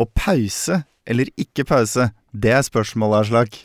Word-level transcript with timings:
Og 0.00 0.10
pause 0.14 0.82
eller 1.06 1.30
ikke 1.38 1.64
pause, 1.64 2.10
det 2.34 2.50
er 2.52 2.62
spørsmålet, 2.66 3.26
Aslak. 3.26 3.56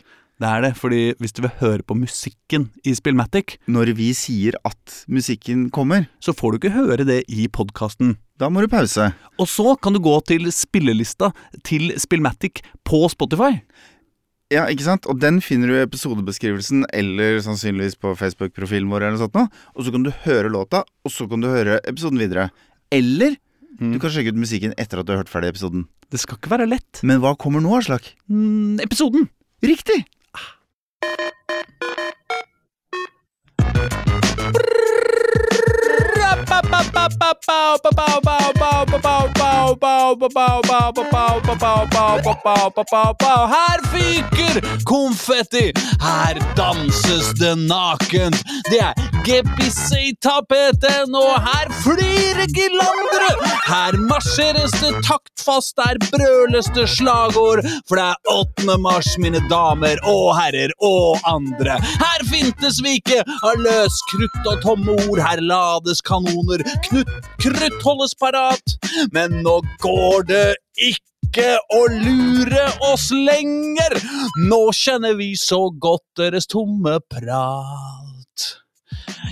Det 0.42 0.48
er 0.48 0.62
det, 0.64 0.70
fordi 0.78 1.00
hvis 1.20 1.34
du 1.36 1.42
vil 1.44 1.52
høre 1.60 1.84
på 1.86 1.94
musikken 1.94 2.70
i 2.84 2.94
Spillmatic, 2.94 3.58
Når 3.68 3.92
vi 3.94 4.12
sier 4.12 4.54
at 4.64 5.04
musikken 5.08 5.70
kommer, 5.70 6.08
så 6.20 6.32
får 6.34 6.52
du 6.52 6.56
ikke 6.58 6.74
høre 6.74 7.04
det 7.04 7.24
i 7.28 7.46
podkasten. 7.48 8.16
da 8.38 8.48
må 8.48 8.60
du 8.60 8.66
pause. 8.68 9.12
Og 9.38 9.46
så 9.46 9.76
kan 9.80 9.92
du 9.92 10.00
gå 10.00 10.20
til 10.26 10.50
spillelista 10.50 11.30
til 11.62 11.92
Spillmatic 11.96 12.62
på 12.84 13.08
Spotify. 13.08 13.60
Ja, 14.50 14.66
ikke 14.66 14.82
sant? 14.84 15.06
Og 15.06 15.20
den 15.20 15.40
finner 15.40 15.68
du 15.68 15.74
i 15.76 15.84
episodebeskrivelsen 15.86 16.86
eller 16.92 17.38
sannsynligvis 17.40 17.94
på 17.96 18.16
Facebook-profilen 18.18 18.90
vår. 18.90 19.02
eller 19.02 19.16
noe 19.16 19.22
sånt 19.22 19.34
nå. 19.38 19.46
Og 19.76 19.84
så 19.84 19.92
kan 19.92 20.02
du 20.02 20.10
høre 20.24 20.50
låta, 20.50 20.82
og 21.04 21.10
så 21.10 21.28
kan 21.30 21.40
du 21.40 21.48
høre 21.48 21.78
episoden 21.86 22.18
videre. 22.18 22.50
Eller 22.90 23.36
du 23.80 23.98
kan 24.02 24.12
sjekke 24.12 24.32
ut 24.34 24.40
musikken 24.40 24.74
etter 24.80 25.00
at 25.00 25.06
du 25.08 25.14
har 25.14 25.22
hørt 25.22 25.32
ferdig 25.32 25.52
episoden. 25.54 25.86
Det 26.12 26.20
skal 26.20 26.36
ikke 26.36 26.52
være 26.52 26.68
lett. 26.68 27.00
Men 27.06 27.22
hva 27.22 27.32
kommer 27.40 27.62
nå, 27.64 27.72
Aslak? 27.78 28.12
Mm, 28.28 28.80
episoden! 28.84 29.30
Riktig! 29.64 30.02
Her 43.52 43.78
fyker 43.92 44.60
konfetti, 44.84 45.72
her 46.00 46.34
danses 46.56 47.32
det 47.40 47.54
nakent. 47.58 48.42
Det 48.70 48.80
er 48.80 48.94
Gepisei-tapeten, 49.26 51.14
og 51.14 51.34
her 51.46 51.68
flirer 51.84 52.48
girlandere. 52.56 53.30
Her 53.68 53.98
marsjeres 54.10 54.74
det 54.80 54.94
taktfast, 55.06 55.76
der 55.78 56.00
brøles 56.10 56.66
det 56.74 56.88
slagord. 56.90 57.62
For 57.88 58.00
det 58.00 58.06
er 58.10 58.16
8. 58.34 58.78
mars, 58.82 59.12
mine 59.22 59.42
damer 59.50 60.00
og 60.10 60.32
herrer 60.38 60.74
og 60.82 61.20
andre. 61.28 61.78
Her 62.02 62.26
fintes 62.32 62.80
vi 62.82 62.96
ikke 62.98 63.20
av 63.22 63.62
løs 63.62 64.00
krutt 64.10 64.50
og 64.50 64.58
tomme 64.64 64.96
ord. 65.06 65.22
Her 65.22 65.42
lades 65.52 66.02
kanoner, 66.08 66.61
knutt, 66.88 67.12
krutt 67.42 67.78
holdes 67.84 68.14
parat. 68.20 68.76
Men 69.14 69.40
nå 69.44 69.60
går 69.82 70.28
det 70.28 70.46
ikke 70.90 71.54
å 71.72 71.84
lure 71.92 72.66
oss 72.92 73.10
lenger. 73.14 73.98
Nå 74.48 74.64
kjenner 74.76 75.16
vi 75.18 75.32
så 75.38 75.64
godt 75.70 76.04
deres 76.20 76.48
tomme 76.50 76.98
prat. 77.12 78.48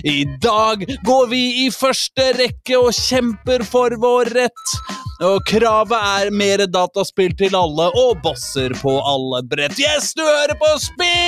I 0.03 0.25
dag 0.41 0.81
går 1.05 1.27
vi 1.29 1.41
i 1.65 1.69
første 1.73 2.31
rekke 2.39 2.79
og 2.79 2.95
kjemper 2.97 3.65
for 3.67 3.93
vår 4.01 4.33
rett. 4.33 4.75
Og 5.21 5.43
kravet 5.45 5.93
er 5.93 6.31
mer 6.33 6.63
dataspill 6.65 7.35
til 7.37 7.53
alle 7.53 7.91
og 7.93 8.17
bosser 8.23 8.73
på 8.81 8.89
alle 9.05 9.43
brett. 9.45 9.77
Yes, 9.77 10.15
du 10.17 10.23
hører 10.25 10.57
på 10.57 10.65
Spillmatic, 10.81 11.21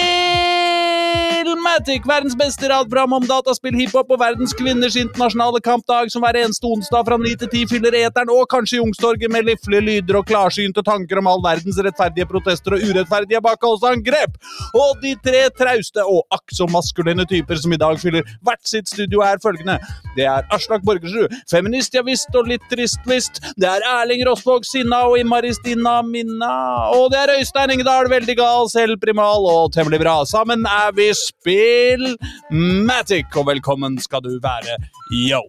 verdens 2.09 2.33
beste 2.39 2.69
radprogram 2.71 3.13
om 3.19 3.27
dataspill, 3.29 3.77
hiphop 3.77 4.09
og 4.15 4.19
verdens 4.23 4.53
kvinners 4.57 4.97
internasjonale 4.97 5.61
kampdag, 5.61 6.09
som 6.09 6.25
hver 6.25 6.39
eneste 6.41 6.65
onsdag 6.65 7.05
fra 7.05 7.17
9 7.21 7.35
til 7.43 7.49
10 7.51 7.69
fyller 7.75 7.93
eteren, 7.99 8.29
og 8.33 8.49
kanskje 8.49 8.79
Jungstorget 8.79 9.29
med 9.29 9.45
liflige 9.51 9.85
lyder 9.85 10.15
og 10.23 10.25
klarsynte 10.31 10.81
tanker 10.87 11.21
om 11.21 11.29
all 11.29 11.45
verdens 11.45 11.77
rettferdige 11.85 12.25
protester 12.33 12.71
og 12.73 12.81
urettferdige 12.89 13.45
bakholdsangrep. 13.45 14.33
Og 14.73 14.89
de 15.05 15.13
tre 15.21 15.41
trauste 15.53 16.01
og 16.01 16.25
akk 16.33 16.49
maskuline 16.73 17.25
typer 17.29 17.55
som 17.61 17.69
i 17.77 17.81
dag 17.85 17.95
fyller 18.01 18.23
hvert 18.41 18.65
sitt 18.65 18.89
studio, 18.89 19.21
er 19.21 19.37
følgende. 19.43 19.77
Det 20.17 20.25
er 20.25 20.41
Aslak 20.49 20.81
Borgersrud, 20.81 21.29
feminist 21.51 21.93
ja 21.93 22.01
visst 22.01 22.33
og 22.33 22.47
litt 22.49 22.65
trist 22.73 22.99
visst. 23.05 23.37
Det 23.53 23.69
er 23.69 23.82
Erling 23.83 24.21
Rosvåg 24.27 24.63
Sinna 24.67 25.01
og 25.09 25.17
Imaristina 25.19 25.97
Minna. 26.07 26.51
Og 26.95 27.09
det 27.13 27.19
er 27.23 27.33
Øystein 27.39 27.73
Ingedal, 27.75 28.07
veldig 28.11 28.35
gal, 28.39 28.69
selv 28.71 28.99
primal 29.01 29.43
og 29.49 29.71
temmelig 29.75 29.99
bra. 30.03 30.15
Sammen 30.29 30.63
er 30.69 30.93
vi 30.95 31.09
Spill 31.17 32.13
Matic, 32.87 33.27
og 33.35 33.47
velkommen 33.51 33.97
skal 34.03 34.23
du 34.25 34.31
være, 34.43 34.77
yo. 35.27 35.41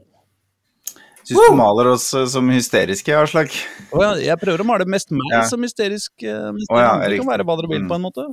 Syns 1.25 1.41
du 1.49 1.55
maler 1.56 1.89
oss 1.94 2.11
eh, 2.12 2.27
som 2.28 2.50
hysteriske, 2.53 3.15
Aslak? 3.17 3.55
Oh, 3.94 4.03
jeg, 4.05 4.27
jeg 4.27 4.41
prøver 4.43 4.61
å 4.61 4.67
male 4.69 4.84
mest 4.93 5.09
meg 5.15 5.25
Ja. 5.33 5.44
som 5.49 5.62
hysterisk. 5.65 6.12
mens 6.21 6.67
ja, 6.69 6.99
det 7.00 7.17
kan 7.23 7.31
være 7.31 7.47
hva 7.49 7.56
dere 7.56 7.71
vil, 7.71 7.81
Mm. 7.87 7.89
på 7.89 7.97
en 7.97 8.05
måte. 8.05 8.27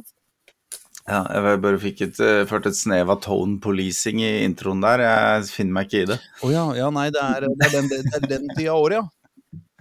Ja, 1.07 1.21
jeg 1.33 1.61
bare 1.63 1.79
fikk 1.79 2.01
et, 2.05 2.19
eh, 2.19 2.43
ført 2.45 2.67
et 2.67 2.75
snev 2.75 3.09
av 3.09 3.21
tone 3.23 3.59
policing 3.63 4.19
i 4.21 4.43
introen 4.45 4.81
der. 4.83 4.99
Jeg 5.07 5.47
finner 5.55 5.73
meg 5.79 5.87
ikke 5.87 6.01
i 6.03 6.09
det. 6.11 6.19
Å 6.43 6.51
ja, 6.51 6.65
ja, 6.77 6.89
nei, 6.91 7.07
det 7.15 7.23
er, 7.23 7.47
det 7.47 7.65
er 7.69 7.73
den, 7.79 7.87
det 7.89 8.03
er 8.19 8.27
den 8.27 8.47
tida 8.57 8.75
av 8.75 8.83
året, 8.83 8.99
ja. 8.99 9.07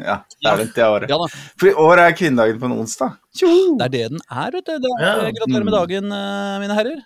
Ja, 0.04 0.16
det 0.40 0.50
er 0.50 0.56
den 0.62 0.68
tida 0.72 0.86
av 0.88 0.94
året. 0.98 1.10
Ja. 1.12 1.16
For 1.60 1.68
i 1.70 1.74
år 1.74 1.98
er 2.06 2.16
kvinnedagen 2.16 2.58
på 2.62 2.68
en 2.70 2.76
onsdag. 2.80 3.16
Det 3.36 3.48
er 3.86 3.88
det 3.92 4.04
den 4.14 4.20
er, 4.30 4.50
vet 4.56 4.66
du. 4.66 4.78
Det 4.78 4.90
er, 4.98 5.06
Ja. 5.06 5.30
Gratulerer 5.38 5.64
med 5.64 5.72
Mm. 5.74 5.78
dagen, 5.80 6.12
eh, 6.12 6.58
mine 6.64 6.74
herrer. 6.78 7.00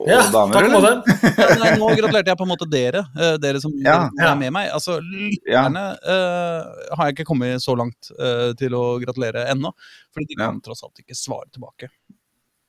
Og 0.00 0.08
Ja, 0.10 0.22
damer, 0.30 0.52
takk 0.56 0.70
for 0.72 0.76
eller? 0.76 1.02
det. 1.06 1.38
Ja, 1.38 1.54
nei, 1.60 1.68
nå 1.78 1.88
gratulerte 1.96 2.26
jeg 2.32 2.36
på 2.40 2.42
en 2.44 2.50
måte 2.50 2.66
dere, 2.68 3.04
eh, 3.14 3.36
dere 3.38 3.60
som 3.62 3.72
Ja. 3.78 4.08
ja. 4.18 4.32
er 4.32 4.36
med 4.40 4.50
meg. 4.52 4.70
Altså, 4.74 4.96
Lytterne 5.00 5.84
uh, 6.02 6.96
har 6.96 7.06
jeg 7.06 7.14
ikke 7.14 7.26
kommet 7.28 7.62
så 7.62 7.76
langt 7.78 8.10
uh, 8.18 8.52
til 8.58 8.74
å 8.74 8.98
gratulere 9.00 9.46
ennå. 9.52 9.70
Fordi 10.12 10.26
de 10.26 10.34
Ja. 10.42 10.50
kan 10.50 10.60
tross 10.60 10.82
alt 10.82 10.98
ikke 10.98 11.14
svare 11.14 11.46
tilbake. 11.54 11.88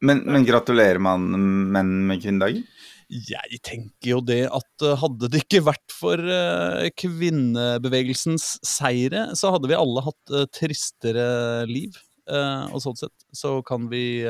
Men, 0.01 0.21
men 0.25 0.45
gratulerer 0.45 0.99
man 0.99 1.25
menn 1.71 2.05
med 2.07 2.21
kvinnedagen? 2.21 2.63
Jeg 3.09 3.59
tenker 3.65 4.15
jo 4.15 4.21
det 4.25 4.45
at 4.49 4.85
eh, 4.85 4.97
hadde 4.97 5.29
det 5.29 5.43
ikke 5.43 5.65
vært 5.67 5.93
for 5.93 6.19
eh, 6.19 6.89
kvinnebevegelsens 6.97 8.55
seire, 8.65 9.27
så 9.37 9.53
hadde 9.53 9.69
vi 9.69 9.77
alle 9.77 10.03
hatt 10.07 10.33
eh, 10.33 10.47
tristere 10.55 11.27
liv. 11.69 11.97
Og 12.25 12.79
sånn 12.81 12.95
sett 12.97 13.13
så 13.37 13.59
kan 13.61 13.83
vi 13.91 14.23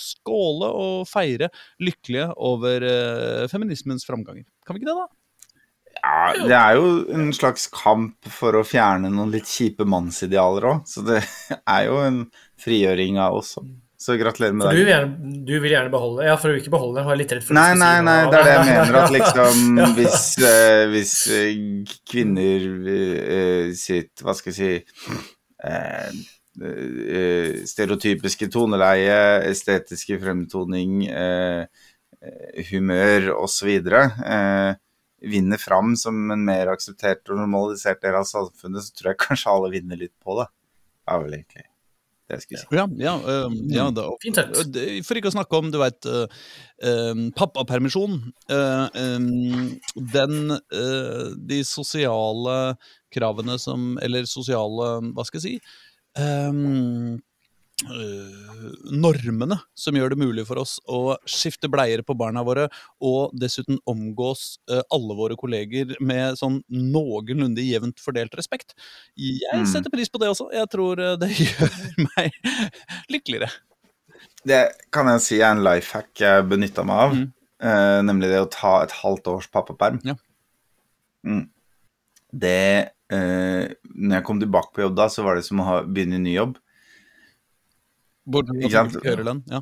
skåle 0.00 0.70
og 0.72 1.02
feire 1.04 1.50
lykkelige 1.84 2.30
over 2.40 2.86
feminismens 3.52 4.08
framganger. 4.08 4.46
Kan 4.64 4.78
vi 4.78 4.80
ikke 4.80 4.88
det, 4.88 5.02
da? 5.02 5.10
Ja, 6.00 6.32
det 6.48 6.56
er 6.56 6.78
jo 6.78 6.88
en 7.12 7.28
slags 7.36 7.68
kamp 7.76 8.24
for 8.32 8.56
å 8.56 8.64
fjerne 8.64 9.12
noen 9.12 9.36
litt 9.36 9.52
kjipe 9.52 9.84
mannsidealer 9.84 10.70
òg. 10.70 10.88
Så 10.88 11.04
det 11.04 11.20
er 11.76 11.86
jo 11.90 12.00
en 12.06 12.22
frigjøring 12.64 13.20
av 13.20 13.36
oss 13.42 13.58
òg. 13.60 13.68
Så 14.04 14.18
gratulerer 14.20 14.52
med 14.52 14.66
For 14.68 14.76
du 14.76 14.90
gjerne, 14.90 15.32
du 15.48 15.52
vil 15.62 15.72
gjerne 15.72 15.92
beholde 15.92 16.26
Ja, 16.26 16.34
for 16.36 16.50
du 16.50 16.56
vil 16.56 16.62
ikke 16.64 16.74
beholde 16.74 16.98
det. 16.98 17.04
Jeg 17.06 17.14
er 17.14 17.20
litt 17.22 17.34
redd 17.38 17.46
for 17.46 17.56
Nei, 17.56 17.70
nei, 17.80 17.94
nei, 18.04 18.16
det 18.28 18.40
er 18.40 18.44
det 18.44 18.54
jeg 18.58 18.66
mener. 18.68 18.98
At 19.00 19.14
liksom 19.14 19.62
Ja. 19.80 19.88
hvis, 19.96 20.26
eh, 20.50 20.82
hvis 20.92 21.14
eh, 21.32 21.96
kvinner 22.12 22.66
eh, 22.98 23.72
sitt 23.80 24.24
Hva 24.24 24.36
skal 24.36 24.52
jeg 24.52 24.58
si 24.58 24.70
eh, 25.70 26.20
eh, 26.68 27.50
Stereotypiske 27.72 28.50
toneleie, 28.52 29.18
estetiske 29.48 30.20
fremtoning, 30.22 31.00
humør 32.70 33.30
osv. 33.40 33.68
Eh, 33.74 34.74
vinner 35.24 35.60
fram 35.60 35.94
som 35.96 36.30
en 36.30 36.44
mer 36.46 36.70
akseptert 36.72 37.28
og 37.32 37.40
normalisert 37.40 38.02
del 38.04 38.16
av 38.20 38.28
samfunnet, 38.28 38.84
så 38.86 38.94
tror 38.96 39.10
jeg 39.14 39.22
kanskje 39.24 39.52
alle 39.56 39.72
vinner 39.74 40.00
litt 40.00 40.14
på 40.22 40.36
det. 40.40 40.46
Ja, 41.08 41.18
vel, 41.20 41.38
egentlig. 41.40 41.66
Det 42.24 42.38
jeg 42.38 42.44
skulle 42.44 42.62
si. 42.62 42.68
Ja, 42.76 42.86
ja, 43.00 43.14
eh, 43.32 43.56
ja 43.74 43.88
da, 43.92 44.06
Fint 44.22 44.38
sett. 44.40 44.78
For 45.04 45.20
ikke 45.20 45.28
å 45.32 45.34
snakke 45.34 45.60
om, 45.60 45.68
du 45.72 45.78
veit, 45.82 46.08
pappapermisjon. 47.36 48.16
Uh, 48.48 48.86
um, 48.96 49.74
den 50.14 50.56
uh, 50.56 51.26
De 51.36 51.60
sosiale 51.64 52.56
kravene 53.14 53.56
som 53.62 53.94
Eller 54.04 54.26
sosiale, 54.28 54.88
hva 55.14 55.24
skal 55.28 55.40
jeg 55.40 55.46
si 55.46 55.54
Normene 58.94 59.58
som 59.76 59.96
gjør 59.96 60.14
det 60.14 60.18
mulig 60.20 60.44
for 60.46 60.60
oss 60.62 60.76
å 60.86 61.16
skifte 61.28 61.68
bleier 61.72 62.04
på 62.06 62.14
barna 62.16 62.44
våre, 62.46 62.68
og 63.02 63.34
dessuten 63.38 63.80
omgås 63.90 64.58
eh, 64.70 64.82
alle 64.94 65.16
våre 65.18 65.36
kolleger 65.40 65.94
med 66.00 66.38
sånn 66.40 66.60
noenlunde 66.70 67.64
jevnt 67.64 68.00
fordelt 68.02 68.34
respekt. 68.38 68.74
Jeg 69.18 69.42
Mm. 69.54 69.66
setter 69.66 69.90
pris 69.90 70.08
på 70.08 70.18
det 70.22 70.28
også. 70.30 70.48
Jeg 70.54 70.70
tror 70.70 71.00
eh, 71.02 71.16
det 71.20 71.30
gjør 71.42 71.74
meg 72.16 72.32
lykkeligere. 73.12 73.50
Det 74.46 74.62
kan 74.92 75.08
jeg 75.08 75.20
si 75.24 75.40
er 75.40 75.50
en 75.54 75.64
life 75.64 75.92
hack 75.96 76.12
jeg 76.20 76.48
benytta 76.48 76.84
meg 76.84 76.96
av. 77.08 77.14
Mm. 77.18 77.32
nemlig 78.04 78.28
det 78.28 78.40
å 78.42 78.50
ta 78.50 78.82
et 78.84 78.92
halvt 78.92 79.28
års 79.30 79.46
pappaperm. 79.48 79.96
Ja. 80.04 80.14
Mm. 81.24 81.46
Det 82.34 82.90
eh, 83.08 83.72
Når 83.94 84.14
jeg 84.18 84.24
kom 84.26 84.40
tilbake 84.42 84.74
på 84.74 84.82
jobb 84.84 84.96
da, 84.98 85.06
så 85.08 85.22
var 85.24 85.38
det 85.38 85.46
som 85.46 85.62
å 85.62 85.64
ha, 85.64 85.76
begynne 85.86 86.18
i 86.18 86.24
ny 86.26 86.34
jobb. 86.34 86.58
Bortsett 88.26 88.70
fra 88.72 88.80
at 88.86 88.92
du 88.92 88.98
ikke 88.98 89.10
hører 89.10 89.28
den. 89.32 89.42
Ja. 89.52 89.60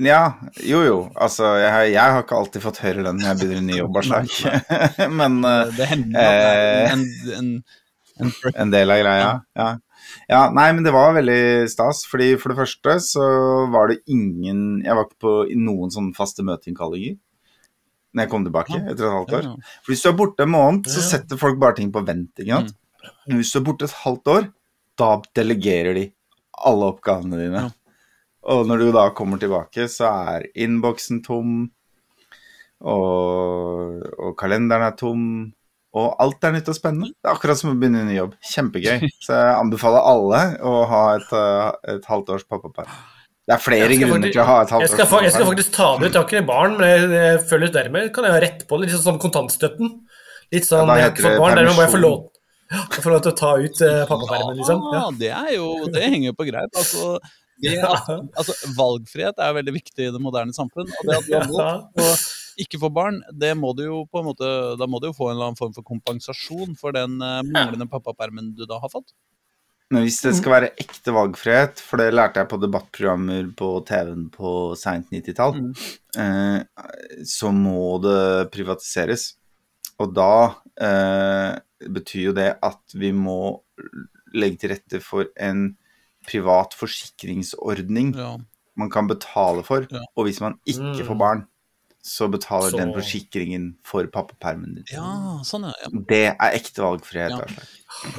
Ja, 0.00 0.20
jo 0.64 0.78
jo. 0.86 0.96
Altså, 1.20 1.44
jeg, 1.60 1.90
jeg 1.92 2.00
har 2.14 2.22
ikke 2.22 2.36
alltid 2.38 2.62
fått 2.64 2.78
høre 2.84 3.02
lønn 3.04 3.18
når 3.20 3.26
jeg 3.32 3.38
begynner 3.40 3.60
i 3.60 3.66
ny 3.66 3.78
jobb, 3.82 3.98
Aslak. 4.00 4.30
Men 5.20 5.40
eh, 5.44 5.72
Det 5.76 5.88
hender 5.90 6.20
at 6.24 6.36
det 6.40 6.50
er 6.50 6.60
Eh. 6.70 6.92
en, 6.94 7.02
en, 7.36 7.50
en, 8.24 8.32
en 8.64 8.70
del 8.76 8.92
av 8.94 9.00
greia. 9.02 9.30
Ja. 9.58 9.66
ja. 10.30 10.42
Nei, 10.56 10.68
men 10.76 10.84
det 10.86 10.92
var 10.96 11.12
veldig 11.18 11.40
stas. 11.72 12.04
fordi 12.08 12.30
For 12.40 12.52
det 12.54 12.58
første 12.62 12.94
så 13.04 13.26
var 13.72 13.90
det 13.92 13.98
ingen 14.08 14.80
Jeg 14.84 14.96
var 14.96 15.04
ikke 15.08 15.20
på 15.26 15.34
noen 15.60 15.92
sånne 15.92 16.16
faste 16.16 16.44
møteinnkallinger 16.46 17.18
når 18.10 18.24
jeg 18.24 18.30
kom 18.32 18.42
tilbake 18.42 18.74
etter 18.90 19.04
et 19.06 19.12
halvt 19.14 19.34
år. 19.38 19.44
For 19.84 19.92
hvis 19.92 20.00
du 20.02 20.08
er 20.10 20.16
borte 20.18 20.42
en 20.42 20.50
måned, 20.50 20.88
så 20.90 20.98
setter 21.04 21.38
folk 21.38 21.60
bare 21.62 21.76
ting 21.78 21.92
på 21.94 22.00
vent. 22.02 22.32
ikke 22.42 22.56
sant? 22.56 22.72
Mm. 22.74 23.12
Men 23.28 23.36
hvis 23.38 23.52
du 23.54 23.58
er 23.60 23.66
borte 23.68 23.86
et 23.86 23.94
halvt 24.00 24.30
år, 24.32 24.48
da 24.98 25.10
delegerer 25.38 25.94
de 25.94 26.02
alle 26.66 26.90
oppgavene 26.94 27.38
dine. 27.40 27.66
Og 28.50 28.66
når 28.68 28.80
du 28.82 28.90
da 28.96 29.10
kommer 29.16 29.40
tilbake, 29.40 29.84
så 29.92 30.08
er 30.32 30.46
innboksen 30.56 31.20
tom, 31.26 31.70
og, 32.80 34.04
og 34.16 34.36
kalenderen 34.40 34.86
er 34.88 34.96
tom, 34.98 35.24
og 35.90 36.12
alt 36.22 36.44
er 36.46 36.54
nytt 36.54 36.70
og 36.70 36.76
spennende. 36.78 37.10
Det 37.18 37.28
er 37.28 37.34
akkurat 37.34 37.58
som 37.60 37.72
å 37.72 37.78
begynne 37.78 38.04
en 38.04 38.10
ny 38.10 38.16
jobb. 38.16 38.36
Kjempegøy. 38.52 39.08
Så 39.26 39.34
jeg 39.34 39.56
anbefaler 39.58 40.06
alle 40.06 40.42
å 40.62 40.74
ha 40.88 41.00
et, 41.18 41.32
eh, 41.34 41.96
et 41.96 42.06
halvt 42.08 42.36
års 42.36 42.46
pappaperm. 42.48 42.92
Det 43.50 43.56
er 43.56 43.62
flere 43.64 43.88
grunner 43.98 44.28
faktisk- 44.28 44.36
til 44.36 44.42
å 44.44 44.46
ha 44.46 44.58
et 44.62 44.70
halvt 44.70 44.84
Jeg 44.86 44.92
skal, 44.94 45.06
års 45.10 45.24
jeg 45.26 45.34
skal 45.34 45.48
faktisk 45.48 45.72
ta 45.74 45.88
det 45.98 46.06
ut. 46.06 46.12
Jeg 46.12 46.20
har 46.20 46.28
ikke 46.28 46.46
barn, 46.46 46.76
men 46.78 46.86
jeg, 46.92 47.08
jeg 47.16 47.40
føler 47.50 47.72
dermed 47.74 48.12
kan 48.14 48.28
jeg 48.28 48.36
ha 48.36 48.42
rett 48.46 48.62
på 48.68 48.78
det. 48.78 48.86
Litt 48.86 48.94
sånn 48.94 49.08
som 49.08 49.18
kontantstøtten. 49.18 49.90
Litt 50.54 50.68
sånn, 50.68 50.92
Ja, 50.98 51.10
fått 51.10 51.40
barn, 51.42 51.58
der 51.58 51.72
må 51.74 51.82
jeg 51.82 51.92
få 51.92 52.00
lov, 52.00 52.20
ja, 52.70 52.82
få 52.94 53.10
lov 53.12 53.22
til 53.24 53.32
å 53.32 53.38
ta 53.40 53.52
ut 53.58 53.80
eh, 53.86 54.02
pappapermen, 54.08 54.58
liksom. 54.60 54.82
Ja. 54.92 54.98
Ja, 55.00 55.06
det 55.22 55.30
er 55.36 55.54
jo 55.56 55.70
Det 55.92 56.02
henger 56.06 56.30
jo 56.32 56.36
på 56.38 56.46
greip. 56.48 56.76
Altså, 56.78 57.16
det, 57.62 57.78
altså, 57.82 58.54
valgfrihet 58.76 59.40
er 59.42 59.56
veldig 59.58 59.74
viktig 59.80 60.06
i 60.06 60.12
det 60.14 60.22
moderne 60.22 60.54
samfunn. 60.56 60.88
Og 61.00 61.08
det 61.10 61.18
at 61.18 61.26
du 61.26 61.34
har 61.36 61.50
valgt 61.50 62.04
å 62.04 62.12
ikke 62.60 62.80
få 62.82 62.90
barn, 62.92 63.22
det 63.32 63.54
må 63.56 63.72
du 63.76 63.84
jo 63.86 63.98
på 64.10 64.20
en 64.20 64.26
måte 64.26 64.48
Da 64.76 64.84
må 64.90 64.98
du 65.00 65.06
jo 65.08 65.14
få 65.16 65.30
en 65.30 65.36
eller 65.38 65.50
annen 65.50 65.58
form 65.60 65.72
for 65.76 65.86
kompensasjon 65.86 66.74
for 66.80 66.92
den 66.96 67.18
eh, 67.24 67.42
manglende 67.48 67.88
pappapermen 67.90 68.52
du 68.58 68.66
da 68.68 68.80
har 68.82 68.92
fått. 68.92 69.12
Men 69.90 70.04
hvis 70.06 70.20
det 70.22 70.36
skal 70.38 70.52
være 70.54 70.68
ekte 70.78 71.10
valgfrihet, 71.16 71.80
for 71.82 71.98
det 71.98 72.12
lærte 72.14 72.38
jeg 72.38 72.46
på 72.52 72.60
debattprogrammer 72.62 73.48
på 73.58 73.70
TV-en 73.88 74.28
på 74.30 74.52
seint 74.78 75.08
90-tall, 75.10 75.56
Mm. 75.58 75.72
eh, 76.22 77.24
så 77.26 77.50
må 77.50 77.96
det 78.04 78.52
privatiseres. 78.54 79.32
Og 80.00 80.14
da 80.16 80.28
eh, 80.80 81.58
betyr 81.92 82.30
jo 82.30 82.32
det 82.36 82.54
at 82.64 82.94
vi 82.96 83.10
må 83.12 83.36
legge 84.36 84.62
til 84.62 84.72
rette 84.74 85.00
for 85.04 85.28
en 85.40 85.76
privat 86.28 86.74
forsikringsordning 86.76 88.14
Ja. 88.16 88.36
man 88.76 88.90
kan 88.92 89.08
betale 89.08 89.62
for. 89.66 89.86
Ja. 89.90 90.02
Og 90.16 90.24
hvis 90.28 90.40
man 90.40 90.58
ikke 90.66 91.02
Mm. 91.02 91.06
får 91.08 91.18
barn, 91.18 91.46
så 92.02 92.28
betaler 92.32 92.70
Så- 92.72 92.78
den 92.80 92.92
forsikringen 92.94 93.64
for 93.84 94.06
pappapermen 94.06 94.74
din. 94.74 94.84
ja, 94.92 95.40
sånn 95.44 95.66
ja. 95.68 95.72
ja. 95.82 95.88
Det 96.08 96.20
er 96.32 96.54
ekte 96.56 96.80
valgfrihet. 96.80 97.30
Ja. 97.30 97.66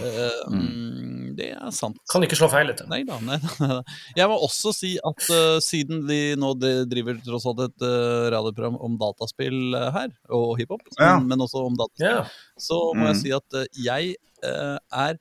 Eh, 0.06 0.52
mm, 0.52 1.36
det 1.36 1.48
er 1.56 1.72
sant. 1.74 1.98
Kan 2.12 2.22
ikke 2.22 2.38
slå 2.38 2.50
feil, 2.52 2.70
etter. 2.70 2.86
Nei 2.92 3.02
da. 3.08 3.18
Nei, 3.26 3.38
da, 3.42 3.68
nei. 3.72 3.80
Jeg 4.20 4.28
må 4.30 4.38
også 4.46 4.74
si 4.76 4.92
at 5.02 5.26
uh, 5.34 5.58
siden 5.64 6.04
vi 6.08 6.36
nå 6.38 6.54
de- 6.60 6.86
driver 6.92 7.18
tross 7.26 7.48
alt 7.50 7.64
et 7.66 7.82
uh, 7.88 8.30
radioprogram 8.36 8.78
om 8.86 8.98
dataspill 9.02 9.74
her, 9.96 10.14
og 10.30 10.58
hiphop, 10.60 10.82
Ja. 11.00 11.16
men, 11.18 11.28
men 11.34 11.40
også 11.48 11.66
om 11.66 11.76
dataspill, 11.80 12.22
Ja. 12.22 12.26
så 12.60 12.80
må 12.94 13.02
Mm. 13.02 13.08
jeg 13.14 13.22
si 13.24 13.32
at 13.32 13.60
jeg 13.74 14.16
er 14.44 15.18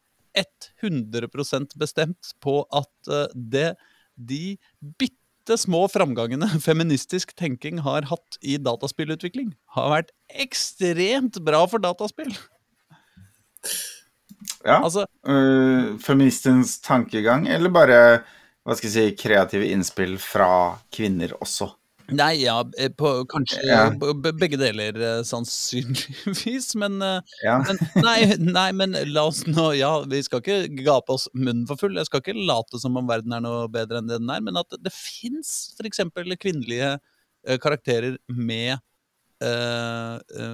100% 0.83 1.77
bestemt 1.79 2.35
på 2.41 2.65
at 2.73 3.33
det 3.35 3.77
de 4.17 4.59
bitte 4.99 5.17
små 5.59 5.87
framgangene 5.91 6.49
feministisk 6.69 7.35
tenking 7.39 7.81
har 7.87 8.07
hatt 8.11 8.39
i 8.43 8.59
dataspillutvikling, 8.61 9.55
har 9.77 9.91
vært 9.95 10.13
ekstremt 10.31 11.41
bra 11.47 11.65
for 11.71 11.83
dataspill. 11.83 12.35
Ja. 14.65 14.79
Altså, 14.79 15.07
øh, 15.29 15.97
feministens 16.05 16.79
tankegang, 16.85 17.49
eller 17.49 17.73
bare 17.73 18.01
hva 18.65 18.77
skal 18.77 18.91
jeg 18.91 18.95
si, 18.95 19.19
kreative 19.19 19.69
innspill 19.73 20.19
fra 20.21 20.79
kvinner 20.93 21.33
også? 21.41 21.73
Nei, 22.17 22.33
ja, 22.43 22.57
eh, 22.79 22.89
på, 22.91 23.11
kanskje 23.31 23.61
Ja. 23.67 23.91
begge 24.33 24.59
deler, 24.59 24.97
eh, 25.01 25.23
sannsynligvis. 25.27 26.75
Men, 26.81 27.01
eh, 27.03 27.21
Ja. 27.45 27.59
men 27.67 27.79
nei, 28.03 28.35
nei, 28.39 28.73
men 28.73 28.97
la 29.13 29.27
oss 29.29 29.45
nå 29.47 29.71
Ja, 29.79 30.01
vi 30.09 30.23
skal 30.23 30.41
ikke 30.43 30.85
gape 30.85 31.15
oss 31.15 31.29
munnen 31.35 31.67
for 31.69 31.77
full. 31.81 31.95
Jeg 31.97 32.07
skal 32.07 32.21
ikke 32.23 32.35
late 32.47 32.81
som 32.81 32.97
om 32.97 33.07
verden 33.09 33.33
er 33.37 33.41
noe 33.45 33.69
bedre 33.69 33.99
enn 34.01 34.09
det 34.11 34.19
den 34.21 34.31
er, 34.31 34.41
men 34.41 34.57
at 34.61 34.71
det 34.83 34.93
fins 34.95 35.75
f.eks. 35.79 36.01
kvinnelige 36.41 36.99
karakterer 37.63 38.19
med 38.29 38.79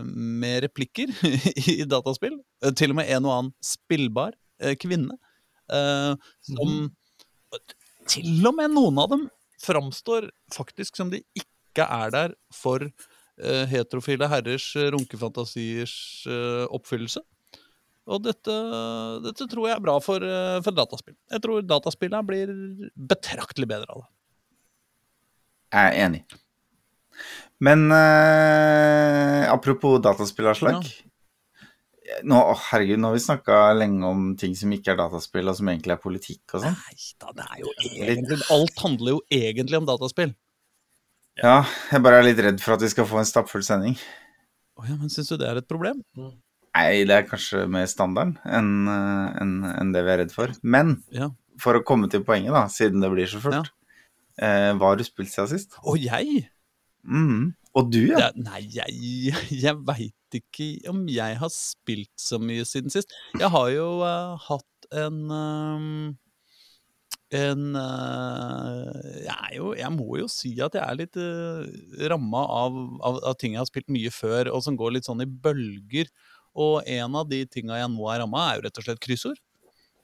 med 0.06 0.62
replikker 0.62 1.10
i 1.72 1.82
dataspill. 1.90 2.36
Til 2.78 2.92
og 2.92 2.96
med 3.00 3.08
en 3.10 3.24
og 3.26 3.32
annen 3.34 3.54
spillbar 3.64 4.36
kvinne. 4.78 5.16
som 6.46 6.92
Til 8.06 8.46
og 8.46 8.54
med 8.54 8.70
noen 8.76 9.00
av 9.02 9.10
dem 9.10 9.26
framstår 9.66 10.30
faktisk 10.54 10.98
som 10.98 11.12
de 11.12 11.22
ikke 11.36 11.84
er 11.84 12.12
der 12.14 12.34
for 12.54 12.84
eh, 12.86 13.64
heterofile 13.70 14.28
herrers 14.30 14.70
eh, 14.78 14.90
runkefantasiers 14.94 15.96
eh, 16.30 16.64
oppfyllelse. 16.74 17.22
Og 18.06 18.22
dette, 18.22 18.54
dette 19.24 19.48
tror 19.50 19.66
jeg 19.66 19.76
er 19.76 19.82
bra 19.82 19.96
for, 20.02 20.22
eh, 20.22 20.58
for 20.62 20.74
dataspill. 20.74 21.16
Jeg 21.32 21.42
tror 21.42 21.64
dataspillene 21.66 22.26
blir 22.26 22.52
betraktelig 22.94 23.68
bedre 23.72 23.96
av 23.96 24.04
det. 24.04 24.10
Jeg 25.74 25.90
er 25.90 26.04
enig. 26.06 26.22
Men 27.66 27.88
øh, 27.90 29.42
apropos 29.50 29.98
dataspill, 30.04 30.52
Aslak. 30.52 30.86
Nå, 32.28 32.36
å, 32.38 32.54
herregud, 32.70 33.00
nå 33.02 33.08
har 33.10 33.16
vi 33.16 33.22
snakka 33.24 33.56
lenge 33.74 34.06
om 34.06 34.26
ting 34.38 34.52
som 34.58 34.70
ikke 34.74 34.92
er 34.94 34.98
dataspill, 35.00 35.48
og 35.50 35.56
som 35.58 35.68
egentlig 35.72 35.94
er 35.96 36.02
politikk 36.02 36.54
og 36.56 36.62
sånn. 36.62 36.76
Nei 36.76 37.06
da, 37.22 37.32
det 37.38 37.46
er 37.50 37.62
jo 37.64 37.72
egentlig 38.06 38.38
Alt 38.54 38.82
handler 38.84 39.16
jo 39.16 39.20
egentlig 39.34 39.80
om 39.80 39.88
dataspill. 39.88 40.34
Ja, 41.42 41.58
jeg 41.92 42.00
bare 42.06 42.20
er 42.22 42.28
litt 42.30 42.38
redd 42.40 42.62
for 42.64 42.76
at 42.76 42.84
vi 42.86 42.88
skal 42.92 43.08
få 43.10 43.18
en 43.20 43.28
stappfull 43.28 43.64
sending. 43.66 43.96
Å 44.80 44.86
ja, 44.88 44.94
men 45.00 45.10
syns 45.12 45.28
du 45.32 45.36
det 45.40 45.48
er 45.50 45.58
et 45.60 45.68
problem? 45.68 45.98
Nei, 46.16 47.02
det 47.08 47.14
er 47.16 47.26
kanskje 47.28 47.64
mer 47.72 47.86
standarden 47.88 48.36
enn 48.44 48.70
en, 48.92 49.34
enn- 49.42 49.74
enn 49.74 49.92
det 49.94 50.02
vi 50.06 50.12
er 50.14 50.20
redd 50.24 50.32
for. 50.34 50.52
Men 50.62 50.98
Ja. 51.12 51.30
for 51.60 51.76
å 51.78 51.84
komme 51.84 52.08
til 52.12 52.24
poenget, 52.24 52.52
da, 52.56 52.66
siden 52.72 53.00
det 53.04 53.10
blir 53.12 53.28
så 53.28 53.40
fort. 53.44 53.72
Eh, 54.36 54.72
hva 54.76 54.90
har 54.92 54.96
du 55.00 55.04
spilt 55.04 55.32
siden 55.32 55.48
sist? 55.52 55.76
Å, 55.80 55.96
jeg? 55.96 56.46
Mm. 57.08 57.54
Og 57.76 57.90
du, 57.92 58.02
ja. 58.10 58.26
ja 58.26 58.30
nei, 58.36 58.62
jeg, 58.72 59.32
jeg 59.64 59.76
veit 59.88 60.15
ikke 60.34 60.90
om 60.90 61.04
jeg 61.08 61.38
har 61.40 61.50
spilt 61.52 62.12
så 62.20 62.40
mye 62.42 62.64
siden 62.66 62.92
sist. 62.92 63.12
Jeg 63.38 63.50
har 63.52 63.70
jo 63.74 63.88
uh, 64.02 64.36
hatt 64.48 64.88
en 64.94 65.18
um, 65.30 66.16
En 67.34 67.74
uh, 67.74 68.92
jeg, 69.18 69.56
jo, 69.56 69.72
jeg 69.74 69.90
må 69.90 70.20
jo 70.20 70.28
si 70.30 70.52
at 70.62 70.76
jeg 70.78 70.82
er 70.84 70.98
litt 71.00 71.18
uh, 71.18 71.66
ramma 72.12 72.44
av, 72.62 72.76
av, 73.02 73.18
av 73.32 73.34
ting 73.40 73.56
jeg 73.56 73.64
har 73.64 73.70
spilt 73.70 73.90
mye 73.90 74.12
før, 74.14 74.52
og 74.54 74.62
som 74.62 74.78
går 74.78 74.94
litt 74.94 75.08
sånn 75.08 75.24
i 75.24 75.26
bølger. 75.26 76.10
Og 76.56 76.86
en 76.86 77.18
av 77.18 77.26
de 77.28 77.42
tinga 77.50 77.80
jeg 77.80 77.90
nå 77.92 78.06
er 78.12 78.22
ramma, 78.22 78.46
er 78.46 78.60
jo 78.60 78.66
rett 78.68 78.78
og 78.80 78.86
slett 78.86 79.02
kryssord. 79.02 79.42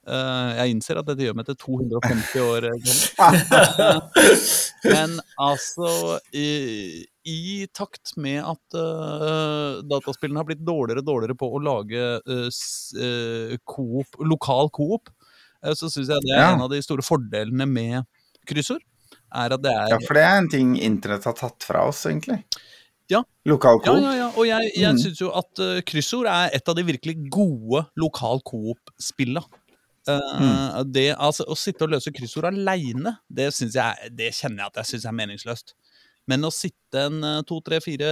Uh, 0.03 0.51
jeg 0.57 0.73
innser 0.73 0.99
at 0.99 1.07
dette 1.07 1.23
gjør 1.23 1.37
meg 1.39 1.47
til 1.47 1.55
250 1.61 2.43
år 2.43 2.65
gammel. 2.83 4.01
Men 4.91 5.15
altså 5.39 6.19
i, 6.35 6.47
i 7.25 7.67
takt 7.73 8.15
med 8.19 8.41
at 8.43 8.75
uh, 8.75 9.81
dataspillene 9.87 10.41
har 10.41 10.47
blitt 10.49 10.63
dårligere 10.65 10.99
og 11.03 11.07
dårligere 11.07 11.37
på 11.39 11.47
å 11.55 11.61
lage 11.63 12.01
uh, 12.27 13.55
coop, 13.69 14.17
lokal 14.19 14.69
coop, 14.75 15.09
så 15.63 15.87
syns 15.87 16.09
jeg 16.11 16.19
det 16.25 16.33
er 16.35 16.41
Ja. 16.43 16.51
en 16.57 16.61
av 16.65 16.69
de 16.73 16.81
store 16.83 17.01
fordelene 17.05 17.63
med 17.69 18.03
kryssord. 18.49 18.81
Er 19.33 19.53
at 19.55 19.61
det 19.63 19.71
er 19.71 19.93
Ja, 19.93 19.99
for 20.03 20.13
det 20.19 20.23
er 20.27 20.37
en 20.41 20.49
ting 20.51 20.73
internett 20.75 21.23
har 21.23 21.33
tatt 21.39 21.63
fra 21.63 21.85
oss, 21.87 22.03
egentlig. 22.09 22.41
Ja. 23.09 23.23
Lokal 23.47 23.79
coop. 23.79 24.01
ja, 24.03 24.11
ja. 24.17 24.27
Og 24.35 24.45
jeg, 24.47 24.71
jeg 24.75 24.91
Mm. 24.93 24.99
syns 24.99 25.21
jo 25.21 25.31
at 25.31 25.59
uh, 25.63 25.79
kryssord 25.87 26.27
er 26.27 26.49
et 26.53 26.67
av 26.69 26.75
de 26.75 26.83
virkelig 26.83 27.29
gode 27.31 27.85
lokal 27.95 28.41
coop-spilla. 28.43 29.43
Uh, 30.03 30.83
det, 30.83 31.15
altså, 31.15 31.45
å 31.47 31.55
sitte 31.55 31.85
og 31.85 31.93
løse 31.95 32.11
kryssord 32.11 32.43
aleine, 32.49 33.15
det, 33.31 33.47
jeg, 33.55 34.11
det 34.11 34.33
kjenner 34.35 34.65
jeg 34.65 34.67
at 34.73 34.81
jeg 34.81 34.89
syns 34.91 35.05
er 35.07 35.15
meningsløst. 35.15 35.73
Men 36.29 36.47
å 36.47 36.51
sitte 36.53 37.01
en 37.09 37.19
uh, 37.25 37.41
to, 37.47 37.59
tre, 37.65 37.81
fire, 37.83 38.09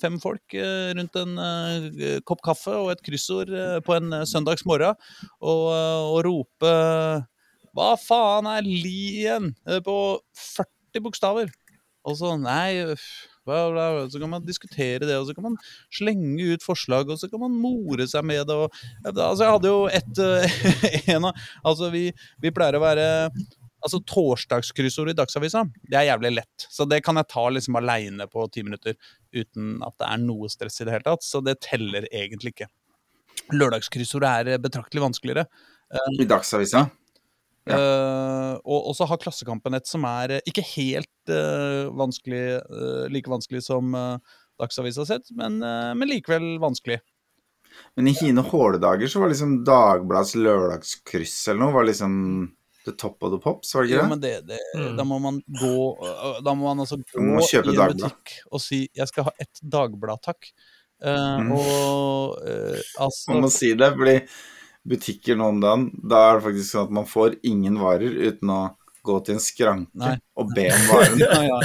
fem 0.00 0.16
folk 0.22 0.56
uh, 0.56 0.90
rundt 0.96 1.18
en 1.20 1.34
uh, 1.36 2.20
kopp 2.28 2.40
kaffe 2.46 2.72
og 2.72 2.92
et 2.94 3.02
kryssord 3.04 3.52
på 3.84 3.96
en 3.96 4.22
søndagsmorgen 4.28 4.96
og, 5.40 5.66
og 5.74 6.20
rope 6.24 6.74
Hva 7.76 7.90
faen 8.00 8.48
er 8.50 8.64
li 8.66 9.24
igjen? 9.24 9.52
Uh, 9.68 9.80
på 9.84 9.96
40 10.56 11.04
bokstaver. 11.04 11.52
Og 12.08 12.16
så 12.16 12.32
Nei, 12.40 12.80
bla, 13.44 13.70
bla, 13.70 14.10
så 14.10 14.20
kan 14.20 14.30
man 14.32 14.46
diskutere 14.46 15.06
det, 15.06 15.16
og 15.18 15.28
så 15.28 15.34
kan 15.36 15.50
man 15.50 15.56
slenge 15.92 16.54
ut 16.54 16.64
forslag, 16.64 17.10
og 17.10 17.20
så 17.20 17.28
kan 17.30 17.42
man 17.42 17.56
more 17.60 18.06
seg 18.08 18.24
med 18.26 18.46
det. 18.48 18.56
Og, 18.56 18.82
altså, 19.04 19.44
jeg 19.44 19.54
hadde 19.56 19.72
jo 19.72 19.82
et 20.00 20.22
eh, 20.24 21.10
en 21.16 21.30
av 21.30 21.46
Altså, 21.64 21.90
vi, 21.92 22.08
vi 22.40 22.52
pleier 22.54 22.78
å 22.78 22.84
være 22.84 23.06
Altså, 23.80 24.00
Torsdagskryssord 24.06 25.12
i 25.12 25.16
Dagsavisa, 25.16 25.64
det 25.88 25.98
er 25.98 26.08
jævlig 26.10 26.34
lett. 26.38 26.66
Så 26.68 26.86
det 26.88 27.02
kan 27.06 27.20
jeg 27.20 27.30
ta 27.32 27.46
liksom 27.48 27.78
aleine 27.80 28.26
på 28.30 28.46
ti 28.52 28.64
minutter 28.66 28.96
uten 29.32 29.78
at 29.86 29.96
det 30.00 30.08
er 30.08 30.22
noe 30.24 30.50
stress 30.52 30.80
i 30.80 30.86
det 30.88 30.96
hele 30.96 31.08
tatt. 31.08 31.26
Så 31.26 31.42
det 31.44 31.58
teller 31.64 32.08
egentlig 32.10 32.54
ikke. 32.54 32.70
Lørdagskryssord 33.56 34.26
er 34.28 34.54
eh, 34.54 34.62
betraktelig 34.62 35.04
vanskeligere. 35.06 35.46
I 36.20 36.26
Dagsavisa. 36.28 36.84
Ja. 37.68 37.76
Uh, 37.76 38.54
og 38.64 38.86
og 38.88 38.94
så 38.96 39.04
har 39.06 39.18
Klassekampen 39.20 39.74
et 39.76 39.86
som 39.86 40.04
er 40.08 40.36
eh, 40.38 40.44
ikke 40.48 40.64
helt 40.72 41.32
uh, 41.32 41.90
vanskelig, 41.92 42.44
uh, 42.70 43.04
like 43.12 43.30
vanskelig 43.30 43.60
som 43.66 43.92
Dagsavisa 44.60 45.06
sett, 45.06 45.30
men, 45.30 45.62
eh, 45.62 45.94
men 45.94 46.08
likevel 46.08 46.58
vanskelig. 46.60 47.00
Men 47.96 48.08
i 48.10 48.14
hine 48.18 48.42
håledager 48.42 49.08
så 49.08 49.22
var 49.22 49.30
liksom 49.30 49.60
Dagbladets 49.64 50.34
lørdagskryss 50.34 51.36
eller 51.48 51.64
noe 51.64 51.76
var 51.76 51.86
liksom 51.86 52.14
the 52.86 52.92
top 52.92 53.22
of 53.22 53.32
the 53.34 53.38
pops, 53.42 53.74
var 53.74 53.82
det 53.84 53.90
ikke 53.90 54.02
det? 54.02 54.08
men 54.08 54.20
det, 54.20 54.46
det, 54.48 54.58
Mm. 54.76 54.96
da 54.96 55.04
må 55.04 55.18
man 55.20 55.40
gå 55.60 55.72
øh, 56.06 56.40
Da 56.44 56.54
må 56.54 56.68
man 56.70 56.80
altså 56.86 56.96
gå 56.96 57.20
må 57.20 57.40
i 57.42 57.56
en 57.56 57.64
Dagblad. 57.66 57.96
butikk 57.98 58.32
og 58.50 58.60
si 58.60 58.88
'jeg 58.94 59.08
skal 59.08 59.24
ha 59.24 59.30
ett 59.38 59.60
Dagblad, 59.62 60.18
takk'. 60.24 60.52
Uh, 61.04 61.40
Mm. 61.40 61.52
Og 61.52 62.38
uh, 62.44 62.80
altså 63.00 63.30
Man 63.32 63.40
må 63.42 63.50
si 63.50 63.74
det, 63.74 63.92
fordi 63.96 64.20
butikker 64.88 65.36
nå 65.36 65.48
om 65.48 65.60
dagen, 65.60 65.90
da 66.08 66.30
er 66.30 66.34
det 66.40 66.44
faktisk 66.44 66.70
sånn 66.72 66.84
at 66.88 66.90
man 66.90 67.06
får 67.06 67.36
ingen 67.44 67.76
varer 67.80 68.10
uten 68.28 68.48
å 68.50 68.60
gå 69.04 69.16
til 69.24 69.34
en 69.34 69.40
skranke 69.40 69.88
Nei. 69.94 70.18
og 70.36 70.48
be 70.54 70.66
om 70.72 70.86
varen. 70.90 71.18
ja, 71.24 71.42
ja. 71.42 71.60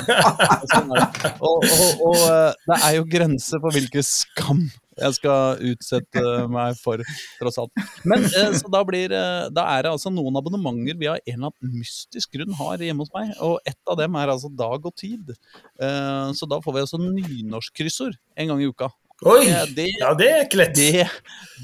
Sånn 0.71 0.91
er 0.95 1.03
det. 1.03 1.31
Og, 1.41 1.63
og, 1.63 2.01
og 2.09 2.15
øh, 2.15 2.53
det 2.67 2.77
er 2.83 2.95
jo 2.95 3.03
grenser 3.11 3.59
for 3.63 3.71
hvilken 3.75 4.03
skam 4.07 4.71
jeg 4.97 5.15
skal 5.17 5.61
utsette 5.71 6.21
meg 6.51 6.77
for, 6.79 7.01
tross 7.41 7.57
alt. 7.61 7.85
Men 8.07 8.23
eh, 8.25 8.51
så 8.55 8.69
da 8.71 8.81
blir 8.87 9.11
eh, 9.15 9.47
Da 9.55 9.65
er 9.75 9.83
det 9.85 9.91
altså 9.95 10.11
noen 10.13 10.37
abonnementer 10.39 10.97
vi 10.99 11.09
av 11.11 11.17
en 11.19 11.33
eller 11.37 11.51
annen 11.51 11.79
mystisk 11.81 12.31
grunn 12.37 12.53
har 12.59 12.83
hjemme 12.83 13.03
hos 13.05 13.13
meg, 13.15 13.33
og 13.43 13.57
ett 13.67 13.79
av 13.91 13.97
dem 13.99 14.15
er 14.21 14.31
altså 14.35 14.51
Dag 14.55 14.85
og 14.87 14.95
Tid. 14.99 15.33
Eh, 15.79 16.29
Så 16.37 16.47
da 16.49 16.61
får 16.63 16.77
vi 16.77 16.85
altså 16.85 17.01
nynorskkryssord 17.01 18.15
en 18.37 18.53
gang 18.53 18.63
i 18.63 18.69
uka. 18.71 18.91
Oi! 19.31 19.45
Ja, 19.47 19.61
det, 19.71 19.85
Ja, 20.01 20.09
det 20.19 20.25
er 20.27 20.41
ikke 20.43 20.57
lett. 20.59 20.75
det, 20.75 21.05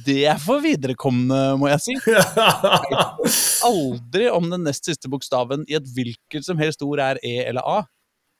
det 0.05 0.21
er 0.31 0.37
for 0.39 0.61
viderekomne, 0.63 1.39
må 1.59 1.67
jeg 1.67 1.81
si. 1.83 1.95
Aldri 3.67 4.29
om 4.31 4.47
den 4.51 4.63
nest 4.67 4.87
siste 4.87 5.09
bokstaven 5.11 5.65
i 5.69 5.75
et 5.79 5.89
hvilket 5.95 6.47
som 6.47 6.59
helst 6.61 6.83
ord 6.85 7.01
er 7.03 7.19
E 7.25 7.33
eller 7.47 7.65
A. 7.67 7.81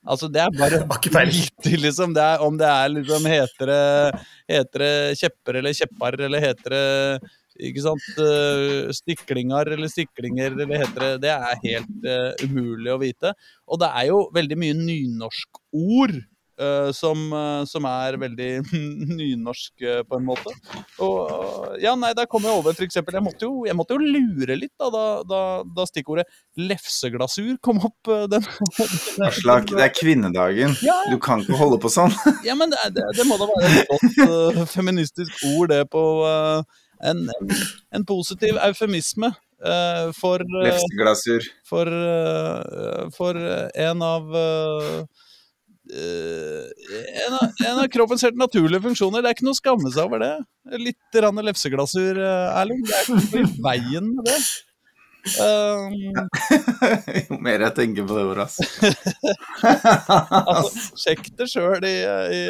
Altså, 0.02 0.28
det 0.32 0.42
er 0.42 0.56
bare. 0.58 0.80
Viktig, 1.30 1.76
liksom. 1.78 2.14
Det 2.16 2.22
er, 2.22 2.42
om 2.42 2.58
det 2.58 2.66
er 2.66 2.90
liksom 2.96 3.28
Heter 3.30 3.70
det, 3.70 4.24
heter 4.50 4.84
det 4.84 4.96
kjepper 5.20 5.60
eller 5.60 5.78
kjeppar, 5.78 6.18
eller 6.26 6.42
heter 6.42 6.76
det 6.76 7.30
ikke 7.62 7.82
sant, 7.84 8.06
Stiklinger 8.96 9.68
eller 9.74 9.90
stiklinger, 9.92 10.54
eller 10.56 10.80
heter 10.82 11.04
det 11.04 11.10
Det 11.26 11.32
er 11.34 11.60
helt 11.66 12.06
uh, 12.08 12.46
umulig 12.48 12.90
å 12.90 12.98
vite. 13.02 13.34
Og 13.68 13.78
det 13.82 13.90
er 14.00 14.08
jo 14.08 14.22
veldig 14.34 14.58
mye 14.58 14.78
nynorskord 14.78 16.16
som, 16.92 17.24
eh, 17.32 17.64
som 17.68 17.86
er 17.88 18.18
veldig 18.20 18.50
nynorsk 19.18 19.82
eh, 19.82 20.02
på 20.08 20.18
en 20.18 20.26
måte. 20.26 20.52
Og 21.02 21.78
ja, 21.82 21.94
nei, 21.98 22.12
der 22.16 22.28
kom 22.30 22.44
jeg 22.46 22.54
over 22.54 22.76
eksempel, 22.84 23.16
jeg 23.16 23.24
måtte 23.24 23.48
jo, 23.48 23.64
jeg 23.68 23.76
måtte 23.78 23.96
jo 23.96 24.02
lure 24.04 24.56
litt 24.58 24.72
da, 24.80 24.90
da, 24.92 25.04
da, 25.28 25.42
da 25.64 25.86
stikkordet 25.88 26.26
lefseglasur 26.60 27.56
kom 27.64 27.80
opp. 27.82 28.12
eh, 28.12 28.26
Den, 28.32 28.46
Aslak, 29.28 29.70
det 29.72 29.86
er 29.86 29.94
kvinnedagen. 29.96 30.76
Ja, 30.84 30.98
Du 31.10 31.18
kan 31.22 31.44
ikke 31.44 31.58
holde 31.60 31.80
på 31.82 31.92
sånn. 31.92 32.12
ja, 32.48 32.56
men 32.58 32.72
det, 32.74 32.80
det, 32.96 33.06
det 33.16 33.28
må 33.28 33.40
da 33.40 33.48
være 33.50 33.72
et 33.72 33.92
godt 33.92 34.20
uh, 34.28 34.64
feministisk 34.70 35.46
ord, 35.54 35.72
det 35.72 35.86
på 35.92 36.04
uh, 36.26 36.60
en, 37.02 37.24
en, 37.94 38.04
positiv 38.08 38.60
eufemisme 38.62 39.32
Uh, 39.62 40.08
for, 40.18 40.42
eh, 40.42 40.64
Lefseglasur. 40.66 41.44
for, 41.70 41.86
eh, 41.86 43.04
for 43.14 43.38
en 43.38 44.02
av 44.02 44.32
eh, 44.34 44.96
eh, 44.98 45.04
en, 45.92 47.36
av, 47.36 47.62
en 47.66 47.78
av 47.82 47.86
kroppens 47.92 48.24
helt 48.26 48.38
naturlige 48.40 48.82
funksjoner. 48.86 49.22
Det 49.22 49.30
er 49.30 49.36
ikke 49.36 49.46
noe 49.48 49.56
å 49.56 49.60
skamme 49.60 49.92
seg 49.92 50.08
over 50.08 50.22
det. 50.22 50.34
Litt 50.80 51.22
rann 51.24 51.40
lefseglasur, 51.44 52.20
eh, 52.20 52.60
Erling. 52.60 52.84
Det 52.86 52.96
er 52.96 53.02
ikke 53.06 53.16
noe 53.18 53.42
i 53.42 53.64
veien 53.68 54.12
med 54.16 54.28
det. 54.30 54.38
Um, 55.38 55.92
Jo 57.28 57.36
mer 57.44 57.62
jeg 57.62 57.74
tenker 57.76 58.06
på 58.08 58.16
det 58.16 58.24
ordet, 58.26 58.48
altså, 59.62 60.82
sjekk 60.98 61.28
det 61.38 61.46
sjøl 61.52 61.86
i, 61.86 61.94
i, 62.34 62.40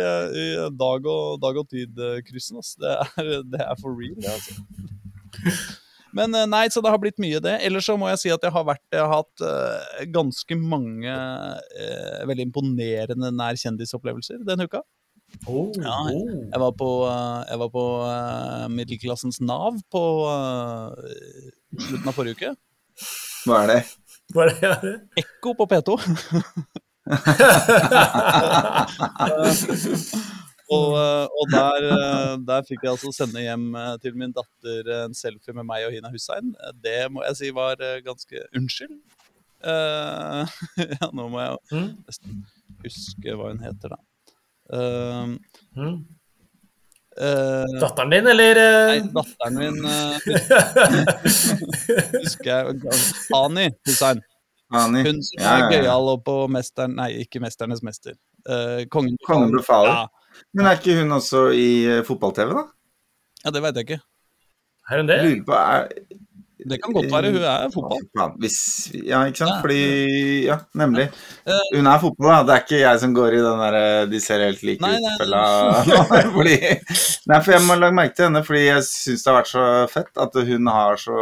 i 0.40 0.46
dag 0.80 1.04
og, 1.04 1.37
dag 1.42 1.61
og 1.61 1.68
tid-kryssen. 1.68 2.62
Altså. 2.62 2.80
Det, 3.18 3.42
det 3.52 3.61
er 3.66 3.76
for 3.82 3.92
real, 3.99 4.16
det, 4.25 4.32
altså. 4.32 5.80
Men 6.16 6.35
eh, 6.37 6.47
nei, 6.49 6.66
så 6.73 6.81
det 6.85 6.90
har 6.92 7.00
blitt 7.02 7.21
mye 7.23 7.40
det. 7.42 7.54
Ellers 7.66 7.87
så 7.88 7.97
må 8.00 8.07
jeg 8.12 8.21
si 8.23 8.31
at 8.33 8.42
jeg 8.45 8.52
har, 8.54 8.64
vært, 8.69 8.85
jeg 8.92 9.02
har 9.02 9.12
hatt 9.12 9.37
uh, 9.45 10.02
ganske 10.12 10.54
mange 10.61 11.12
uh, 11.12 12.26
veldig 12.28 12.45
imponerende 12.50 13.28
nær 13.35 13.54
kjendisopplevelser 13.61 14.38
denne 14.47 14.64
uka. 14.69 14.81
Oh, 15.49 15.73
Ja, 15.81 15.97
oh. 16.12 16.28
Jeg 16.52 16.61
var 16.61 16.73
på, 16.76 16.88
eh, 17.09 17.40
jeg 17.49 17.59
var 17.62 17.71
på 17.73 17.85
uh, 18.04 18.66
middelklassens 18.69 19.40
Nav 19.40 19.78
på 19.92 20.02
slutten 21.73 22.09
av 22.11 22.12
forrige 22.12 22.37
uke. 22.37 22.50
Hva 23.49 23.62
er 23.62 23.66
det? 23.73 23.81
Hva 24.37 24.42
er 24.50 24.54
det? 24.85 24.95
Ekko 25.25 25.50
på 25.57 25.64
P2. 25.73 25.90
og 30.76 30.88
eh, 30.99 31.26
og 31.43 31.47
der, 31.52 31.81
eh, 31.97 32.33
der 32.49 32.61
fikk 32.69 32.81
jeg 32.87 32.93
altså 32.95 33.11
sende 33.17 33.41
hjem 33.45 33.67
eh, 33.79 33.95
til 34.02 34.14
min 34.19 34.33
datter 34.37 34.83
en 35.05 35.14
selfie 35.19 35.55
med 35.57 35.67
meg 35.69 35.81
og 35.88 35.93
Hina 35.95 36.09
Hussein. 36.12 36.47
Det 36.83 36.99
må 37.12 37.19
jeg 37.29 37.35
si 37.41 37.49
var 37.57 37.76
ganske 38.07 38.37
Unnskyld. 38.57 38.97
Uh, 39.62 40.43
ja, 40.99 41.07
nå 41.14 41.23
må 41.31 41.38
jeg 41.38 41.50
jo 41.52 41.59
Mm. 41.76 41.91
nesten 42.09 42.31
huske 42.83 43.31
hva 43.38 43.47
hun 43.52 43.61
heter, 43.62 43.88
da. 43.95 43.99
Uh, 44.75 45.26
Mm. 45.79 46.00
eh, 47.23 47.67
Datteren 47.79 48.11
din, 48.11 48.26
eller? 48.33 48.55
Nei, 48.91 48.99
datteren 49.14 49.55
min 49.61 49.79
uh, 49.87 50.19
husker 52.23 52.50
jeg 52.50 52.62
Ani 53.37 53.67
Hussein. 53.87 54.19
Ani? 54.73 55.02
Hun 55.05 55.19
som 55.23 55.37
Ja, 55.43 55.50
er 55.52 55.59
ja, 55.59 55.64
ja. 55.69 55.71
gøyal 55.83 56.07
og 56.14 56.23
på 56.26 56.37
Mesteren 56.50 56.95
Nei, 56.97 57.11
ikke 57.26 57.41
Mesternes 57.45 57.83
mester. 57.85 58.14
Uh, 58.49 58.81
kongen, 58.91 59.17
Kongen 59.29 59.52
befaler. 59.55 59.93
Ja, 59.93 60.07
Men 60.54 60.66
er 60.68 60.78
ikke 60.80 60.98
hun 61.00 61.12
også 61.18 61.46
i 61.56 61.68
eh, 61.98 62.02
fotball-TV, 62.08 62.52
da? 62.58 62.66
ja, 63.44 63.50
det 63.50 63.62
veit 63.64 63.78
jeg 63.80 63.88
ikke. 63.88 64.02
Er 64.90 65.00
hun 65.02 65.08
det? 65.08 65.16
Lurer 65.24 65.40
på 65.46 65.54
er, 65.58 65.88
Det 66.62 66.76
kan 66.82 66.92
godt 66.94 67.08
være 67.10 67.30
hun 67.34 67.42
er 67.50 67.70
fotball. 67.74 68.34
Hvis, 68.42 68.58
ja, 68.94 69.24
ikke 69.26 69.40
sant? 69.40 69.50
Ja. 69.56 69.60
Fordi 69.64 70.44
Ja, 70.46 70.56
nemlig. 70.78 71.08
Eh, 71.46 71.62
Hun 71.74 71.86
er 71.90 71.98
fotball, 72.02 72.28
da. 72.30 72.42
Det 72.46 72.54
er 72.54 72.62
ikke 72.66 72.80
jeg 72.84 73.00
som 73.02 73.14
går 73.16 73.34
i 73.34 73.40
den 73.42 73.62
derre 73.64 73.82
De 74.12 74.20
ser 74.22 74.44
helt 74.46 74.62
like 74.62 74.82
Nei, 74.84 74.92
ut 74.94 75.02
nei. 75.08 75.16
fella 75.18 75.42
fordi 76.36 76.54
Nei, 77.26 77.40
for 77.42 77.50
jeg 77.56 77.64
må 77.66 77.74
lage 77.80 77.96
merke 77.98 78.14
til 78.18 78.28
henne, 78.28 78.44
fordi 78.46 78.62
jeg 78.68 78.86
syns 78.86 79.24
det 79.24 79.32
har 79.32 79.40
vært 79.40 79.50
så 79.54 79.66
fett 79.90 80.22
at 80.26 80.38
hun 80.52 80.70
har 80.70 81.02
så 81.02 81.18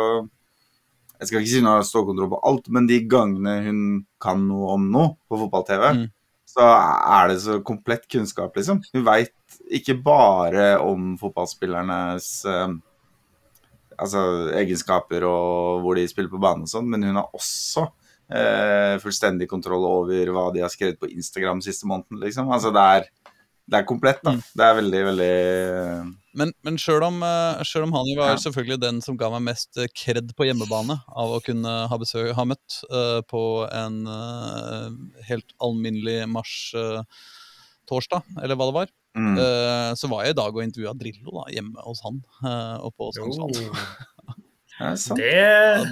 Jeg 1.20 1.28
skal 1.30 1.40
ikke 1.40 1.52
si 1.54 1.60
hun 1.64 1.70
har 1.72 1.88
stålkontroll 1.88 2.30
på 2.34 2.42
alt, 2.52 2.68
men 2.76 2.86
de 2.88 3.00
gangene 3.08 3.56
hun 3.64 3.80
kan 4.20 4.44
noe 4.48 4.74
om 4.76 4.86
noe 4.92 5.14
på 5.28 5.40
fotball-TV, 5.46 5.88
Mm. 6.00 6.06
Så 6.50 6.66
er 6.66 7.30
det 7.30 7.40
så 7.44 7.58
komplett 7.66 8.08
kunnskap, 8.10 8.56
liksom. 8.58 8.82
Hun 8.94 9.06
veit 9.06 9.34
ikke 9.70 9.96
bare 10.02 10.72
om 10.82 11.14
fotballspillernes 11.20 12.28
eh, 12.50 12.72
altså, 14.00 14.24
egenskaper 14.58 15.26
og 15.28 15.84
hvor 15.84 15.98
de 15.98 16.08
spiller 16.10 16.32
på 16.32 16.42
banen 16.42 16.66
og 16.66 16.72
sånn, 16.72 16.88
men 16.90 17.06
hun 17.06 17.20
har 17.20 17.30
også 17.36 17.86
eh, 18.34 18.96
fullstendig 19.02 19.48
kontroll 19.50 19.86
over 19.88 20.32
hva 20.34 20.48
de 20.54 20.64
har 20.64 20.72
skrevet 20.72 21.00
på 21.00 21.10
Instagram 21.12 21.62
siste 21.64 21.88
måneden, 21.90 22.20
liksom. 22.24 22.50
Altså, 22.50 22.74
det 22.74 22.86
er, 22.96 23.08
det 23.70 23.78
er 23.78 23.86
komplett, 23.86 24.20
da. 24.26 24.34
Mm. 24.34 24.42
Det 24.58 24.66
er 24.66 24.76
veldig, 24.80 25.00
veldig 25.10 25.34
Men, 26.40 26.52
men 26.66 26.78
sjøl 26.80 27.04
om, 27.06 27.20
eh, 27.26 27.62
selv 27.66 27.86
om 27.88 27.94
Hani 27.94 28.16
var 28.18 28.32
Ja. 28.34 28.40
selvfølgelig 28.42 28.80
den 28.82 29.00
som 29.04 29.18
ga 29.18 29.30
meg 29.34 29.42
mest 29.46 29.78
eh, 29.78 29.90
kred 29.94 30.32
på 30.38 30.46
hjemmebane 30.48 30.96
av 31.08 31.34
å 31.36 31.40
kunne 31.44 31.74
ha, 31.90 31.98
besøk, 31.98 32.32
ha 32.36 32.46
møtt 32.46 32.80
uh, 32.90 33.20
på 33.30 33.42
en 33.66 34.06
uh, 34.06 34.90
helt 35.26 35.54
alminnelig 35.62 36.26
mars-torsdag, 36.30 38.26
eller 38.42 38.58
hva 38.58 38.70
det 38.70 38.78
var, 38.78 38.94
mm. 39.18 39.38
så 39.98 40.10
var 40.10 40.22
jeg 40.22 40.36
i 40.36 40.38
dag 40.38 40.54
og 40.54 40.62
intervjua 40.62 40.94
Drillo 40.98 41.34
da, 41.40 41.48
hjemme 41.50 41.82
hos 41.82 42.02
han 42.06 42.22
uh, 42.46 42.78
oppe 42.86 43.08
hos 43.08 43.18
Kongsvoll. 43.18 43.74
Ja. 44.80 44.94
Det 45.12 45.32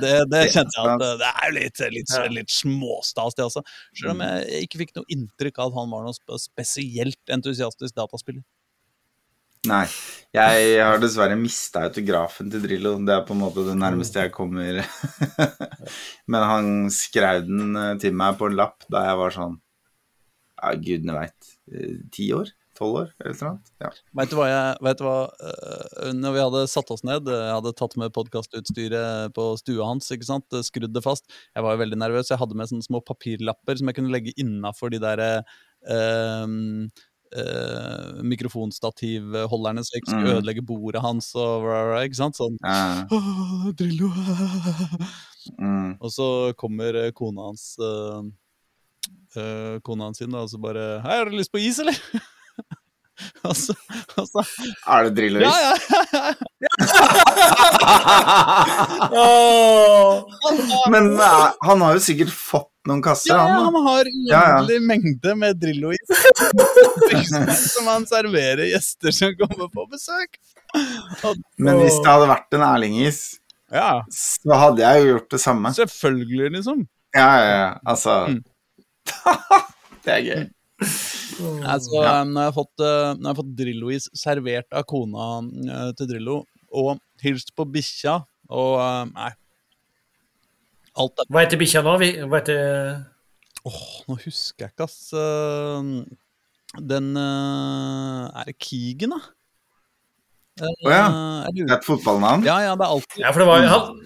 det, 0.00 0.12
det 0.32 0.42
kjente 0.54 0.72
jeg 0.78 0.92
at 0.94 1.02
eh, 1.04 1.16
det 1.20 1.30
er 1.30 1.50
litt, 1.52 1.80
litt, 1.92 2.12
Ja. 2.14 2.22
litt 2.32 2.52
småstas, 2.52 3.36
det 3.36 3.44
også. 3.44 3.62
Selv 3.92 4.14
om 4.14 4.22
jeg 4.24 4.64
ikke 4.64 4.80
fikk 4.84 4.94
noe 4.96 5.10
inntrykk 5.12 5.60
av 5.60 5.70
at 5.72 5.76
han 5.82 5.92
var 5.92 6.06
noe 6.06 6.38
spesielt 6.40 7.34
entusiastisk 7.34 7.94
dataspiller. 7.98 8.44
Nei. 9.68 9.84
Jeg 10.32 10.78
har 10.80 11.00
dessverre 11.02 11.36
mista 11.36 11.82
autografen 11.88 12.48
til 12.52 12.62
Drillo. 12.64 12.94
Det 13.04 13.12
er 13.16 13.24
på 13.26 13.34
en 13.34 13.42
måte 13.42 13.64
det 13.66 13.74
nærmeste 13.76 14.22
jeg 14.22 14.32
kommer. 14.32 14.78
Men 16.30 16.46
han 16.52 16.70
skrev 16.94 17.44
den 17.48 17.74
eh, 17.76 17.96
til 18.00 18.16
meg 18.16 18.38
på 18.40 18.48
en 18.48 18.56
lapp 18.56 18.86
da 18.88 19.04
jeg 19.10 19.18
var 19.20 19.34
sånn 19.34 19.58
Ja, 20.58 20.72
gudene 20.74 21.18
veit. 21.18 21.52
Ti 22.14 22.30
år? 22.38 22.54
Tolv 22.78 22.94
år? 23.00 23.08
Eller 23.18 23.34
noe 23.34 23.40
sånt? 23.40 23.70
Ja. 23.82 23.90
Vet 24.20 24.30
du 24.30 24.36
hva 24.38 24.46
jeg 24.50 24.76
vet 24.86 25.00
du 25.00 25.04
hva, 25.08 25.16
øh, 25.50 26.12
Når 26.14 26.36
vi 26.36 26.42
hadde 26.44 26.60
satt 26.70 26.92
oss 26.94 27.02
ned, 27.06 27.26
jeg 27.32 27.54
hadde 27.56 27.72
tatt 27.78 27.96
med 27.98 28.14
podkastutstyret 28.14 29.34
på 29.34 29.48
stua 29.58 29.88
hans, 29.90 30.08
ikke 30.14 30.28
sant, 30.30 30.46
øh, 30.54 30.62
skrudd 30.66 30.94
det 30.94 31.02
fast. 31.04 31.26
Jeg 31.56 31.66
var 31.66 31.74
jo 31.74 31.82
veldig 31.82 31.98
nervøs. 31.98 32.30
Jeg 32.30 32.38
hadde 32.38 32.54
med 32.58 32.70
sånne 32.70 32.86
små 32.86 33.02
papirlapper 33.04 33.78
som 33.80 33.90
jeg 33.90 33.98
kunne 33.98 34.14
legge 34.14 34.34
innafor 34.38 34.94
de 34.94 35.00
der 35.02 35.24
øh, 35.90 36.88
øh, 37.36 38.22
mikrofonstativholderne, 38.24 39.82
så 39.84 39.90
jeg 39.92 40.00
ikke 40.02 40.10
skulle 40.14 40.30
Mm. 40.30 40.36
ødelegge 40.38 40.62
bordet 40.66 41.02
hans 41.02 41.34
og 41.34 41.66
ikke 42.04 42.16
sant. 42.22 42.38
Sånn 42.38 42.56
Ja, 42.64 43.04
«Åh, 43.10 43.68
Drillo 43.78 44.08
mm. 45.60 45.96
Og 46.00 46.10
så 46.14 46.28
kommer 46.56 47.10
kona 47.12 47.50
hans 47.50 47.74
øh, 47.82 48.22
Kona 49.84 50.08
hans 50.08 50.20
inn 50.24 50.32
da, 50.32 50.38
og 50.46 50.50
så 50.50 50.58
bare 50.60 51.00
Hei, 51.04 51.18
har 51.20 51.28
du 51.28 51.36
lyst 51.36 51.52
på 51.52 51.60
is, 51.60 51.78
eller? 51.82 51.96
Og 53.48 53.54
så, 53.56 53.74
og 54.20 54.26
så 54.28 54.42
Er 54.86 55.08
det 55.08 55.14
Drillo 55.18 55.40
Ja, 55.42 55.54
ja, 55.58 55.72
ja. 56.62 56.70
Men 60.90 61.12
eh, 61.20 61.52
han 61.66 61.80
har 61.82 61.96
jo 61.96 62.02
sikkert 62.02 62.30
fått 62.34 62.70
noen 62.88 63.02
kasser, 63.04 63.34
Ja, 63.34 63.40
han. 63.44 63.64
han 63.68 63.86
har 63.88 64.08
Ja, 64.30 64.42
ja. 64.62 64.78
mengde 64.80 65.34
med 65.38 65.58
Drillo-is 65.60 66.12
som 67.74 67.88
han 67.90 68.06
serverer 68.08 68.64
gjester 68.70 69.12
som 69.14 69.34
kommer 69.40 69.68
på 69.72 69.84
besøk. 69.90 70.38
Og, 71.24 71.34
Men 71.58 71.82
hvis 71.82 71.98
det 72.00 72.08
hadde 72.08 72.30
vært 72.30 72.56
en 72.56 72.64
Erling-is, 72.68 73.20
ja, 73.72 73.90
så 74.14 74.56
hadde 74.62 74.80
jeg 74.84 75.02
jo 75.02 75.10
gjort 75.12 75.30
det 75.34 75.40
samme. 75.42 75.72
selvfølgelig, 75.76 76.50
liksom. 76.56 76.86
Ja, 77.16 77.28
ja, 77.42 77.50
ja. 77.64 77.72
Altså 77.88 78.20
Mm. 78.28 78.42
Det 80.04 80.12
er 80.12 80.20
gøy. 80.24 80.42
Altså, 80.78 82.00
Ja. 82.02 82.24
når, 82.26 82.40
jeg 82.42 82.48
har 82.50 82.54
fått, 82.56 82.80
eh, 82.82 83.10
når 83.18 83.22
jeg 83.24 83.30
har 83.32 83.38
fått 83.40 83.52
Drillo-is 83.58 84.08
servert 84.18 84.72
av 84.74 84.84
kona 84.90 85.26
eh, 85.42 85.92
til 85.98 86.08
Drillo, 86.10 86.38
og 86.74 86.98
hilst 87.22 87.54
på 87.56 87.66
bikkja, 87.66 88.18
og 88.50 88.78
eh, 88.82 89.04
Nei. 89.14 89.30
Alt 90.98 91.20
er 91.22 91.28
Hva 91.30 91.44
heter 91.44 91.60
bikkja 91.60 91.82
nå? 91.86 91.92
Vi- 92.02 92.16
Hva 92.24 92.40
heter 92.40 93.04
Åh, 93.68 93.80
nå 94.08 94.16
husker 94.22 94.66
jeg 94.66 94.72
ikke, 94.72 94.86
ass. 94.88 95.12
Eh, 95.12 95.90
Den 96.84 97.10
eh, 97.16 98.38
Er 98.38 98.44
det 98.50 98.56
Keegan, 98.62 99.14
da? 99.16 99.20
Å 100.58 100.66
oh, 100.66 100.90
ja. 100.90 101.04
Det 101.54 101.68
er 101.68 101.76
et 101.76 101.84
fotballnavn. 101.86 102.42
ja, 102.46 102.56
ja, 102.66 102.72
det 102.74 102.82
er 102.82 102.90
alltid 102.96 103.20
Ja, 103.22 103.30
for 103.30 103.44
det 103.44 103.46
var 103.46 103.62
han, 103.70 104.00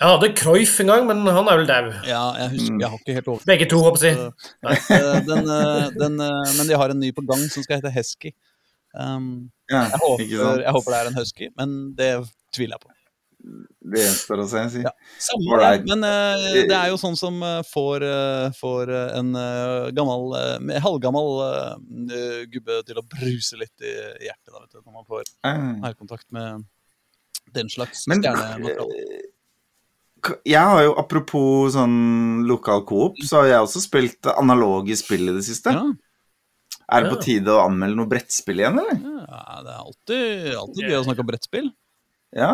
Jeg 0.00 0.08
hadde 0.08 0.28
Cruyff 0.38 0.78
en 0.82 0.88
gang, 0.90 1.04
men 1.06 1.20
han 1.26 1.48
er 1.50 1.58
vel 1.60 1.68
dau. 1.68 1.90
Ja, 2.08 2.22
jeg 2.40 2.52
husker, 2.56 2.78
jeg 2.80 2.88
har 2.90 2.98
ikke 3.02 3.16
helt 3.18 3.28
over. 3.32 3.44
Begge 3.46 3.66
to, 3.70 3.82
håper 3.84 4.06
jeg 4.06 4.16
å 4.18 4.30
si. 4.30 4.48
Eh, 4.96 5.18
den, 5.28 5.50
eh, 5.52 5.84
den, 5.98 6.16
eh, 6.24 6.54
men 6.56 6.66
de 6.70 6.78
har 6.80 6.94
en 6.94 6.98
ny 7.02 7.12
på 7.14 7.22
gang 7.28 7.44
som 7.52 7.64
skal 7.64 7.78
hete 7.80 7.92
Hesky. 7.94 8.32
Um, 8.94 9.50
Ja, 9.72 9.86
jeg, 9.88 10.00
håper, 10.02 10.64
jeg 10.66 10.74
håper 10.76 10.92
det 10.92 10.98
er 10.98 11.08
en 11.12 11.16
husky, 11.16 11.46
men 11.56 11.76
det 11.96 12.08
tviler 12.52 12.76
jeg 12.76 12.82
på. 12.82 12.90
Det 13.92 14.02
gjenstår 14.04 14.42
å 14.42 14.44
se, 14.50 14.60
si. 14.74 14.82
Ja. 14.84 14.92
Samme 15.22 15.54
Alright. 15.56 15.80
det, 15.86 15.94
men 15.96 16.04
uh, 16.06 16.58
det 16.68 16.76
er 16.76 16.90
jo 16.92 16.98
sånn 17.00 17.16
som 17.18 17.40
får, 17.70 18.04
uh, 18.06 18.50
får 18.58 18.92
en 18.98 19.32
uh, 19.34 19.88
gammel, 19.96 20.36
halvgammel 20.84 21.32
gubbe 22.52 22.82
til 22.86 23.00
å 23.00 23.06
bruse 23.16 23.58
litt 23.58 23.86
i, 23.86 23.94
hjertet, 24.28 24.52
da, 24.52 24.60
vet 24.60 24.76
du, 24.76 24.82
når 24.84 24.98
man 25.00 25.08
får 25.08 25.24
Eh. 25.48 25.64
nærkontakt 25.82 26.28
med 26.36 26.66
den 27.56 27.68
slags 27.72 28.04
Men 28.12 28.22
stjernemateriale. 28.22 29.28
Jeg 30.46 30.62
har 30.62 30.82
jo, 30.86 30.94
apropos 31.00 31.74
sånn 31.74 32.42
lokal 32.48 32.84
coop, 32.88 33.20
så 33.26 33.42
har 33.42 33.50
jeg 33.50 33.66
også 33.66 33.82
spilt 33.84 34.30
analoge 34.34 34.96
spill 35.00 35.28
i 35.28 35.36
det 35.38 35.44
siste. 35.46 35.74
Ja, 35.74 35.86
Er 36.92 37.04
det 37.04 37.14
på 37.14 37.22
tide 37.24 37.54
å 37.54 37.62
anmelde 37.64 37.98
noe 37.98 38.10
brettspill 38.10 38.62
igjen, 38.62 38.78
eller? 38.82 38.98
ja, 39.22 39.62
det 39.64 39.72
er 39.72 39.80
alltid, 39.80 40.52
alltid 40.60 40.90
gøy 40.90 40.98
å 40.98 41.06
snakke 41.06 41.24
om 41.24 41.30
brettspill. 41.30 41.70
Ja. 42.36 42.52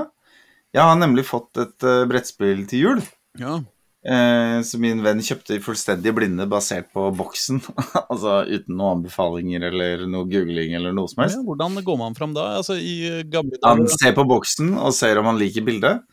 Jeg 0.76 0.84
har 0.84 1.00
nemlig 1.00 1.24
fått 1.26 1.58
et 1.60 1.86
uh, 1.86 2.04
brettspill 2.08 2.64
til 2.70 2.84
jul. 2.84 3.02
Ja. 3.40 3.58
Eh, 4.06 4.60
som 4.62 4.80
min 4.80 5.00
venn 5.02 5.18
kjøpte 5.24 5.56
i 5.56 5.62
fullstendig 5.62 6.12
blinde 6.14 6.46
basert 6.50 6.86
på 6.94 7.08
boksen. 7.18 7.58
altså 8.10 8.42
uten 8.46 8.76
noen 8.78 9.00
anbefalinger 9.00 9.66
eller 9.68 10.04
noe 10.10 10.28
googling 10.30 10.76
eller 10.78 10.94
noe 10.96 11.10
som 11.10 11.24
helst. 11.24 11.40
Ja, 11.40 11.44
hvordan 11.46 11.80
går 11.84 11.98
man 12.00 12.16
fram 12.18 12.36
da? 12.36 12.46
Altså, 12.60 12.78
I 12.78 13.24
gamle 13.28 13.58
Han 13.66 13.84
ser 13.98 14.14
på 14.16 14.26
boksen 14.28 14.76
og 14.78 14.94
ser 14.96 15.18
om 15.20 15.28
han 15.28 15.40
liker 15.40 15.66
bildet, 15.66 16.04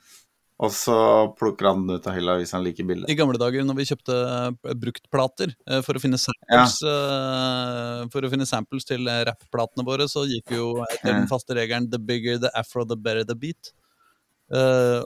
og 0.56 0.72
så 0.72 0.96
plukker 1.36 1.68
han 1.68 1.82
den 1.84 1.98
ut 2.00 2.06
av 2.08 2.16
hylla 2.16 2.38
hvis 2.40 2.54
han 2.56 2.64
liker 2.64 2.88
bildet. 2.88 3.10
I 3.12 3.18
gamle 3.20 3.40
dager 3.40 3.66
når 3.68 3.76
vi 3.76 3.88
kjøpte 3.90 4.16
eh, 4.16 4.76
bruktplater 4.80 5.52
eh, 5.52 5.82
for 5.84 6.00
å 6.00 6.02
finne 6.04 6.20
samples, 6.22 6.78
eh, 6.88 8.04
for 8.14 8.24
å 8.24 8.30
finne 8.32 8.48
samples 8.48 8.88
til 8.88 9.10
rappplatene 9.28 9.84
våre, 9.88 10.08
så 10.12 10.24
gikk 10.30 10.54
vi 10.54 10.62
jo 10.62 10.70
etter 10.88 11.12
den 11.12 11.28
faste 11.32 11.58
regelen 11.58 11.90
'the 11.92 12.00
bigger 12.00 12.40
the 12.40 12.52
afro, 12.56 12.86
the 12.88 12.96
better 12.96 13.28
the 13.28 13.36
beat'. 13.36 13.74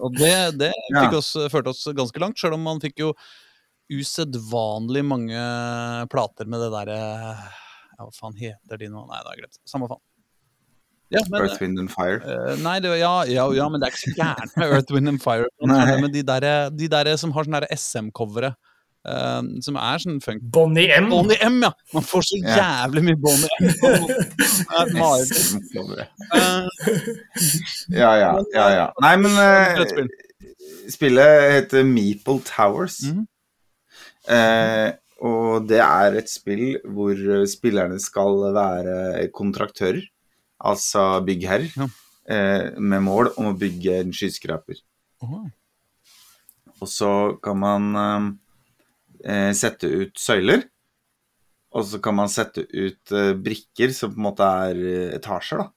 Og 0.04 0.14
det, 0.20 0.60
det 0.60 0.74
Ja. 0.94 1.10
oss, 1.18 1.34
førte 1.50 1.74
oss 1.74 1.86
ganske 1.96 2.20
langt, 2.20 2.38
sjøl 2.38 2.54
om 2.54 2.62
man 2.62 2.82
fikk 2.84 3.00
jo 3.00 3.14
usedvanlig 3.90 5.02
mange 5.02 5.40
plater 6.12 6.46
med 6.46 6.62
det 6.62 6.70
derre 6.76 7.00
ja, 7.00 8.04
Hva 8.06 8.12
faen 8.14 8.38
heter 8.38 8.78
de 8.78 8.92
nå? 8.92 9.08
Nei, 9.08 9.18
det 9.18 9.26
har 9.32 9.34
jeg 9.34 9.42
glemt. 9.48 9.60
Samme 9.66 9.90
faen. 9.90 10.04
Ja, 11.10 11.24
men, 11.30 11.42
Earth, 11.42 11.62
Wind 11.62 11.80
and 11.82 11.90
Fire. 11.90 12.20
Eh, 12.22 12.56
nei, 12.62 12.78
det, 12.84 12.92
ja, 13.00 13.14
ja, 13.26 13.48
ja, 13.58 13.68
men 13.70 13.82
det 13.82 13.90
er 13.90 13.96
ikke 13.96 14.04
så 14.04 14.16
gærent 14.18 14.58
med 14.62 14.74
Earth, 14.76 14.94
Wind 14.94 15.10
and 15.10 15.22
Fire. 15.24 15.48
Nei. 15.66 15.86
Men 16.04 16.12
de 16.14 16.22
der, 16.26 16.50
de 16.70 16.90
der 16.92 17.10
som 17.18 17.34
har 17.34 17.48
sånn 17.48 17.58
der 17.58 17.70
SM-covere, 17.76 18.54
Uh, 19.08 19.40
som 19.64 19.78
er 19.80 20.02
sånn 20.04 20.18
funk 20.20 20.42
Bonnie 20.52 20.92
M. 20.92 21.06
Bonnie 21.08 21.38
M, 21.40 21.62
ja! 21.64 21.70
Man 21.96 22.04
får 22.04 22.26
så 22.28 22.40
yeah. 22.42 22.58
jævlig 22.60 23.06
mye 23.08 23.20
Bonnie 23.24 23.48
M. 23.64 23.70
Eh, 24.76 24.90
Ja, 27.96 28.10
ja, 28.20 28.34
ja, 28.54 28.66
ja. 28.76 28.84
Nei, 29.00 29.14
men 29.24 29.40
uh, 29.40 30.04
spillet 30.92 31.46
heter 31.56 31.88
Meeple 31.88 32.44
Towers. 32.44 33.00
Mm 33.08 33.16
-hmm. 33.16 33.26
uh, 34.36 34.92
og 35.20 35.68
det 35.68 35.80
er 35.84 36.16
et 36.20 36.30
spill 36.32 36.78
hvor 36.88 37.12
eh, 37.12 37.48
spillerne 37.50 38.00
skal 38.00 38.54
være 38.56 39.28
kontraktører, 39.36 40.00
altså 40.60 41.24
byggherre, 41.26 41.70
Ja. 41.78 41.88
eh, 42.30 42.80
med 42.80 43.02
mål 43.06 43.32
om 43.38 43.52
å 43.54 43.58
bygge 43.58 44.00
en 44.02 44.12
skyskraper. 44.14 44.82
Åh. 45.24 45.48
Og 46.82 46.88
så 46.88 47.12
kan 47.44 47.58
man 47.60 48.38
eh, 49.26 49.52
sette 49.54 49.88
ut 49.88 50.16
søyler. 50.20 50.64
Og 51.72 51.84
så 51.86 52.00
kan 52.02 52.16
man 52.18 52.30
sette 52.32 52.64
ut 52.66 53.12
eh, 53.14 53.34
brikker 53.38 53.92
som 53.94 54.14
på 54.14 54.18
en 54.18 54.26
måte 54.30 54.42
er 54.70 54.80
eh, 54.80 55.16
etasjer, 55.20 55.60
da. 55.62 55.70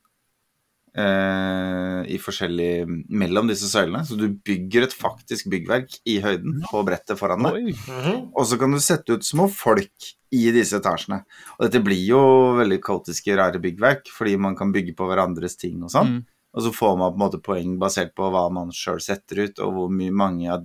Eh, 0.93 2.01
I 2.13 2.19
forskjellig 2.21 2.85
Mellom 3.09 3.49
disse 3.49 3.71
søylene. 3.71 4.03
Så 4.05 4.19
du 4.21 4.27
bygger 4.45 4.87
et 4.87 4.97
faktisk 4.97 5.49
byggverk 5.53 5.97
i 6.05 6.19
høyden 6.25 6.61
på 6.69 6.83
brettet 6.87 7.21
foran 7.21 7.49
deg. 7.49 7.73
Mhm. 7.73 8.29
Og 8.37 8.45
så 8.47 8.59
kan 8.61 8.73
du 8.73 8.81
sette 8.81 9.17
ut 9.17 9.25
små 9.25 9.49
folk 9.49 10.13
i 10.33 10.51
disse 10.53 10.77
etasjene. 10.77 11.23
Og 11.59 11.67
dette 11.67 11.83
blir 11.85 12.05
jo 12.05 12.21
veldig 12.61 12.81
kaotiske, 12.85 13.37
rare 13.37 13.61
byggverk, 13.61 14.09
fordi 14.09 14.37
man 14.41 14.57
kan 14.57 14.73
bygge 14.73 14.95
på 14.97 15.09
hverandres 15.09 15.57
ting 15.61 15.83
og 15.83 15.93
sånn. 15.93 16.09
Mm. 16.09 16.23
Og 16.53 16.63
så 16.63 16.73
får 16.73 16.97
man 16.99 17.13
på 17.13 17.17
en 17.17 17.25
måte 17.25 17.43
poeng 17.45 17.77
basert 17.81 18.15
på 18.17 18.29
hva 18.33 18.47
man 18.53 18.73
sjøl 18.73 19.01
setter 19.01 19.45
ut, 19.45 19.61
og 19.61 19.73
hvor 19.77 19.93
mye 19.93 20.13
mange 20.13 20.49
av 20.53 20.65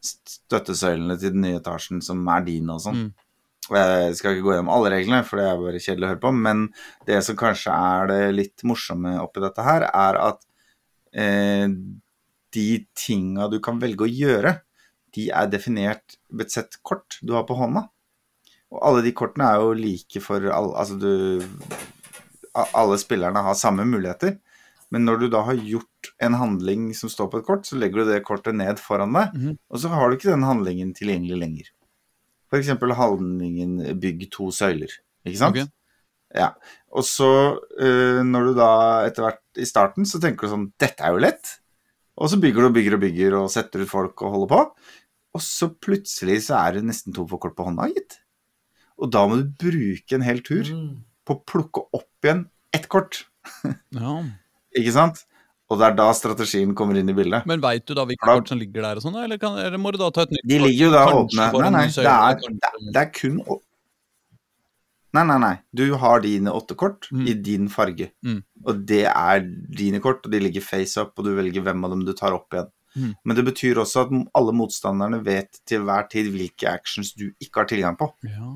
støttesøylene 0.00 1.16
til 1.20 1.34
den 1.34 1.44
nye 1.44 1.60
etasjen 1.60 2.00
som 2.04 2.22
er 2.32 2.44
dine 2.46 2.76
og 2.76 2.84
sånn. 2.84 3.02
Mm. 3.08 3.10
Og 3.68 3.76
Jeg 3.76 4.14
skal 4.16 4.32
ikke 4.34 4.46
gå 4.46 4.54
gjennom 4.54 4.70
alle 4.72 4.90
reglene, 4.94 5.20
for 5.28 5.36
det 5.38 5.44
er 5.46 5.60
bare 5.60 5.78
kjedelig 5.84 6.06
å 6.06 6.10
høre 6.14 6.22
på, 6.24 6.30
men 6.34 6.62
det 7.06 7.20
som 7.22 7.36
kanskje 7.38 7.74
er 7.76 8.08
det 8.10 8.20
litt 8.34 8.64
morsomme 8.66 9.12
oppi 9.20 9.42
dette 9.44 9.62
her, 9.62 9.84
er 9.86 10.18
at 10.18 10.40
eh, 11.12 11.68
de 12.56 12.66
tinga 12.98 13.50
du 13.52 13.60
kan 13.62 13.78
velge 13.78 14.06
å 14.08 14.10
gjøre, 14.10 14.56
de 15.14 15.28
er 15.34 15.46
definert 15.52 16.16
ved 16.30 16.46
et 16.48 16.54
sett 16.56 16.78
kort 16.86 17.18
du 17.22 17.34
har 17.36 17.44
på 17.46 17.54
hånda. 17.58 17.84
Og 18.70 18.78
alle 18.86 19.02
de 19.02 19.12
kortene 19.12 19.46
er 19.50 19.58
jo 19.58 19.72
like 19.74 20.20
for 20.22 20.44
alle 20.54 20.76
Altså 20.78 20.94
du 21.02 21.42
Alle 22.74 22.98
spillerne 22.98 23.42
har 23.42 23.54
samme 23.58 23.82
muligheter. 23.86 24.36
Men 24.90 25.04
når 25.06 25.20
du 25.20 25.26
da 25.30 25.40
har 25.46 25.54
gjort 25.54 26.08
en 26.22 26.34
handling 26.34 26.88
som 26.98 27.10
står 27.10 27.28
på 27.30 27.38
et 27.40 27.46
kort, 27.46 27.66
så 27.66 27.78
legger 27.78 28.02
du 28.02 28.10
det 28.10 28.24
kortet 28.26 28.54
ned 28.58 28.78
foran 28.82 29.12
deg, 29.14 29.34
Mhm. 29.34 29.58
og 29.70 29.78
så 29.78 29.88
har 29.88 30.10
du 30.10 30.16
ikke 30.16 30.30
den 30.34 30.42
handlingen 30.42 30.92
tilgjengelig 30.94 31.38
lenger. 31.38 31.68
Eksempel 32.58 32.90
handlingen 32.98 33.76
bygg 34.02 34.24
to 34.34 34.48
søyler, 34.50 34.90
ikke 35.26 35.38
sant? 35.38 35.54
Okay. 35.56 35.68
Ja. 36.34 36.48
Og 36.94 37.04
så, 37.06 37.28
uh, 37.58 38.20
når 38.26 38.48
du 38.50 38.54
da 38.58 38.70
etter 39.06 39.22
hvert 39.26 39.60
i 39.62 39.66
starten, 39.66 40.06
så 40.06 40.18
tenker 40.22 40.46
du 40.46 40.52
sånn 40.54 40.68
Dette 40.78 41.02
er 41.06 41.14
jo 41.14 41.22
lett. 41.22 41.56
Og 42.20 42.30
så 42.30 42.38
bygger 42.42 42.66
du 42.66 42.68
og 42.70 42.74
bygger 42.76 42.96
og 42.98 43.00
bygger 43.04 43.36
og 43.38 43.50
setter 43.54 43.82
ut 43.84 43.90
folk 43.90 44.22
og 44.26 44.34
holder 44.34 44.50
på. 44.50 44.60
Og 45.38 45.42
så 45.46 45.68
plutselig 45.70 46.40
så 46.48 46.58
er 46.58 46.76
det 46.78 46.84
nesten 46.88 47.14
tom 47.14 47.28
for 47.30 47.38
kort 47.42 47.54
på 47.58 47.64
hånda, 47.68 47.86
gitt. 47.94 48.18
Og 49.00 49.10
da 49.14 49.22
må 49.30 49.38
du 49.40 49.46
bruke 49.62 50.18
en 50.18 50.26
hel 50.26 50.42
tur 50.44 50.66
Mm. 50.66 51.04
på 51.24 51.36
å 51.38 51.44
plukke 51.46 51.86
opp 51.96 52.26
igjen 52.26 52.48
ett 52.74 52.88
kort. 52.90 53.24
Ja. 53.96 54.18
Ikke 54.76 54.92
sant? 54.92 55.22
Og 55.70 55.78
det 55.78 55.86
er 55.86 55.94
da 55.94 56.08
strategien 56.18 56.74
kommer 56.74 56.98
inn 56.98 57.08
i 57.08 57.14
bildet. 57.14 57.44
Men 57.46 57.60
veit 57.62 57.84
du 57.86 57.94
da 57.94 58.02
hvilke 58.04 58.26
kort 58.26 58.48
som 58.50 58.58
ligger 58.58 58.82
der 58.82 58.98
og 58.98 59.04
sånn, 59.04 59.14
eller, 59.22 59.38
kan, 59.38 59.54
eller 59.56 59.78
må 59.78 59.92
du 59.94 59.98
da 60.00 60.08
ta 60.10 60.24
et 60.26 60.32
nytt 60.34 60.42
De 60.50 60.58
ligger 60.58 60.88
jo 60.88 60.90
da 60.96 61.04
åpne 61.14 61.46
Nei, 61.62 61.70
nei, 61.70 61.84
det 61.94 62.06
er, 62.10 62.40
det, 62.42 62.70
er- 62.70 62.92
det 62.96 63.02
er 63.04 63.10
kun 63.14 63.36
Nei, 65.10 65.24
nei, 65.26 65.38
nei. 65.42 65.54
Du 65.74 65.84
har 65.98 66.20
dine 66.22 66.52
åtte 66.54 66.76
kort 66.78 67.08
Mm. 67.10 67.24
i 67.26 67.32
din 67.34 67.68
farge. 67.68 68.10
Mm. 68.24 68.42
Og 68.64 68.84
det 68.86 69.06
er 69.10 69.40
dine 69.76 69.98
kort, 70.00 70.24
og 70.24 70.30
de 70.30 70.38
ligger 70.38 70.62
face 70.62 70.96
up, 71.02 71.18
og 71.18 71.24
du 71.26 71.32
velger 71.34 71.62
hvem 71.66 71.82
av 71.84 71.90
dem 71.90 72.04
du 72.06 72.12
tar 72.14 72.32
opp 72.36 72.54
igjen. 72.54 72.68
Mm. 72.96 73.14
Men 73.24 73.36
det 73.36 73.44
betyr 73.48 73.80
også 73.82 74.04
at 74.04 74.12
alle 74.38 74.52
motstanderne 74.54 75.18
vet 75.24 75.58
til 75.66 75.80
hver 75.82 76.06
tid 76.10 76.30
hvilke 76.30 76.66
actions 76.70 77.12
du 77.18 77.32
ikke 77.42 77.62
har 77.64 77.66
tilgang 77.66 77.96
på. 77.98 78.12
Ja. 78.22 78.52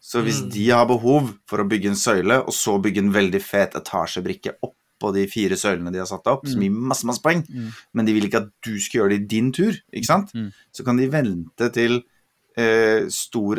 Så 0.00 0.22
hvis 0.22 0.40
Mm. 0.42 0.50
de 0.50 0.68
har 0.70 0.86
behov 0.86 1.34
for 1.46 1.58
å 1.58 1.68
bygge 1.68 1.88
en 1.88 1.94
søyle, 1.98 2.38
og 2.46 2.50
så 2.54 2.78
bygge 2.80 2.98
en 2.98 3.12
veldig 3.12 3.42
fet 3.42 3.74
etasjebrikke 3.74 4.54
oppå 5.02 5.10
de 5.14 5.26
fire 5.26 5.56
søylene 5.58 5.90
de 5.92 5.98
har 5.98 6.06
satt 6.06 6.26
opp, 6.30 6.46
som 6.46 6.60
Mm. 6.60 6.62
gir 6.62 6.70
masse, 6.70 7.04
masse 7.04 7.20
poeng, 7.22 7.42
Mm. 7.48 7.72
men 7.94 8.06
de 8.06 8.12
vil 8.14 8.28
ikke 8.30 8.42
at 8.42 8.50
du 8.62 8.78
skal 8.78 9.00
gjøre 9.00 9.10
det 9.10 9.20
i 9.22 9.26
din 9.26 9.50
tur, 9.52 9.72
ikke 9.92 10.06
sant? 10.06 10.32
Mm. 10.34 10.52
Så 10.72 10.84
kan 10.84 10.96
de 10.96 11.08
vente 11.10 11.72
til 11.72 12.02
eh, 12.54 13.08
stor 13.08 13.56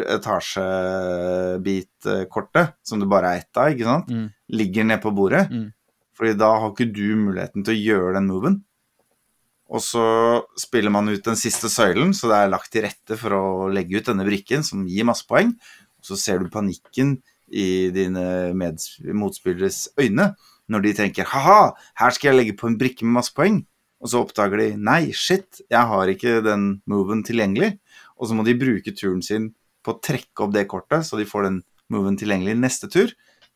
etasjebit-kortet, 1.44 2.74
som 2.86 3.00
det 3.02 3.10
bare 3.10 3.32
er 3.34 3.38
ett 3.42 3.58
av, 3.58 3.72
ikke 3.74 3.84
sant, 3.88 4.08
ligger 4.54 4.84
nede 4.86 5.02
på 5.02 5.12
bordet. 5.16 5.50
Mm. 5.50 5.72
Fordi 6.14 6.36
da 6.38 6.52
har 6.60 6.70
ikke 6.72 6.94
du 6.94 7.16
muligheten 7.18 7.64
til 7.66 7.74
å 7.74 7.84
gjøre 7.84 8.14
den 8.20 8.28
moven. 8.30 8.60
Og 9.74 9.82
så 9.82 10.44
spiller 10.60 10.92
man 10.94 11.10
ut 11.10 11.24
den 11.26 11.36
siste 11.40 11.70
søylen, 11.74 12.14
så 12.14 12.28
det 12.30 12.38
er 12.38 12.50
lagt 12.54 12.70
til 12.72 12.84
rette 12.86 13.18
for 13.18 13.30
å 13.34 13.74
legge 13.74 13.98
ut 13.98 14.06
denne 14.12 14.26
brikken, 14.28 14.62
som 14.64 14.86
gir 14.86 15.04
masse 15.10 15.26
poeng. 15.26 15.56
Og 15.98 16.04
så 16.04 16.16
ser 16.20 16.38
du 16.44 16.50
panikken 16.54 17.16
i 17.50 17.90
dine 17.90 18.54
motspilleres 18.54 19.88
øyne 19.98 20.36
når 20.72 20.86
de 20.86 20.94
tenker 20.98 21.28
ha-ha, 21.34 21.74
her 22.00 22.16
skal 22.16 22.32
jeg 22.32 22.40
legge 22.40 22.58
på 22.60 22.70
en 22.70 22.78
brikke 22.80 23.06
med 23.08 23.18
masse 23.20 23.34
poeng. 23.36 23.62
Og 24.04 24.12
så 24.12 24.20
oppdager 24.24 24.60
de 24.60 24.70
nei, 24.80 25.12
shit, 25.16 25.62
jeg 25.72 25.90
har 25.90 26.12
ikke 26.12 26.42
den 26.44 26.82
moven 26.92 27.24
tilgjengelig. 27.24 27.78
Og 28.20 28.30
så 28.30 28.36
må 28.36 28.44
de 28.48 28.56
bruke 28.60 28.92
turen 28.96 29.22
sin 29.24 29.52
på 29.84 29.96
å 29.96 30.00
trekke 30.04 30.46
opp 30.46 30.54
det 30.56 30.66
kortet, 30.72 31.06
så 31.08 31.20
de 31.20 31.28
får 31.28 31.48
den 31.50 31.62
moven 31.92 32.18
tilgjengelig 32.20 32.56
neste 32.60 32.90
tur. 32.92 33.12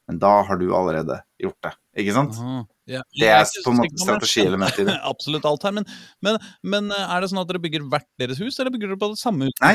Men 0.07 0.19
da 0.23 0.37
har 0.47 0.59
du 0.59 0.69
allerede 0.75 1.19
gjort 1.41 1.59
det, 1.67 1.73
ikke 1.99 2.15
sant? 2.15 2.37
Aha. 2.39 2.61
Ja, 2.87 3.01
Det 3.11 3.27
er 3.27 3.43
på 3.65 3.73
en 3.73 3.81
måte 3.81 3.99
strategielementet 3.99 4.85
i 4.85 4.87
det. 4.87 4.95
Absolutt 5.11 5.43
alt 5.49 5.65
her. 5.67 5.73
Men, 5.75 5.87
men, 6.23 6.37
men 6.63 6.87
eh, 6.95 7.09
er 7.11 7.19
det 7.23 7.27
sånn 7.33 7.41
at 7.41 7.49
dere 7.49 7.59
bygger 7.59 7.83
hvert 7.91 8.07
deres 8.21 8.39
hus, 8.39 8.55
eller 8.61 8.71
bygger 8.71 8.93
dere 8.93 9.01
på 9.01 9.09
det 9.11 9.19
samme 9.19 9.49
huset? 9.49 9.59
Nei, 9.65 9.73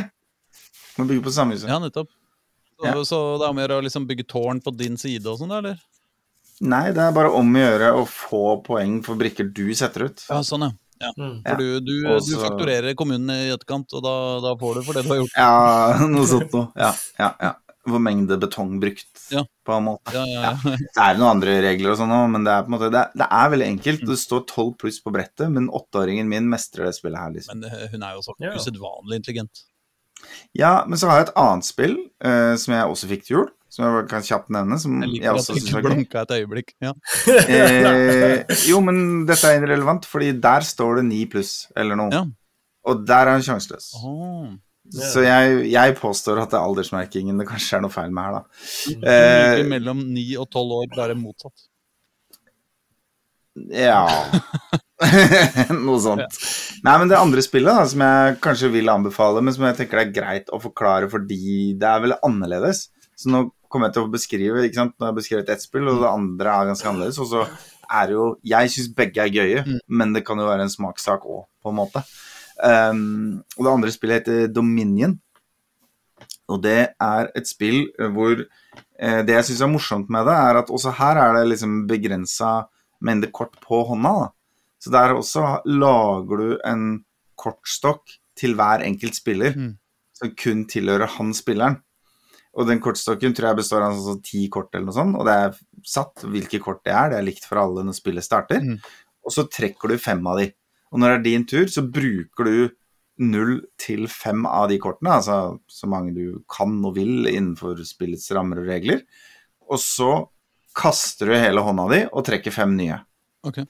vi 0.97 1.05
bygger 1.11 1.27
på 1.27 1.33
det 1.33 1.37
samme 1.37 1.59
huset. 1.59 1.69
Ja, 1.69 1.77
nettopp. 1.83 2.09
Så, 2.81 2.87
Ja. 2.89 2.95
så 3.05 3.19
det 3.39 3.45
er 3.45 3.53
om 3.53 3.61
å 3.61 3.63
gjøre 3.67 3.77
å 3.83 3.85
liksom 3.85 4.07
bygge 4.09 4.25
tårn 4.33 4.63
på 4.65 4.73
din 4.75 4.97
side 4.97 5.29
og 5.29 5.37
sånn, 5.43 5.53
eller? 5.59 5.77
Nei, 6.61 6.93
det 6.95 7.03
er 7.03 7.17
bare 7.17 7.33
om 7.35 7.57
å 7.57 7.65
gjøre 7.65 7.91
å 7.99 8.05
få 8.09 8.45
poeng 8.67 9.01
for 9.07 9.19
brikker 9.19 9.49
du 9.55 9.67
setter 9.79 10.09
ut. 10.11 10.23
Ja, 10.29 10.43
sånn, 10.47 10.69
ja. 10.69 10.75
ja. 11.03 11.11
Mm. 11.17 11.41
For 11.47 11.59
du, 11.63 11.67
du, 11.83 11.95
Også... 12.13 12.37
du 12.37 12.45
fakturerer 12.45 12.97
kommunen 12.99 13.33
i 13.35 13.51
etterkant, 13.55 13.91
og 13.97 14.05
da, 14.05 14.15
da 14.45 14.55
får 14.61 14.79
du 14.79 14.87
for 14.87 14.99
det 14.99 15.05
du 15.07 15.11
har 15.15 15.21
gjort. 15.23 15.37
Ja, 15.39 16.07
noe 16.13 16.29
sånt 16.31 16.55
noe. 16.55 16.71
Ja, 16.79 16.93
ja, 17.19 17.35
ja. 17.49 17.53
Hvor 17.83 17.99
mengde 17.99 18.37
betong 18.39 18.77
brukt, 18.79 19.11
Ja. 19.35 19.41
på 19.67 19.75
en 19.75 19.89
måte. 19.89 20.13
Ja, 20.15 20.23
ja, 20.31 20.53
ja. 20.53 20.77
Det 20.79 21.03
er 21.03 21.17
noen 21.19 21.33
andre 21.33 21.57
regler 21.65 21.97
og 21.97 21.99
sånn 21.99 22.15
òg, 22.15 22.29
men 22.31 22.47
det 22.47 22.53
er 22.55 22.63
på 22.63 22.71
en 22.71 22.77
måte 22.77 22.93
det 22.95 23.01
er, 23.01 23.17
det 23.19 23.27
er 23.41 23.51
veldig 23.57 23.69
enkelt. 23.73 24.05
Det 24.13 24.19
står 24.21 24.45
12 24.45 24.69
pluss 24.85 25.01
på 25.03 25.15
brettet, 25.15 25.49
men 25.51 25.67
åtteåringen 25.67 26.31
min 26.31 26.47
mestrer 26.53 26.87
det 26.87 26.95
spillet 27.01 27.19
her, 27.19 27.35
liksom. 27.35 27.59
Men 27.59 27.67
eh, 27.73 27.89
hun 27.91 28.07
er 28.07 28.15
jo 28.15 28.23
så 28.29 28.37
usedvanlig 28.39 29.19
intelligent. 29.19 29.65
Ja, 30.55 30.85
men 30.87 31.01
så 31.01 31.11
har 31.11 31.19
jeg 31.19 31.29
et 31.29 31.37
annet 31.43 31.67
spill 31.67 31.97
uh, 32.23 32.55
som 32.61 32.77
jeg 32.77 32.95
også 32.95 33.11
fikk 33.11 33.27
til 33.27 33.37
jul, 33.41 33.51
som 33.73 33.87
jeg 33.87 34.09
kan 34.11 34.25
kjapt 34.27 34.51
nevne, 34.53 34.77
som 34.81 34.99
Jeg 35.01 35.09
jeg, 35.09 35.15
liker 35.17 35.39
at 35.41 35.49
du 35.49 35.61
ikke 35.63 35.81
blunka 35.87 36.25
et 36.27 36.35
øyeblikk. 36.41 36.75
Ja. 36.85 36.93
Eh, 37.53 38.43
jo, 38.69 38.83
men 38.85 39.25
dette 39.29 39.49
er 39.49 39.63
irrelevant, 39.63 40.05
fordi 40.09 40.33
der 40.43 40.67
står 40.67 41.01
det 41.01 41.07
9 41.09 41.23
pluss, 41.33 41.55
eller 41.79 41.97
noe. 41.99 42.13
Ja. 42.13 42.27
Og 42.91 43.07
der 43.09 43.31
er 43.31 43.39
han 43.39 43.47
sjanseløs. 43.47 43.95
Oh, 44.03 44.53
Ja. 44.93 45.07
Så 45.09 45.23
jeg, 45.25 45.61
jeg 45.73 45.95
påstår 45.97 46.41
at 46.43 46.51
det 46.53 46.59
er 46.59 46.67
aldersmerkingen 46.67 47.39
det 47.39 47.47
kanskje 47.49 47.79
er 47.79 47.85
noe 47.85 47.93
feil 47.95 48.11
med 48.13 48.27
her, 48.27 48.35
da. 48.35 49.05
Eh, 49.09 49.61
mellom 49.71 50.03
9 50.11 50.25
og 50.43 50.49
12 50.51 50.75
år, 50.81 50.89
bare 50.97 51.15
motsatt. 51.17 51.69
Ja 53.73 54.07
Noe 55.87 55.99
sånt. 56.01 56.37
Nei, 56.85 56.95
men 57.01 57.11
det 57.11 57.19
andre 57.19 57.43
spillet 57.45 57.73
da, 57.73 57.87
som 57.89 58.05
jeg 58.05 58.37
kanskje 58.45 58.71
vil 58.73 58.89
anbefale, 58.93 59.43
men 59.45 59.55
som 59.55 59.67
jeg 59.69 59.81
tenker 59.81 60.01
det 60.01 60.05
er 60.07 60.15
greit 60.17 60.53
å 60.53 60.61
forklare 60.63 61.09
fordi 61.13 61.73
det 61.79 61.89
er 61.89 62.05
veldig 62.05 62.21
annerledes. 62.29 62.87
Så 63.19 63.33
nå 63.33 63.43
kommer 63.73 63.89
jeg 63.89 63.97
til 63.97 64.05
å 64.07 64.13
beskrive 64.13 64.63
ikke 64.67 64.79
sant? 64.79 64.95
Nå 64.99 65.07
har 65.07 65.13
jeg 65.15 65.21
beskrevet 65.23 65.49
ett 65.55 65.65
spill, 65.65 65.89
og 65.89 66.03
det 66.03 66.11
andre 66.13 66.53
er 66.53 66.69
ganske 66.71 66.89
annerledes. 66.91 67.19
Og 67.25 67.31
så 67.33 67.43
er 67.91 68.07
det 68.11 68.15
jo 68.19 68.27
Jeg 68.53 68.71
syns 68.75 68.93
begge 68.97 69.25
er 69.25 69.33
gøye, 69.33 69.65
Mm. 69.67 69.79
men 69.89 70.13
det 70.13 70.25
kan 70.29 70.39
jo 70.39 70.47
være 70.47 70.63
en 70.69 70.73
smakssak 70.77 71.25
òg, 71.25 71.47
på 71.65 71.73
en 71.73 71.77
måte. 71.81 72.05
Um, 72.63 73.43
og 73.59 73.65
det 73.65 73.73
andre 73.73 73.91
spillet 73.91 74.21
heter 74.27 74.53
Dominion. 74.53 75.19
Og 76.53 76.61
det 76.63 76.95
er 77.01 77.31
et 77.35 77.47
spill 77.49 77.87
hvor 78.13 78.45
eh, 78.99 79.23
Det 79.25 79.35
jeg 79.35 79.45
syns 79.49 79.63
er 79.65 79.71
morsomt 79.73 80.11
med 80.11 80.27
det, 80.29 80.35
er 80.37 80.59
at 80.61 80.71
også 80.71 80.93
her 80.99 81.17
er 81.17 81.33
det 81.39 81.49
liksom 81.55 81.87
begrensa 81.89 82.67
mengde 83.01 83.31
kort 83.33 83.57
på 83.61 83.83
hånda. 83.89 84.13
da. 84.21 84.29
Så 84.79 84.91
der 84.91 85.15
også 85.15 85.61
lager 85.67 86.37
du 86.43 86.59
en 86.65 87.05
kortstokk 87.39 88.19
til 88.37 88.55
hver 88.55 88.83
enkelt 88.87 89.15
spiller, 89.15 89.53
Mm. 89.57 89.77
som 90.15 90.31
kun 90.37 90.67
tilhører 90.67 91.07
han 91.09 91.33
spilleren. 91.35 91.81
Og 92.53 92.69
den 92.69 92.83
kortstokken 92.85 93.33
tror 93.33 93.51
jeg 93.51 93.61
består 93.63 93.87
av 93.87 93.97
sånn 93.97 94.21
ti 94.25 94.45
kort 94.53 94.75
eller 94.75 94.91
noe 94.91 94.97
sånt, 94.97 95.17
og 95.17 95.25
det 95.25 95.37
er 95.47 95.55
satt 95.89 96.27
hvilke 96.29 96.61
kort 96.61 96.83
det 96.85 96.93
er. 96.93 97.13
Det 97.13 97.19
er 97.19 97.27
likt 97.31 97.47
for 97.49 97.63
alle 97.63 97.85
når 97.87 97.97
spillet 97.97 98.27
starter. 98.27 98.61
Mm. 98.61 98.77
Og 99.25 99.33
så 99.33 99.47
trekker 99.49 99.93
du 99.93 100.03
fem 100.03 100.21
av 100.29 100.43
de. 100.43 100.51
Og 100.93 101.01
når 101.01 101.15
det 101.15 101.19
er 101.19 101.27
din 101.31 101.47
tur, 101.49 101.65
så 101.73 101.85
bruker 101.89 102.49
du 102.49 102.57
null 103.23 103.55
til 103.81 104.07
fem 104.11 104.45
av 104.49 104.69
de 104.73 104.79
kortene, 104.83 105.19
altså 105.21 105.37
så 105.71 105.89
mange 105.89 106.15
du 106.17 106.41
kan 106.51 106.75
og 106.85 106.97
vil 106.97 107.29
innenfor 107.31 107.81
spillets 107.87 108.31
rammer 108.35 108.63
og 108.63 108.69
regler. 108.73 109.05
Og 109.69 109.81
så 109.81 110.11
kaster 110.77 111.29
du 111.29 111.37
hele 111.37 111.63
hånda 111.65 111.87
di 111.93 112.01
og 112.09 112.25
trekker 112.27 112.55
fem 112.55 112.75
nye. 112.77 112.99
Ok. 113.47 113.63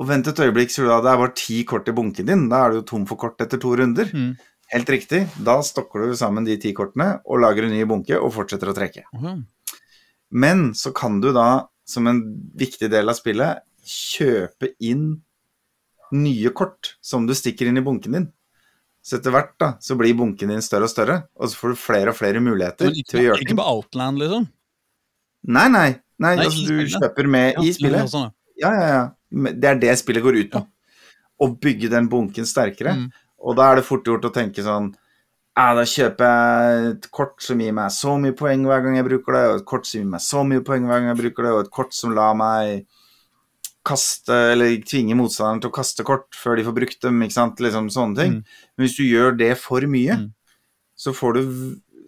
Og 0.00 0.08
vent 0.08 0.30
et 0.30 0.40
øyeblikk, 0.40 0.72
så 0.72 0.86
du 0.86 0.88
da. 0.88 1.00
Det 1.04 1.10
er 1.12 1.20
bare 1.20 1.36
ti 1.36 1.58
kort 1.68 1.90
i 1.90 1.94
bunken 1.94 2.28
din. 2.28 2.46
Da 2.50 2.62
er 2.64 2.72
du 2.72 2.80
jo 2.80 2.86
tom 2.88 3.04
for 3.08 3.20
kort 3.20 3.42
etter 3.44 3.60
to 3.60 3.74
runder. 3.76 4.08
Mm. 4.08 4.32
Helt 4.72 4.88
riktig. 4.88 5.26
Da 5.44 5.58
stokker 5.64 6.06
du 6.08 6.14
sammen 6.16 6.46
de 6.48 6.56
ti 6.60 6.72
kortene 6.76 7.18
og 7.28 7.42
lager 7.42 7.66
en 7.66 7.74
ny 7.74 7.82
bunke 7.88 8.16
og 8.16 8.32
fortsetter 8.32 8.70
å 8.72 8.76
trekke. 8.76 9.04
Mm. 9.12 9.42
Men 10.32 10.70
så 10.78 10.94
kan 10.96 11.18
du 11.20 11.28
da, 11.36 11.66
som 11.84 12.08
en 12.08 12.22
viktig 12.56 12.88
del 12.92 13.12
av 13.12 13.18
spillet, 13.18 13.60
kjøpe 13.84 14.72
inn 14.80 15.18
nye 16.12 16.52
kort 16.56 16.94
som 17.04 17.26
du 17.28 17.34
stikker 17.36 17.68
inn 17.68 17.80
i 17.80 17.84
bunken 17.84 18.16
din. 18.16 18.30
Så 19.02 19.18
etter 19.18 19.34
hvert 19.34 19.54
da, 19.60 19.72
så 19.82 19.96
blir 19.98 20.14
bunken 20.16 20.52
din 20.54 20.62
større 20.62 20.86
og 20.86 20.92
større, 20.92 21.16
og 21.34 21.50
så 21.50 21.58
får 21.58 21.72
du 21.72 21.80
flere 21.82 22.12
og 22.12 22.16
flere 22.16 22.40
muligheter 22.44 22.92
ikke, 22.92 23.08
til 23.10 23.18
å 23.18 23.24
gjøre 23.26 23.44
ikke 23.44 23.56
på 23.58 23.64
Outland, 23.66 24.20
liksom? 24.22 24.44
Nei, 25.52 25.64
nei. 25.74 25.88
nei, 26.22 26.36
Nei, 26.38 26.44
altså, 26.46 26.68
du 26.68 26.92
kjøper 26.94 27.28
med 27.34 27.48
Ja, 27.56 27.64
i 27.66 27.72
spillet. 27.74 28.04
ja, 28.04 28.10
sånn, 28.12 28.28
ja. 28.30 28.36
Ja, 28.62 28.70
ja, 28.78 28.86
ja. 28.94 29.52
Det 29.58 29.68
er 29.72 29.80
det 29.82 29.96
spillet 29.98 30.22
går 30.22 30.38
ut 30.44 30.52
på. 30.52 30.62
Å 31.42 31.48
bygge 31.64 31.90
den 31.90 32.06
bunken 32.12 32.46
sterkere. 32.46 32.94
Mm. 33.00 33.08
Og 33.42 33.56
da 33.58 33.70
er 33.70 33.80
det 33.80 33.86
fort 33.86 34.06
gjort 34.06 34.24
å 34.28 34.34
tenke 34.34 34.64
sånn 34.64 34.92
ja, 35.52 35.74
da 35.76 35.82
kjøper 35.84 36.30
jeg 36.30 36.84
et 36.94 37.06
kort 37.12 37.42
som 37.44 37.60
gir 37.60 37.74
meg 37.76 37.90
så 37.92 38.14
mye 38.16 38.32
poeng 38.32 38.62
hver 38.64 38.80
gang 38.86 38.94
jeg 38.96 39.04
bruker 39.04 39.36
det, 39.36 39.42
og 39.50 39.58
et 39.58 39.66
kort 39.68 39.84
som 39.84 40.00
gir 40.00 40.06
meg 40.08 40.22
så 40.24 40.44
mye 40.48 40.62
poeng 40.64 40.86
hver 40.88 41.02
gang 41.02 41.10
jeg 41.10 41.18
bruker 41.18 41.44
det, 41.44 41.50
og 41.52 41.60
et 41.66 41.72
kort 41.76 41.92
som 41.92 42.14
lar 42.16 42.32
meg 42.38 42.86
kaste, 43.84 44.32
eller 44.54 44.78
tvinge 44.86 45.16
motstanderen 45.18 45.60
til 45.60 45.68
å 45.68 45.74
kaste 45.76 46.06
kort 46.08 46.38
før 46.38 46.56
de 46.56 46.64
får 46.64 46.76
brukt 46.78 47.00
dem, 47.04 47.20
ikke 47.26 47.36
sant, 47.36 47.60
liksom 47.60 47.90
sånne 47.92 48.16
ting. 48.16 48.38
Mm. 48.38 48.60
Men 48.78 48.86
hvis 48.86 48.96
du 48.96 49.02
gjør 49.04 49.36
det 49.36 49.50
for 49.60 49.84
mye, 49.90 50.16
Mm. 50.22 50.30
så 50.96 51.12
får 51.12 51.34
du 51.34 51.42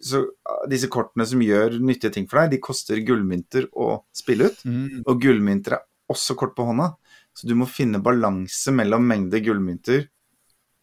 så 0.05 0.23
disse 0.69 0.87
kortene 0.91 1.25
som 1.25 1.41
gjør 1.41 1.79
nyttige 1.81 2.13
ting 2.13 2.27
for 2.27 2.41
deg, 2.41 2.51
de 2.55 2.63
koster 2.63 2.97
gullmynter 3.05 3.69
å 3.73 4.03
spille 4.13 4.49
ut. 4.49 4.59
Mm. 4.65 5.03
Og 5.05 5.21
gullmynter 5.21 5.77
er 5.77 5.85
også 6.09 6.35
kort 6.37 6.55
på 6.55 6.65
hånda. 6.65 6.95
Så 7.33 7.47
du 7.47 7.55
må 7.55 7.67
finne 7.67 8.01
balanse 8.03 8.71
mellom 8.71 9.05
mengde 9.07 9.41
gullmynter 9.43 10.07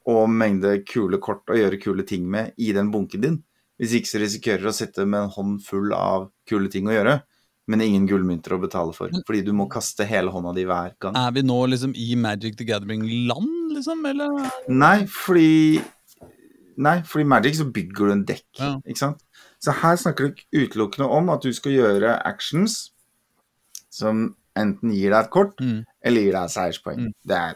og 0.07 0.29
mengde 0.31 0.85
kule 0.89 1.19
kort 1.23 1.47
å 1.53 1.57
gjøre 1.59 1.81
kule 1.83 2.03
ting 2.09 2.25
med 2.31 2.53
i 2.59 2.73
den 2.73 2.91
bunken 2.93 3.21
din. 3.23 3.37
Hvis 3.81 3.95
ikke 3.99 4.11
så 4.13 4.21
risikerer 4.23 4.63
du 4.63 4.69
å 4.71 4.75
sitte 4.77 5.07
med 5.07 5.25
en 5.25 5.31
hånd 5.35 5.63
full 5.65 5.93
av 5.97 6.31
kule 6.49 6.69
ting 6.71 6.87
å 6.91 6.95
gjøre, 6.95 7.23
men 7.71 7.81
ingen 7.81 8.07
gullmynter 8.11 8.57
å 8.57 8.61
betale 8.61 8.93
for. 8.93 9.09
Fordi 9.27 9.45
du 9.47 9.53
må 9.55 9.69
kaste 9.71 10.05
hele 10.07 10.31
hånda 10.35 10.53
di 10.55 10.65
hver 10.67 10.95
gang. 11.01 11.15
Er 11.17 11.31
vi 11.33 11.43
nå 11.47 11.59
liksom 11.71 11.95
i 11.97 12.15
Magic 12.19 12.57
the 12.59 12.65
Gathering-land, 12.69 13.73
liksom? 13.77 14.05
Eller? 14.07 14.51
Nei, 14.69 15.05
fordi 15.07 15.81
Nei, 16.83 17.03
fordi 17.05 17.27
i 17.27 17.29
Magic 17.29 17.55
så 17.59 17.67
bygger 17.71 18.09
du 18.09 18.13
en 18.13 18.25
dekk, 18.25 18.47
Ja. 18.59 18.71
ikke 18.89 18.99
sant? 18.99 19.19
Så 19.61 19.73
her 19.77 19.95
snakker 20.01 20.31
du 20.33 20.41
utelukkende 20.57 21.09
om 21.11 21.29
at 21.31 21.43
du 21.45 21.53
skal 21.53 21.73
gjøre 21.73 22.15
actions 22.25 22.91
som 23.93 24.35
enten 24.57 24.91
gir 24.93 25.11
deg 25.13 25.25
et 25.27 25.31
kort, 25.31 25.57
Mm. 25.61 25.85
eller 26.03 26.21
gir 26.23 26.33
deg 26.33 26.49
seierspoeng. 26.49 26.99
Mm. 26.99 27.13
Det 27.27 27.37
er 27.37 27.55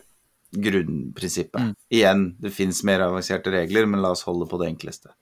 grunnprinsippet. 0.62 1.61
Mm. 1.61 1.73
Igjen, 1.92 2.25
det 2.42 2.53
fins 2.57 2.83
mer 2.87 3.05
avanserte 3.07 3.53
regler, 3.55 3.87
men 3.87 4.03
la 4.03 4.12
oss 4.16 4.25
holde 4.27 4.49
på 4.51 4.59
det 4.61 4.71
enkleste. 4.73 5.12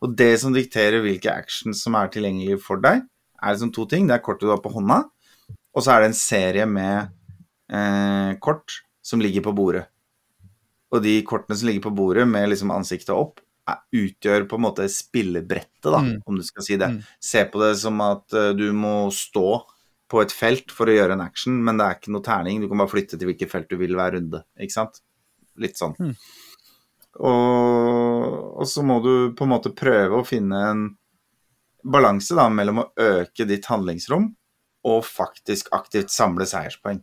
Og 0.00 0.14
det 0.16 0.32
som 0.40 0.54
dikterer 0.56 1.02
hvilke 1.04 1.32
actions 1.32 1.82
som 1.84 1.96
er 1.98 2.08
tilgjengelige 2.12 2.60
for 2.64 2.80
deg, 2.82 3.02
er 3.40 3.54
liksom 3.54 3.72
to 3.76 3.86
ting. 3.88 4.08
Det 4.08 4.16
er 4.16 4.24
kortet 4.24 4.48
du 4.48 4.52
har 4.52 4.62
på 4.64 4.72
hånda, 4.72 5.02
og 5.76 5.84
så 5.84 5.94
er 5.94 6.02
det 6.02 6.10
en 6.10 6.18
serie 6.18 6.66
med 6.68 7.12
eh, 7.72 8.32
kort 8.42 8.80
som 9.04 9.22
ligger 9.22 9.44
på 9.44 9.54
bordet. 9.56 9.86
Og 10.90 11.04
de 11.04 11.20
kortene 11.26 11.56
som 11.56 11.68
ligger 11.68 11.86
på 11.86 11.94
bordet 11.94 12.26
med 12.28 12.48
liksom 12.50 12.72
ansiktet 12.74 13.14
opp, 13.14 13.38
er, 13.68 13.78
utgjør 13.94 14.48
på 14.50 14.58
en 14.58 14.64
måte 14.64 14.88
spillebrettet, 14.90 15.86
da, 15.86 16.00
Mm. 16.00 16.22
om 16.26 16.36
du 16.36 16.42
skal 16.42 16.64
si 16.66 16.76
det. 16.76 16.88
Mm. 16.90 17.02
Se 17.20 17.44
på 17.44 17.60
det 17.62 17.76
som 17.78 18.00
at 18.00 18.26
uh, 18.34 18.50
du 18.56 18.72
må 18.72 19.10
stå 19.14 19.62
på 20.10 20.20
et 20.22 20.34
felt 20.34 20.72
for 20.74 20.90
å 20.90 20.94
gjøre 20.94 21.14
en 21.16 21.24
action, 21.24 21.56
men 21.64 21.78
det 21.78 21.86
er 21.86 21.98
ikke 21.98 22.14
noe 22.14 22.26
terning. 22.26 22.60
Du 22.62 22.68
kan 22.70 22.82
bare 22.82 22.92
flytte 22.92 23.18
til 23.18 23.30
hvilket 23.30 23.52
felt 23.52 23.70
du 23.70 23.76
vil 23.80 23.94
hver 23.98 24.16
runde. 24.16 24.42
Ikke 24.58 24.76
sant? 24.76 25.02
Litt 25.60 25.78
sånn. 25.78 25.94
Mm. 25.98 26.14
Og, 27.20 28.24
og 28.62 28.66
så 28.70 28.84
må 28.86 29.00
du 29.04 29.12
på 29.36 29.46
en 29.46 29.52
måte 29.52 29.74
prøve 29.76 30.20
å 30.20 30.26
finne 30.26 30.64
en 30.70 30.82
balanse 31.80 32.36
da, 32.36 32.48
mellom 32.52 32.82
å 32.82 32.88
øke 33.00 33.46
ditt 33.48 33.68
handlingsrom 33.70 34.28
og 34.90 35.00
faktisk 35.04 35.70
aktivt 35.76 36.12
samle 36.12 36.46
seierspoeng. 36.48 37.00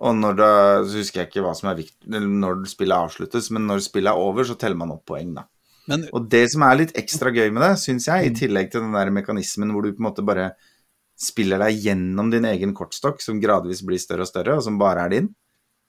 Og 0.00 0.16
når 0.16 0.36
det, 0.38 0.52
så 0.88 1.00
husker 1.02 1.20
jeg 1.20 1.28
ikke 1.28 1.44
hva 1.44 1.52
som 1.56 1.68
er 1.70 1.80
viktig, 1.82 2.08
når 2.08 2.62
spillet 2.70 2.96
avsluttes, 2.96 3.50
men 3.52 3.66
når 3.68 3.82
spillet 3.84 4.12
er 4.12 4.28
over, 4.28 4.46
så 4.48 4.56
teller 4.60 4.78
man 4.80 4.94
opp 4.94 5.04
poeng, 5.10 5.34
da. 5.36 5.44
Men 5.90 6.06
Og 6.16 6.28
det 6.32 6.44
som 6.52 6.62
er 6.64 6.78
litt 6.78 6.94
ekstra 6.98 7.32
gøy 7.34 7.50
med 7.52 7.64
det, 7.64 7.74
syns 7.82 8.06
jeg, 8.08 8.28
i 8.28 8.34
tillegg 8.36 8.70
til 8.72 8.84
den 8.84 8.96
der 8.96 9.10
mekanismen 9.12 9.72
hvor 9.74 9.84
du 9.84 9.92
på 9.92 10.00
en 10.00 10.08
måte 10.08 10.24
bare 10.24 10.52
spiller 11.20 11.60
deg 11.60 11.84
gjennom 11.84 12.30
din 12.32 12.48
egen 12.48 12.72
kortstokk, 12.76 13.20
som 13.22 13.40
gradvis 13.42 13.84
blir 13.86 14.00
større 14.00 14.24
og 14.24 14.30
større, 14.30 14.56
og 14.56 14.64
som 14.64 14.78
bare 14.80 15.04
er 15.04 15.14
din. 15.14 15.30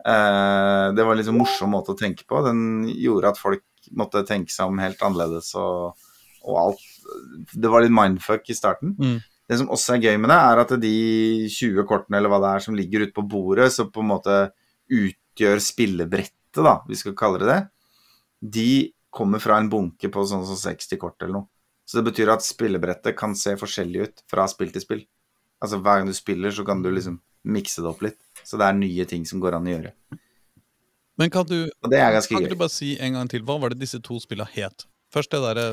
Eh, 0.02 0.88
det 0.98 1.06
var 1.06 1.16
en 1.16 1.28
sånn 1.28 1.40
morsom 1.40 1.72
måte 1.76 1.94
å 1.94 2.00
tenke 2.00 2.26
på. 2.28 2.42
Den 2.46 2.90
gjorde 2.92 3.32
at 3.32 3.42
folk 3.42 3.66
måtte 3.98 4.26
tenke 4.28 4.54
seg 4.54 4.72
om 4.72 4.82
helt 4.82 5.02
annerledes 5.06 5.54
og, 5.60 6.10
og 6.44 6.62
alt. 6.66 6.88
Det 7.54 7.72
var 7.72 7.86
litt 7.86 7.96
mindfuck 7.96 8.52
i 8.52 8.58
starten. 8.58 8.96
Mm. 9.00 9.20
Det 9.52 9.60
som 9.60 9.72
også 9.74 9.96
er 9.96 10.10
gøy 10.10 10.20
med 10.22 10.32
det, 10.32 10.40
er 10.40 10.64
at 10.64 10.74
de 10.80 10.96
20 11.52 11.88
kortene 11.88 12.20
eller 12.20 12.32
hva 12.32 12.40
det 12.44 12.52
er 12.56 12.66
som 12.68 12.78
ligger 12.78 13.06
ute 13.06 13.16
på 13.16 13.26
bordet, 13.28 13.72
som 13.76 13.90
på 13.92 14.04
en 14.04 14.12
måte 14.14 14.38
utgjør 14.92 15.64
spillebrettet, 15.64 16.60
da, 16.60 16.78
vi 16.88 17.00
skal 17.00 17.16
kalle 17.20 17.40
det 17.42 17.50
det, 17.50 17.62
de 18.56 18.72
kommer 19.12 19.44
fra 19.44 19.58
en 19.60 19.70
bunke 19.72 20.08
på 20.12 20.24
sånn 20.28 20.46
som 20.48 20.60
60 20.60 21.00
kort 21.00 21.20
eller 21.20 21.42
noe. 21.42 21.50
Så 21.88 22.00
det 22.00 22.08
betyr 22.08 22.32
at 22.32 22.46
spillebrettet 22.46 23.18
kan 23.20 23.36
se 23.36 23.58
forskjellig 23.60 24.06
ut 24.06 24.24
fra 24.32 24.46
spill 24.48 24.72
til 24.72 24.84
spill. 24.84 25.02
Altså 25.62 25.78
hver 25.78 26.02
gang 26.02 26.10
du 26.10 26.16
spiller, 26.18 26.52
så 26.52 26.66
kan 26.66 26.82
du 26.82 26.90
liksom 26.92 27.20
mikse 27.46 27.82
det 27.84 27.90
opp 27.90 28.02
litt. 28.06 28.18
Så 28.46 28.58
det 28.58 28.68
er 28.68 28.78
nye 28.78 29.06
ting 29.10 29.26
som 29.30 29.42
går 29.44 29.58
an 29.58 29.68
å 29.70 29.74
gjøre. 29.76 29.92
Men 31.22 31.30
kan 31.30 31.46
du, 31.46 31.70
Og 31.84 31.92
det 31.92 32.00
er 32.02 32.16
ganske 32.16 32.34
kan 32.34 32.48
du 32.50 32.56
bare 32.58 32.74
si 32.74 32.96
en 33.00 33.14
gang 33.14 33.30
til, 33.30 33.44
hva 33.46 33.60
var 33.62 33.74
det 33.74 33.82
disse 33.84 34.00
to 34.02 34.18
spillene 34.24 34.50
het? 34.56 34.88
Først 35.12 35.34
det 35.34 35.42
derre 35.44 35.66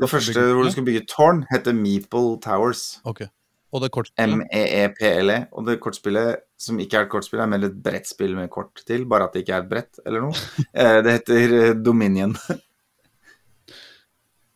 Det 0.00 0.08
første 0.08 0.44
hvor 0.54 0.62
du 0.64 0.70
skulle 0.70 0.86
bygge 0.86 1.06
tårn, 1.10 1.42
heter 1.50 1.74
Meeple 1.74 2.38
Towers. 2.40 3.00
Okay. 3.04 3.26
Og 3.74 3.82
det 3.82 3.90
kortspillet? 3.92 4.38
M-e-e-p-l-e. 4.46 5.36
E. 5.36 5.46
Og 5.52 5.66
det 5.66 5.80
kortspillet 5.82 6.44
som 6.56 6.78
ikke 6.80 7.00
er 7.00 7.08
et 7.08 7.10
kortspill, 7.12 7.42
er 7.42 7.50
mer 7.50 7.66
et 7.66 7.80
brettspill 7.82 8.36
med 8.38 8.48
kort 8.54 8.80
til, 8.86 9.04
bare 9.10 9.26
at 9.26 9.34
det 9.34 9.42
ikke 9.44 9.56
er 9.58 9.64
et 9.66 9.72
brett 9.72 10.00
eller 10.06 10.28
noe. 10.28 10.44
Eh, 10.72 11.00
Det 11.04 11.16
heter 11.18 11.56
eh, 11.58 11.74
Dominion. 11.74 12.36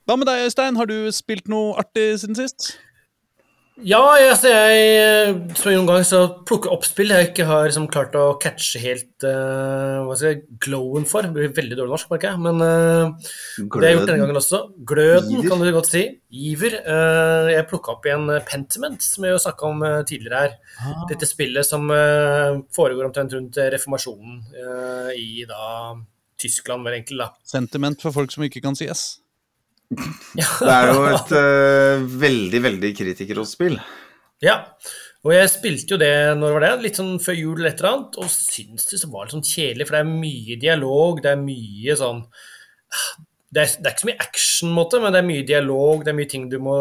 Hva 0.07 0.17
med 0.17 0.27
deg, 0.31 0.47
Øystein? 0.47 0.79
Har 0.79 0.89
du 0.89 0.97
spilt 1.15 1.51
noe 1.51 1.75
artig 1.83 2.07
siden 2.23 2.39
sist? 2.39 2.73
Ja, 3.87 4.01
jeg, 4.21 4.29
altså 4.35 4.51
jeg 4.51 5.55
som 5.57 5.73
noen 5.73 5.89
gang 5.89 6.05
så 6.07 6.21
plukker 6.47 6.73
opp 6.75 6.85
spill 6.85 7.13
jeg 7.15 7.31
ikke 7.31 7.47
har 7.49 7.67
liksom 7.67 7.87
klart 7.93 8.17
å 8.19 8.35
catche 8.43 8.81
helt 8.83 9.25
uh, 9.25 10.05
hva 10.05 10.17
skal 10.19 10.35
jeg, 10.35 10.43
glowen 10.63 11.07
for. 11.09 11.25
Det 11.25 11.33
blir 11.37 11.55
veldig 11.57 11.79
dårlig 11.79 11.95
norsk, 11.95 12.11
merker 12.13 12.33
jeg. 12.33 12.43
Men 12.45 12.61
uh, 12.61 13.31
det 13.57 13.81
har 13.81 13.87
jeg 13.87 13.99
gjort 13.99 14.11
denne 14.11 14.25
gangen 14.25 14.41
også. 14.43 14.61
Gløden, 14.91 15.33
Iver. 15.39 15.49
kan 15.49 15.65
du 15.65 15.71
godt 15.77 15.91
si. 15.93 16.05
Iver. 16.31 16.77
Uh, 16.85 17.49
jeg 17.55 17.69
plukka 17.71 17.95
opp 17.97 18.07
igjen 18.07 18.29
eh, 18.35 18.45
Pentiment, 18.47 19.03
som 19.05 19.25
vi 19.25 19.33
jo 19.33 19.41
snakka 19.43 19.71
om 19.71 19.83
eh, 19.87 19.97
tidligere 20.09 20.45
her. 20.45 20.55
Ah. 20.81 21.03
Dette 21.11 21.29
spillet 21.29 21.67
som 21.67 21.89
eh, 21.95 22.61
foregår 22.77 23.09
omtrent 23.09 23.35
rundt 23.37 23.59
eh, 23.61 23.71
reformasjonen 23.75 24.39
eh, 24.61 25.11
i 25.21 25.49
da 25.49 25.97
Tyskland, 26.41 26.87
vel 26.87 26.97
egentlig, 26.99 27.21
da. 27.21 27.33
Sentiment 27.45 28.01
for 28.01 28.15
folk 28.15 28.33
som 28.33 28.45
ikke 28.47 28.63
kan 28.65 28.79
si 28.79 28.89
S. 28.91 29.21
Det 29.91 30.71
er 30.71 30.93
jo 30.93 31.07
et 31.11 31.33
uh, 31.35 32.05
veldig, 32.25 32.61
veldig 32.67 32.91
kritikerspill. 32.97 33.79
Ja, 34.45 34.61
og 35.27 35.35
jeg 35.35 35.51
spilte 35.53 35.97
jo 35.97 36.01
det 36.01 36.13
når 36.39 36.55
var 36.57 36.65
det, 36.65 36.71
litt 36.87 37.01
sånn 37.01 37.19
før 37.21 37.37
jul 37.37 37.59
eller 37.59 37.73
et 37.73 37.83
eller 37.83 37.91
annet, 37.91 38.21
og 38.23 38.31
syntes 38.33 38.89
det 38.95 39.11
var 39.11 39.27
litt 39.27 39.37
sånn 39.37 39.51
kjedelig, 39.51 39.89
for 39.89 39.99
det 39.99 40.05
er 40.05 40.15
mye 40.23 40.61
dialog, 40.63 41.21
det 41.25 41.35
er 41.35 41.43
mye 41.43 41.99
sånn 42.01 42.23
det 43.51 43.65
er, 43.65 43.73
det 43.83 43.89
er 43.89 43.95
ikke 43.95 44.03
så 44.05 44.09
mye 44.09 44.23
action-måte, 44.23 45.01
men 45.03 45.15
det 45.15 45.21
er 45.21 45.27
mye 45.27 45.47
dialog, 45.47 46.05
det 46.07 46.13
er 46.13 46.19
mye 46.21 46.31
ting 46.31 46.47
du 46.51 46.61
må 46.63 46.77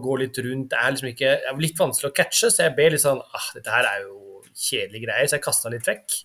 gå 0.00 0.16
litt 0.22 0.38
rundt. 0.40 0.70
Det 0.72 0.78
er 0.80 0.94
liksom 0.94 1.10
ikke 1.10 1.34
det 1.42 1.50
er 1.50 1.60
litt 1.60 1.82
vanskelig 1.82 2.08
å 2.08 2.16
catche, 2.16 2.48
så 2.48 2.64
jeg 2.64 2.74
ble 2.78 2.86
litt 2.94 3.04
sånn 3.04 3.20
ah, 3.20 3.48
dette 3.56 3.74
her 3.74 3.88
er 3.90 4.06
jo 4.06 4.40
kjedelige 4.48 5.04
greier, 5.04 5.28
så 5.28 5.36
jeg 5.36 5.44
kasta 5.44 5.72
litt 5.72 5.88
vekk. 5.88 6.16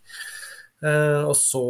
Uh, 0.86 1.28
og 1.28 1.36
så 1.40 1.66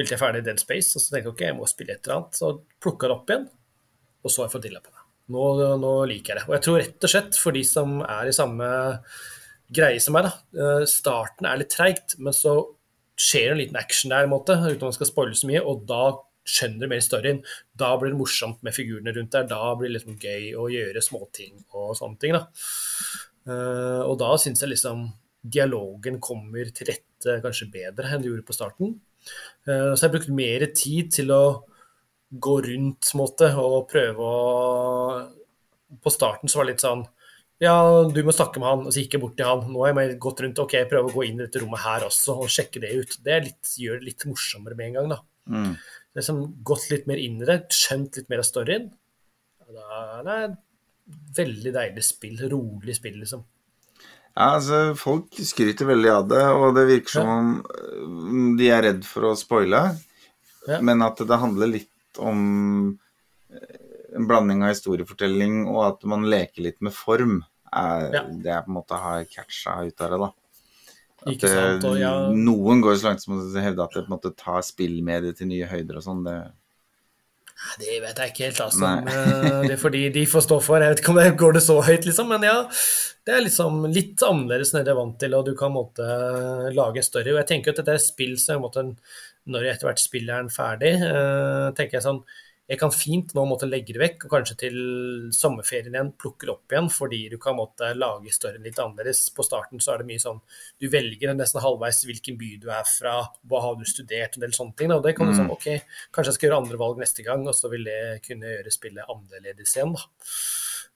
spilte 0.00 0.16
jeg 0.16 0.22
ferdig 0.22 0.42
Dead 0.46 0.60
Space, 0.62 0.94
og 0.96 1.04
så 1.04 1.12
tenkte 1.12 1.28
jeg 1.28 1.34
ok, 1.34 1.44
jeg 1.50 1.58
må 1.58 1.68
spille 1.68 1.94
et 1.94 2.06
eller 2.08 2.16
annet. 2.22 2.40
Så 2.40 2.52
plukka 2.80 3.10
det 3.10 3.16
opp 3.18 3.30
igjen, 3.30 3.46
og 4.24 4.32
så 4.32 4.42
har 4.42 4.48
jeg 4.48 4.56
fått 4.56 4.66
dilla 4.66 4.80
på 4.82 4.94
det. 4.94 5.04
Nå, 5.30 5.44
nå 5.78 5.92
liker 6.10 6.32
jeg 6.34 6.40
det. 6.40 6.48
Og 6.48 6.56
jeg 6.56 6.64
tror 6.66 6.80
rett 6.80 7.06
og 7.06 7.12
slett 7.12 7.38
for 7.38 7.54
de 7.54 7.62
som 7.68 8.00
er 8.02 8.30
i 8.30 8.34
samme 8.34 8.70
greie 9.70 10.00
som 10.02 10.16
meg, 10.16 10.26
da. 10.26 10.32
eh, 10.58 10.86
Starten 10.90 11.46
er 11.46 11.60
litt 11.60 11.70
treigt, 11.70 12.16
men 12.18 12.34
så 12.34 12.56
skjer 13.20 13.52
en 13.52 13.60
liten 13.60 13.78
action 13.78 14.10
der, 14.10 14.26
måte, 14.30 14.56
uten 14.58 14.80
at 14.80 14.88
man 14.88 14.96
skal 14.96 15.10
spoile 15.10 15.38
så 15.38 15.46
mye, 15.50 15.62
og 15.62 15.84
da 15.86 16.02
skjønner 16.50 16.88
du 16.88 16.90
mer 16.90 17.02
storyen. 17.04 17.42
Da 17.78 17.92
blir 18.00 18.14
det 18.14 18.18
morsomt 18.18 18.62
med 18.66 18.74
figurene 18.74 19.12
rundt 19.14 19.34
der. 19.36 19.46
Da 19.46 19.74
blir 19.78 19.90
det 19.90 19.98
liksom 20.00 20.16
gøy 20.18 20.48
å 20.58 20.66
gjøre 20.72 21.02
småting 21.04 21.60
og 21.76 21.92
sånne 21.98 22.18
ting. 22.22 22.34
da. 22.34 22.46
Eh, 23.46 24.00
og 24.06 24.16
da 24.24 24.32
syns 24.40 24.64
jeg 24.64 24.72
liksom 24.72 25.04
dialogen 25.40 26.18
kommer 26.20 26.68
til 26.74 26.90
rette 26.90 27.38
kanskje 27.44 27.70
bedre 27.72 28.10
enn 28.10 28.24
det 28.24 28.32
gjorde 28.32 28.48
på 28.48 28.56
starten. 28.56 28.96
Eh, 29.68 29.92
så 29.94 30.06
jeg 30.06 30.14
brukte 30.14 30.30
brukt 30.30 30.38
mer 30.40 30.66
tid 30.76 31.12
til 31.14 31.32
å 31.34 31.42
gå 32.30 32.56
rundt 32.66 33.12
måte, 33.18 33.50
og 33.58 33.88
prøve 33.90 34.22
å 34.22 35.30
På 36.00 36.10
starten 36.14 36.46
så 36.46 36.60
var 36.60 36.68
det 36.68 36.76
litt 36.76 36.84
sånn 36.84 37.00
Ja, 37.60 37.74
du 38.06 38.20
må 38.22 38.32
snakke 38.32 38.62
med 38.62 38.68
han, 38.70 38.84
og 38.86 38.94
så 38.94 39.02
gikk 39.02 39.16
jeg 39.16 39.22
bort 39.24 39.34
til 39.36 39.48
han. 39.48 39.66
Nå 39.68 39.82
har 39.82 39.90
jeg 39.90 39.96
mer 39.98 40.12
gått 40.22 40.38
rundt, 40.40 40.60
ok, 40.62 40.78
jeg 40.78 40.88
prøver 40.88 41.10
å 41.10 41.16
gå 41.18 41.24
inn 41.26 41.40
i 41.40 41.44
dette 41.44 41.60
rommet 41.60 41.82
her 41.84 42.06
også 42.06 42.38
og 42.40 42.52
sjekke 42.52 42.80
det 42.80 42.94
ut. 42.96 43.16
Det 43.20 43.34
er 43.34 43.44
litt, 43.44 43.72
gjør 43.76 43.98
det 44.00 44.06
litt 44.06 44.24
morsommere 44.30 44.78
med 44.78 44.86
en 44.86 44.96
gang, 44.96 45.10
da. 45.12 45.18
Mm. 45.50 45.74
Er 45.74 46.22
liksom 46.22 46.38
gått 46.64 46.86
litt 46.88 47.10
mer 47.10 47.20
inn 47.20 47.36
i 47.42 47.48
det, 47.50 47.58
skjønt 47.76 48.16
litt 48.16 48.30
mer 48.32 48.40
av 48.40 48.48
storyen. 48.48 48.88
Da, 49.60 50.00
det 50.24 50.38
er 50.38 50.46
et 50.46 50.56
veldig 51.36 51.74
deilig 51.76 52.06
spill. 52.06 52.40
Rolig 52.54 52.96
spill, 52.96 53.20
liksom. 53.20 53.44
Ja, 54.36 54.46
altså, 54.56 54.94
folk 54.96 55.34
skryter 55.44 55.88
veldig 55.90 56.10
av 56.14 56.26
det, 56.30 56.42
og 56.54 56.74
det 56.76 56.86
virker 56.88 57.16
som 57.18 57.30
om 57.32 57.52
øh, 57.60 58.56
de 58.58 58.70
er 58.72 58.84
redd 58.86 59.04
for 59.06 59.30
å 59.30 59.36
spoile. 59.38 59.82
Ja. 60.68 60.78
Men 60.84 61.02
at 61.02 61.20
det 61.26 61.40
handler 61.40 61.72
litt 61.72 62.20
om 62.20 62.42
øh, 63.50 63.78
en 64.16 64.28
blanding 64.30 64.62
av 64.64 64.74
historiefortelling 64.74 65.64
og 65.70 65.80
at 65.88 66.06
man 66.10 66.28
leker 66.30 66.68
litt 66.68 66.78
med 66.84 66.94
form. 66.96 67.40
Er, 67.70 68.06
Ja. 68.14 68.22
Det 68.26 68.50
jeg 68.50 68.66
på 68.66 68.72
en 68.72 68.78
måte 68.78 68.98
har 68.98 69.26
catcha 69.30 69.76
ut 69.86 70.00
av 70.02 70.14
det, 70.14 70.20
da. 70.22 70.30
At 71.20 71.34
Ikke 71.34 71.50
sant? 71.52 71.84
Og 71.84 71.94
det, 71.94 72.00
ja, 72.00 72.14
Noen 72.32 72.80
går 72.82 72.96
så 72.96 73.10
langt 73.10 73.22
som 73.22 73.36
å 73.36 73.42
hevde 73.60 73.84
at 73.84 73.92
det 73.94 74.06
på 74.06 74.08
en 74.08 74.16
måte 74.16 74.32
tar 74.38 74.62
spillmediet 74.64 75.38
til 75.38 75.50
nye 75.50 75.68
høyder 75.68 76.00
og 76.00 76.06
sånn. 76.06 76.24
Det, 76.26 76.38
det 77.80 78.00
vet 78.02 78.20
jeg 78.20 78.32
ikke 78.32 78.46
helt, 78.48 78.60
altså. 78.64 78.90
Eh, 79.12 79.62
det 79.66 79.74
er 79.76 79.80
fordi 79.80 80.02
de 80.14 80.26
får 80.28 80.44
stå 80.46 80.60
for. 80.64 80.82
Jeg 80.82 80.94
vet 80.94 81.02
ikke 81.02 81.12
om 81.12 81.20
det 81.20 81.30
går 81.40 81.56
det 81.56 81.64
så 81.64 81.78
høyt, 81.84 82.06
liksom. 82.08 82.30
Men 82.32 82.46
ja, 82.46 82.56
det 83.28 83.36
er 83.36 83.44
liksom 83.44 83.82
litt 83.92 84.24
annerledes 84.26 84.72
enn 84.72 84.80
det 84.80 84.90
jeg 84.90 84.96
er 84.96 85.00
vant 85.00 85.18
til, 85.20 85.36
og 85.36 85.48
du 85.48 85.52
kan 85.58 85.74
måtte 85.74 86.06
lage 86.76 87.02
en 87.02 87.08
story. 87.08 87.34
Og 87.34 87.42
jeg 87.42 87.50
tenker 87.52 87.74
at 87.74 87.82
dette 87.82 87.96
er 87.98 88.04
spill 88.04 88.36
som 88.40 88.64
når 89.50 89.64
jeg 89.64 89.76
etter 89.76 89.88
hvert 89.88 90.02
spiller 90.02 90.42
den 90.42 90.52
ferdig, 90.52 90.94
eh, 91.04 91.66
tenker 91.76 91.98
jeg 91.98 92.06
sånn 92.06 92.22
jeg 92.70 92.78
kan 92.78 92.92
fint 92.94 93.32
nå 93.34 93.42
måtte 93.50 93.66
legge 93.66 93.96
det 93.96 93.98
vekk, 93.98 94.24
og 94.28 94.30
kanskje 94.36 94.54
til 94.60 94.76
sommerferien 95.34 95.90
igjen 95.90 96.12
plukke 96.20 96.46
det 96.46 96.52
opp 96.54 96.70
igjen, 96.74 96.86
fordi 96.94 97.18
du 97.32 97.36
kan 97.42 97.56
måtte 97.58 97.88
lage 97.98 98.30
storyen 98.30 98.62
litt 98.62 98.78
annerledes. 98.78 99.24
På 99.34 99.42
starten 99.42 99.82
så 99.82 99.96
er 99.96 100.04
det 100.04 100.06
mye 100.12 100.22
sånn 100.22 100.38
Du 100.78 100.86
velger 100.92 101.34
nesten 101.34 101.60
halvveis 101.64 101.98
hvilken 102.06 102.38
by 102.38 102.52
du 102.62 102.68
er 102.70 102.86
fra, 102.86 103.16
hva 103.50 103.60
har 103.66 103.74
du 103.80 103.84
studert, 103.90 104.36
en 104.38 104.46
del 104.46 104.54
sånne 104.54 104.76
ting. 104.78 104.88
Da. 104.92 105.00
Og 105.00 105.02
det 105.02 105.16
kan 105.16 105.26
du 105.26 105.32
Mm. 105.34 105.40
sånn, 105.40 105.50
ok, 105.50 105.82
kanskje 106.14 106.30
jeg 106.30 106.38
skal 106.38 106.48
gjøre 106.50 106.62
andre 106.62 106.78
valg 106.78 106.98
neste 107.02 107.24
gang, 107.26 107.46
og 107.48 107.54
så 107.54 107.70
vil 107.70 107.84
det 107.84 108.22
kunne 108.22 108.46
gjøre 108.54 108.70
spillet 108.72 109.04
annerledes 109.10 109.74
igjen, 109.76 109.92
da. 109.98 110.06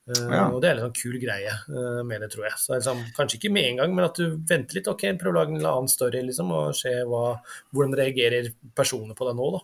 Eh, 0.07 0.31
Ja. 0.31 0.49
Og 0.53 0.61
det 0.61 0.71
er 0.71 0.79
en 0.79 0.91
sånn 0.91 0.95
kul 1.03 1.19
greie 1.19 1.49
eh, 1.49 2.03
med 2.05 2.21
det, 2.21 2.31
tror 2.31 2.45
jeg. 2.45 2.57
Så 2.61 2.75
liksom, 2.79 3.03
kanskje 3.17 3.39
ikke 3.41 3.53
med 3.53 3.65
en 3.65 3.77
gang, 3.79 3.95
men 3.97 4.05
at 4.05 4.15
du 4.15 4.37
venter 4.37 4.75
litt. 4.75 4.87
Ok, 4.87 5.01
prøv 5.19 5.33
å 5.33 5.39
lage 5.41 5.55
en 5.57 5.65
annen 5.65 5.89
story, 5.89 6.23
liksom, 6.23 6.51
og 6.53 6.75
se 6.77 6.91
hva, 7.03 7.41
hvordan 7.75 7.97
reagerer 7.97 8.53
personene 8.77 9.17
på 9.17 9.27
det 9.27 9.35
nå, 9.37 9.53
da. 9.59 9.61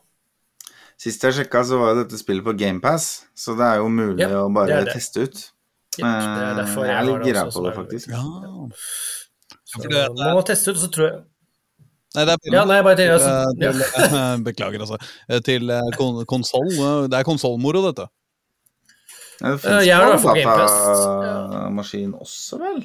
Sist 1.01 1.23
jeg 1.25 1.33
sjekka, 1.39 1.63
så 1.65 1.79
var 1.81 1.95
jo 1.95 2.03
dette 2.03 2.19
spillet 2.21 2.45
på 2.45 2.53
GamePass, 2.61 3.07
så 3.33 3.55
det 3.57 3.65
er 3.71 3.79
jo 3.81 3.89
mulig 3.89 4.21
Ja, 4.21 4.43
å 4.45 4.51
bare 4.53 4.69
det 4.83 4.91
det. 4.91 4.95
teste 4.99 5.25
ut. 5.25 5.39
Ja, 5.99 6.11
det 6.37 6.45
er 6.45 6.59
derfor 6.61 6.85
Eh, 6.85 6.91
jeg 6.91 6.93
jeg 6.93 7.01
er 7.01 7.07
litt 7.09 7.27
gira 7.31 7.45
på 7.51 7.63
det, 7.65 7.73
faktisk. 7.79 8.09
Ja. 8.13 8.23
Så 9.71 9.89
det- 9.89 10.35
må 10.35 10.43
teste 10.45 10.71
ut, 10.71 10.77
og 10.77 10.83
så 10.85 10.91
tror 10.93 11.07
jeg 11.09 11.19
Nei, 12.13 12.25
det 12.27 12.33
er 12.35 12.53
Ja, 12.53 12.65
nei, 12.67 12.83
bare 12.83 12.97
til, 12.97 13.09
altså, 13.15 13.33
ja. 13.61 14.37
Beklager, 14.49 14.81
altså. 14.83 14.99
Eh, 15.29 15.39
Til 15.47 15.71
eh, 15.71 15.91
kon 15.97 16.25
konsoll. 16.27 16.69
Det 17.09 17.15
er 17.15 17.23
konsollmoro, 17.23 17.85
dette. 17.87 18.09
Ja, 19.41 19.53
det 19.55 19.61
fins 19.61 19.87
det 19.87 20.21
på 20.21 20.35
datamaskin 20.35 22.13
også, 22.19 22.59
vel? 22.61 22.83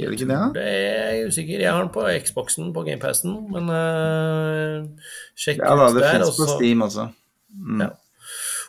Gjør 0.00 0.10
det 0.10 0.16
ikke 0.18 0.26
det? 0.32 0.38
Det 0.56 0.62
er 0.64 1.12
jeg 1.12 1.26
usikker. 1.28 1.60
Jeg 1.60 1.70
har 1.70 1.84
den 1.84 1.92
på 1.94 2.02
Xboxen 2.24 2.72
på 2.74 2.82
GamePassen, 2.88 3.36
men 3.52 3.68
uh, 3.70 4.88
sjekk 5.38 5.60
Ja 5.62 5.76
da, 5.78 5.92
det 5.94 6.02
fins 6.08 6.34
på 6.40 6.48
Steam 6.56 6.82
også. 6.82 7.12
Mm. 7.54 7.80
Ja. 7.80 7.90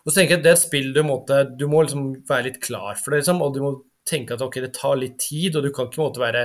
Og 0.05 0.11
så 0.11 0.19
tenker 0.19 0.35
jeg 0.35 0.39
at 0.39 0.43
det 0.43 0.51
er 0.51 0.57
et 0.59 0.61
spill 0.67 0.93
du 0.93 1.01
måtte 1.07 1.57
Du 1.57 1.65
må 1.71 1.79
liksom 1.85 2.03
være 2.27 2.43
litt 2.51 2.61
klar 2.61 2.95
for 2.99 3.11
det, 3.11 3.21
liksom, 3.23 3.41
og 3.41 3.53
du 3.55 3.61
må 3.63 3.71
tenke 4.05 4.35
at 4.35 4.41
ok, 4.45 4.59
det 4.61 4.73
tar 4.73 4.95
litt 5.01 5.17
tid, 5.17 5.55
og 5.55 5.63
du 5.63 5.71
kan 5.73 5.87
ikke 5.89 6.03
måtte 6.03 6.21
være 6.21 6.43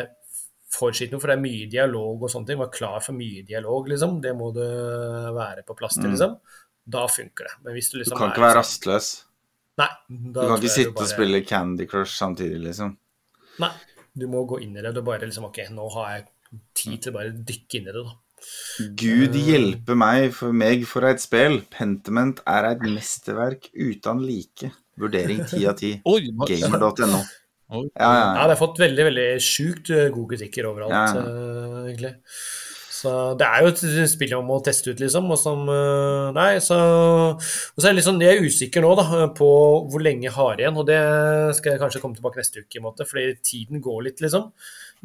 for 0.72 0.92
skitten, 0.94 1.20
for 1.20 1.26
det 1.28 1.36
er 1.36 1.42
mye 1.42 1.66
dialog 1.68 2.22
og 2.22 2.30
sånne 2.30 2.46
ting. 2.46 2.58
Vær 2.62 2.70
klar 2.72 3.00
for 3.02 3.12
mye 3.12 3.42
dialog, 3.44 3.88
liksom. 3.90 4.20
Det 4.22 4.32
må 4.38 4.52
du 4.54 4.62
være 4.62 5.64
på 5.66 5.76
plass 5.76 5.94
til, 5.98 6.04
Mm. 6.08 6.12
liksom. 6.14 6.36
Da 6.88 7.06
funker 7.06 7.44
det. 7.44 7.54
Men 7.64 7.74
hvis 7.74 7.90
du 7.90 7.98
Du 7.98 8.04
liksom 8.04 8.16
kan 8.18 8.28
er 8.30 8.32
ikke 8.32 8.40
være 8.46 8.54
liksom- 8.54 8.86
rastløs. 8.86 9.24
Nei. 9.78 9.88
Du 10.08 10.40
kan 10.40 10.56
ikke 10.60 10.70
sitte 10.70 10.92
bare- 10.94 11.02
og 11.02 11.08
spille 11.08 11.44
Candy 11.46 11.86
Crush 11.86 12.16
samtidig, 12.16 12.62
liksom. 12.62 12.96
Nei. 13.58 13.72
Du 14.16 14.26
må 14.28 14.46
gå 14.46 14.62
inn 14.62 14.76
i 14.76 14.80
det. 14.82 14.94
Du 14.94 15.02
bare 15.02 15.20
liksom 15.20 15.44
Ok, 15.44 15.58
nå 15.70 15.90
har 15.92 16.16
jeg 16.16 16.26
tid 16.74 17.02
til 17.02 17.12
å 17.12 17.16
bare 17.16 17.30
dykke 17.32 17.74
inn 17.74 17.88
i 17.88 17.92
det, 17.92 18.04
da. 18.04 18.12
Gud 18.96 19.36
hjelpe 19.36 19.96
meg 19.98 20.30
for 20.36 20.56
meg 20.56 20.86
for 20.88 21.06
et 21.08 21.22
spill. 21.22 21.60
Pentiment 21.72 22.40
er 22.48 22.70
et 22.72 22.86
mesterverk 22.86 23.68
uten 23.74 24.22
like. 24.24 24.72
Vurdering 25.00 25.44
ti 25.48 25.66
av 25.68 25.76
ti. 25.80 25.94
Gamer.no. 26.04 27.20
Oi. 27.70 27.84
Ja, 28.00 28.08
ja, 28.10 28.22
Ja, 28.34 28.46
det 28.48 28.56
har 28.56 28.58
fått 28.58 28.80
veldig 28.82 29.04
veldig 29.06 29.28
sjukt 29.46 29.92
eh, 29.94 30.08
gode 30.10 30.34
kritikker 30.34 30.66
overalt, 30.72 30.90
Ja. 30.90 31.20
eh, 31.22 31.84
egentlig. 31.92 32.16
Så 33.00 33.12
det 33.38 33.46
er 33.46 33.62
jo 33.62 33.70
et 33.70 34.10
spill 34.10 34.34
om 34.36 34.50
å 34.52 34.58
teste 34.60 34.90
ut, 34.92 34.98
liksom. 35.00 35.30
Og 35.32 35.38
som 35.40 35.62
uh, 35.70 36.28
Nei, 36.36 36.58
så 36.60 36.76
Og 37.38 37.78
så 37.78 37.86
er 37.86 37.94
jeg 37.94 38.00
litt 38.00 38.08
sånn, 38.08 38.20
jeg 38.20 38.36
er 38.36 38.44
usikker 38.44 38.84
nå, 38.84 38.90
da, 38.98 39.22
på 39.38 39.48
hvor 39.88 40.04
lenge 40.04 40.26
jeg 40.26 40.34
har 40.34 40.60
igjen. 40.60 40.76
Og 40.76 40.84
det 40.90 40.98
skal 41.56 41.72
jeg 41.76 41.80
kanskje 41.80 42.02
komme 42.02 42.18
tilbake 42.18 42.42
neste 42.42 42.60
uke, 42.60 42.76
i 42.76 42.84
måte, 42.84 43.06
fordi 43.08 43.38
tiden 43.40 43.80
går 43.80 44.02
litt, 44.10 44.20
liksom. 44.20 44.50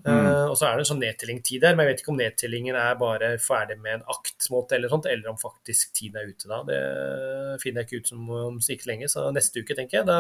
Eh, 0.04 0.46
og 0.52 0.54
så 0.60 0.68
er 0.68 0.76
det 0.76 0.84
en 0.84 0.90
sånn 0.90 1.00
nedtellingstid 1.02 1.64
der, 1.64 1.74
men 1.74 1.86
jeg 1.86 1.94
vet 1.94 2.02
ikke 2.04 2.12
om 2.12 2.20
nedtellingen 2.20 2.78
er 2.78 2.98
bare 3.00 3.30
ferdig 3.42 3.78
med 3.82 3.98
en 3.98 4.04
aktmåte 4.12 4.76
eller 4.78 4.92
sånt, 4.92 5.08
eller 5.10 5.32
om 5.32 5.40
faktisk 5.40 5.96
tiden 5.96 6.20
er 6.20 6.30
ute 6.30 6.50
da. 6.52 6.60
Det 6.68 6.80
finner 7.64 7.82
jeg 7.82 7.90
ikke 7.90 8.02
ut 8.04 8.12
som 8.12 8.30
om 8.42 8.60
så 8.62 8.76
ikke 8.76 8.92
lenge, 8.92 9.10
så 9.12 9.26
neste 9.34 9.64
uke, 9.64 9.78
tenker 9.78 10.02
jeg. 10.02 10.10
Da 10.10 10.20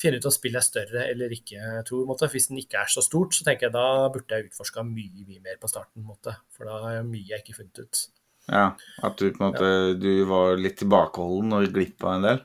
finner 0.00 0.16
jeg 0.16 0.24
ut 0.24 0.30
om 0.30 0.36
spillet 0.38 0.62
er 0.62 0.68
større 0.68 1.04
eller 1.10 1.36
ikke. 1.36 1.58
Jeg 1.58 1.86
tror, 1.90 2.06
måte, 2.08 2.30
Hvis 2.34 2.48
den 2.50 2.62
ikke 2.62 2.80
er 2.80 2.90
så 2.90 3.04
stort, 3.04 3.36
så 3.36 3.44
tenker 3.46 3.68
jeg 3.68 3.76
da 3.76 4.08
burde 4.14 4.38
jeg 4.38 4.48
utforska 4.48 4.86
mye 4.86 5.26
mye 5.28 5.42
mer 5.42 5.60
på 5.60 5.70
starten. 5.70 6.06
Måte, 6.06 6.38
for 6.54 6.70
da 6.70 6.80
har 6.86 6.98
jeg 7.00 7.10
mye 7.10 7.28
jeg 7.28 7.44
ikke 7.44 7.58
funnet 7.60 7.84
ut. 7.84 8.06
Ja, 8.48 8.64
At 9.02 9.20
du 9.20 9.30
på 9.32 9.40
en 9.40 9.52
måte 9.52 9.68
du 9.96 10.10
var 10.28 10.58
litt 10.60 10.76
tilbakeholden 10.82 11.56
og 11.56 11.70
glipp 11.72 12.04
av 12.04 12.18
en 12.18 12.26
del? 12.28 12.42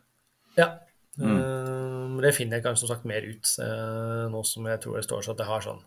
Ja. 0.60 0.70
Mm. 1.20 1.40
Men 2.16 2.22
det 2.24 2.36
finner 2.36 2.60
jeg 2.60 2.66
kanskje 2.66 2.86
som 2.86 2.94
sagt 2.94 3.08
mer 3.08 3.26
ut, 3.28 3.50
eh, 3.64 4.24
nå 4.32 4.44
som 4.48 4.68
jeg 4.68 4.80
tror 4.84 4.96
det 5.00 5.04
står 5.08 5.26
så 5.26 5.34
at 5.34 5.42
jeg 5.44 5.50
har 5.50 5.66
sånn 5.66 5.82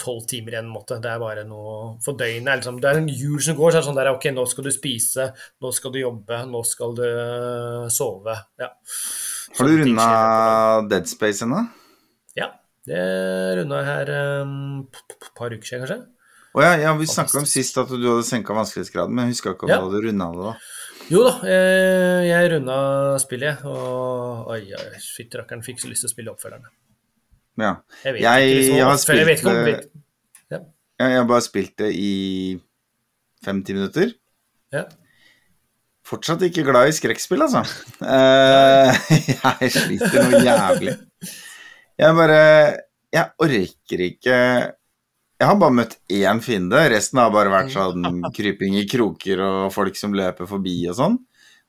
tolv 0.00 0.26
timer 0.30 0.56
igjen. 0.56 0.68
måte. 0.72 0.98
Det 1.02 1.10
er 1.10 1.18
bare 1.22 1.44
noe 1.48 1.96
for 2.04 2.18
døgnet. 2.18 2.60
Liksom, 2.60 2.80
det 2.82 2.90
er 2.90 3.00
en 3.02 3.08
hjul 3.08 3.40
som 3.42 3.56
går, 3.58 3.70
så 3.72 3.78
er 3.78 3.84
det 3.84 3.88
sånn 3.90 3.98
der 4.00 4.10
Ok, 4.12 4.28
nå 4.36 4.44
skal 4.50 4.64
du 4.68 4.72
spise, 4.74 5.28
nå 5.62 5.72
skal 5.76 5.92
du 5.94 6.00
jobbe, 6.02 6.42
nå 6.50 6.62
skal 6.68 6.94
du 6.98 7.04
eh, 7.06 7.88
sove. 7.92 8.36
Ja. 8.60 8.70
Har 9.58 9.70
du 9.70 9.78
runda. 9.82 10.08
Dead 10.90 11.08
Space 11.08 11.44
ennå? 11.46 11.64
Ja. 12.36 12.50
Det 12.86 13.02
runda 13.60 13.80
jeg 13.82 13.88
her 13.90 14.12
et 14.16 15.30
par 15.36 15.50
uker 15.54 15.66
siden, 15.66 15.86
kanskje. 15.86 16.02
Å 16.56 16.62
ja, 16.64 16.72
ja, 16.80 16.92
vi 16.96 17.04
snakka 17.04 17.42
om 17.42 17.44
sist 17.48 17.76
at 17.76 17.90
du 17.92 18.00
hadde 18.00 18.24
senka 18.24 18.54
vanskelighetsgraden, 18.56 19.12
men 19.12 19.26
jeg 19.26 19.34
huska 19.36 19.52
ikke 19.52 19.66
om 19.66 19.72
Ja. 19.74 19.80
du 19.82 19.90
hadde 19.90 20.04
runda 20.06 20.28
det. 20.32 20.44
da. 20.46 20.54
Jo 21.10 21.20
da, 21.22 21.32
jeg, 21.46 22.28
jeg 22.30 22.50
runda 22.54 22.76
spillet, 23.22 23.60
og 23.68 24.48
oi, 24.54 24.62
oi, 24.74 25.00
fytti 25.04 25.36
rakkeren, 25.38 25.62
fikk 25.62 25.82
så 25.82 25.90
lyst 25.90 26.02
til 26.06 26.08
å 26.10 26.14
spille 26.14 26.32
oppfølgerne. 26.32 26.72
Ja. 27.56 27.72
Jeg 28.04 28.12
vet 28.16 28.22
Jeg 28.22 28.46
ikke, 28.46 28.56
liksom, 28.60 28.76
har 28.76 28.94
oppfølger- 28.94 29.16
jeg 29.16 29.26
vet 29.26 29.44
om- 29.46 29.92
Ja, 30.98 31.06
Jeg 31.08 31.16
har 31.18 31.24
bare 31.28 31.44
spilt 31.44 31.76
det 31.76 31.90
i 31.94 32.60
50 33.44 33.74
minutter. 33.76 34.12
Ja. 34.72 34.84
Fortsatt 36.06 36.42
ikke 36.46 36.62
glad 36.64 36.88
i 36.88 36.94
skrekkspill, 36.94 37.42
altså. 37.42 37.64
Eh, 38.00 38.92
jeg 39.60 39.70
sliter 39.74 40.28
noe 40.30 40.40
jævlig. 40.46 40.94
Jeg 41.98 42.14
bare 42.14 42.40
Jeg 43.16 43.30
orker 43.40 44.02
ikke 44.04 44.36
Jeg 44.36 45.48
har 45.50 45.56
bare 45.60 45.74
møtt 45.76 45.96
én 46.12 46.40
fiende. 46.44 46.78
Resten 46.92 47.18
har 47.20 47.30
bare 47.34 47.50
vært 47.52 47.72
sånn 47.74 48.22
kryping 48.36 48.78
i 48.80 48.86
kroker 48.88 49.40
og 49.44 49.72
folk 49.74 49.96
som 49.98 50.14
løper 50.16 50.46
forbi 50.48 50.78
og 50.88 50.96
sånn. 50.96 51.18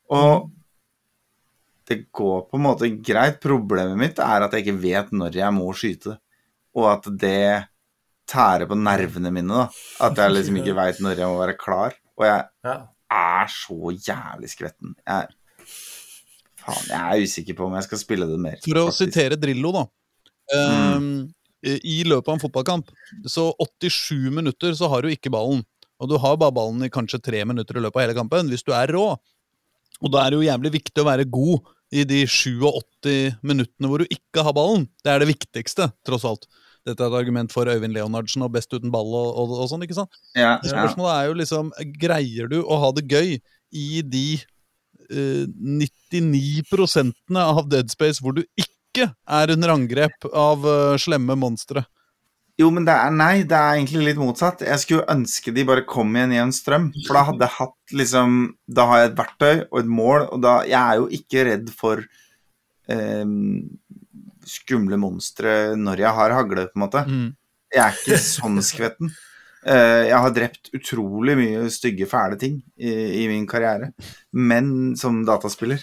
Og 0.10 0.52
det 1.88 1.98
går 2.12 2.42
på 2.50 2.58
en 2.60 2.64
måte 2.66 2.90
greit. 3.04 3.40
Problemet 3.44 3.98
mitt 4.00 4.20
er 4.20 4.44
at 4.46 4.52
jeg 4.54 4.66
ikke 4.66 4.82
vet 4.84 5.12
når 5.16 5.38
jeg 5.40 5.54
må 5.56 5.70
skyte. 5.78 6.18
Og 6.78 6.86
at 6.92 7.08
det 7.22 7.68
tærer 8.28 8.68
på 8.68 8.76
nervene 8.76 9.32
mine. 9.32 9.48
da 9.66 9.70
At 10.10 10.18
jeg 10.20 10.34
liksom 10.36 10.58
ikke 10.60 10.76
veit 10.82 11.00
når 11.04 11.16
jeg 11.22 11.32
må 11.32 11.40
være 11.40 11.58
klar. 11.58 11.96
Og 12.20 12.26
jeg 12.28 12.44
Ja. 12.68 12.76
er 13.10 13.48
så 13.48 13.94
jævlig 13.96 14.50
skvetten. 14.52 14.96
Jeg, 15.08 15.30
faen, 16.60 16.90
jeg 16.92 17.00
er 17.00 17.24
usikker 17.24 17.56
på 17.58 17.68
om 17.70 17.78
jeg 17.78 17.88
skal 17.88 18.02
spille 18.02 18.28
det 18.28 18.40
mer. 18.44 18.60
For 18.66 18.82
å 18.82 18.88
faktisk. 18.90 19.06
sitere 19.08 19.40
Drillo, 19.40 19.72
da. 19.72 19.86
Mm. 20.52 21.08
Eh, 21.64 21.80
I 21.88 22.04
løpet 22.08 22.28
av 22.30 22.36
en 22.38 22.44
fotballkamp, 22.44 22.92
så 23.28 23.50
87 23.64 24.30
minutter 24.36 24.76
så 24.78 24.90
har 24.92 25.02
du 25.04 25.10
ikke 25.14 25.32
ballen. 25.34 25.64
Og 26.00 26.12
du 26.12 26.18
har 26.22 26.36
bare 26.38 26.54
ballen 26.54 26.84
i 26.86 26.92
kanskje 26.94 27.22
tre 27.24 27.40
minutter 27.48 27.80
i 27.80 27.82
løpet 27.82 27.96
av 27.98 28.06
hele 28.06 28.18
kampen, 28.20 28.52
hvis 28.52 28.64
du 28.68 28.74
er 28.76 28.92
rå. 28.94 29.08
Og 30.04 30.12
da 30.14 30.26
er 30.28 30.30
det 30.36 30.38
jo 30.42 30.46
jævlig 30.52 30.72
viktig 30.76 31.02
å 31.02 31.08
være 31.08 31.26
god 31.32 31.72
i 31.94 32.04
de 32.08 32.24
87 32.28 33.38
minuttene 33.46 33.90
hvor 33.90 34.04
du 34.04 34.12
ikke 34.12 34.44
har 34.44 34.56
ballen. 34.56 34.88
Det 35.04 35.14
er 35.14 35.24
det 35.24 35.30
viktigste, 35.32 35.90
tross 36.08 36.26
alt. 36.28 36.48
Dette 36.88 37.04
er 37.04 37.12
et 37.12 37.20
argument 37.20 37.52
for 37.52 37.68
Øyvind 37.68 37.96
Leonardsen 37.96 38.46
og 38.46 38.54
best 38.56 38.72
uten 38.72 38.92
ball 38.94 39.10
og, 39.12 39.32
og, 39.36 39.56
og 39.64 39.72
sånn, 39.72 39.84
ikke 39.84 39.98
sant? 39.98 40.20
Ja, 40.38 40.56
ja. 40.56 40.72
Spørsmålet 40.72 41.14
er 41.14 41.28
jo 41.28 41.38
liksom 41.42 41.72
Greier 42.00 42.52
du 42.52 42.62
å 42.64 42.80
ha 42.84 42.94
det 42.96 43.08
gøy 43.12 43.36
i 43.76 43.88
de 44.08 44.28
uh, 45.12 45.44
99 45.52 46.64
av 47.44 47.68
Dead 47.72 47.92
Space 47.92 48.24
hvor 48.24 48.38
du 48.38 48.46
ikke 48.56 49.10
er 49.12 49.54
under 49.54 49.76
angrep 49.76 50.30
av 50.32 50.64
uh, 50.64 50.96
slemme 51.02 51.36
monstre? 51.40 51.84
Jo, 52.58 52.72
men 52.74 52.88
det 52.88 52.94
er 52.98 53.12
nei, 53.14 53.34
det 53.46 53.54
er 53.58 53.76
egentlig 53.78 54.08
litt 54.08 54.22
motsatt. 54.22 54.64
Jeg 54.66 54.82
skulle 54.82 55.06
ønske 55.14 55.54
de 55.54 55.66
bare 55.68 55.86
kom 55.86 56.16
igjen 56.16 56.34
i 56.34 56.40
en 56.42 56.54
strøm. 56.56 56.90
For 57.06 57.20
da 57.20 57.26
hadde 57.28 57.46
jeg 57.46 57.56
hatt 57.60 57.98
liksom 58.02 58.38
Da 58.66 58.88
har 58.90 59.04
jeg 59.04 59.12
et 59.12 59.20
verktøy 59.20 59.54
og 59.68 59.78
et 59.84 59.92
mål, 60.00 60.26
og 60.34 60.42
da 60.42 60.56
Jeg 60.66 60.80
er 60.80 61.02
jo 61.02 61.08
ikke 61.20 61.46
redd 61.52 61.70
for 61.78 62.02
eh, 62.90 63.36
skumle 64.48 64.98
monstre 64.98 65.76
når 65.78 66.02
jeg 66.02 66.18
har 66.22 66.34
hagle, 66.40 66.66
på 66.72 66.80
en 66.80 66.86
måte. 66.88 67.06
Jeg 67.74 67.84
er 67.84 67.98
ikke 68.02 68.18
sånn 68.24 68.62
skvetten. 68.64 69.14
Eh, 69.68 70.08
jeg 70.08 70.18
har 70.24 70.34
drept 70.34 70.70
utrolig 70.78 71.36
mye 71.38 71.70
stygge, 71.74 72.08
fæle 72.08 72.38
ting 72.40 72.58
i, 72.80 73.24
i 73.24 73.28
min 73.28 73.46
karriere, 73.50 73.92
men 74.32 74.96
som 74.96 75.26
dataspiller. 75.28 75.82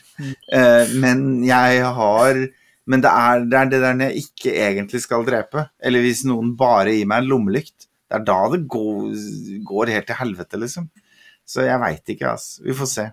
Eh, 0.50 0.94
men 1.02 1.44
jeg 1.44 1.82
har 1.84 2.40
Men 2.90 3.00
det 3.04 3.10
er, 3.10 3.46
det 3.48 3.58
er 3.58 3.70
det 3.72 3.80
der 3.80 4.02
jeg 4.06 4.24
ikke 4.26 4.52
egentlig 4.66 5.00
skal 5.04 5.24
drepe, 5.24 5.68
eller 5.80 6.04
hvis 6.04 6.24
noen 6.28 6.52
bare 6.58 6.92
gir 6.92 7.08
meg 7.08 7.22
en 7.22 7.30
lommelykt. 7.30 7.88
Det 8.04 8.18
er 8.18 8.26
da 8.28 8.40
det 8.52 8.66
går, 8.70 9.14
går 9.64 9.92
helt 9.94 10.08
til 10.10 10.20
helvete, 10.20 10.60
liksom. 10.60 10.90
Så 11.48 11.64
jeg 11.64 11.80
veit 11.80 12.12
ikke, 12.14 12.34
altså. 12.36 12.60
Vi 12.64 12.76
får 12.76 12.90
se. 12.92 13.06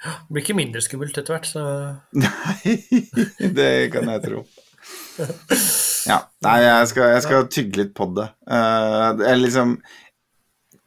Det 0.00 0.32
blir 0.32 0.44
ikke 0.44 0.56
mindre 0.56 0.82
skummelt 0.82 1.18
etter 1.20 1.34
hvert, 1.34 1.48
så 1.50 1.62
Nei, 2.16 2.76
det 3.58 3.72
kan 3.92 4.08
jeg 4.14 4.22
tro. 4.24 4.44
Ja. 6.08 6.22
Nei, 6.46 6.56
jeg 6.64 6.86
skal, 6.92 7.10
jeg 7.14 7.24
skal 7.26 7.50
tygge 7.52 7.82
litt 7.82 7.90
på 7.96 8.06
det. 8.16 8.30
Uh, 8.48 9.10
det 9.18 9.26
er 9.28 9.36
liksom 9.36 9.74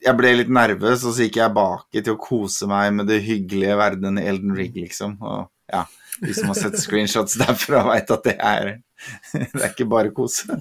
Jeg 0.04 0.18
ble 0.18 0.32
litt 0.40 0.50
nervøs, 0.52 1.06
og 1.06 1.14
så 1.14 1.28
gikk 1.28 1.38
jeg 1.40 1.56
baki 1.56 2.02
til 2.02 2.16
å 2.16 2.20
kose 2.20 2.68
meg 2.68 2.90
med 2.98 3.08
det 3.12 3.22
hyggelige 3.24 3.78
verdenen 3.80 4.20
i 4.20 4.26
Elden 4.32 4.56
Ring, 4.58 4.74
liksom. 4.76 5.16
Og 5.22 5.46
ja, 5.72 5.86
de 6.24 6.34
som 6.34 6.50
har 6.52 6.58
sett 6.60 6.80
screenshots 6.80 7.38
derfra, 7.42 7.84
veit 7.90 8.12
at 8.14 8.28
det 8.28 8.36
er 8.40 8.74
Det 9.34 9.60
er 9.60 9.70
ikke 9.72 9.88
bare 9.92 10.14
kose. 10.16 10.58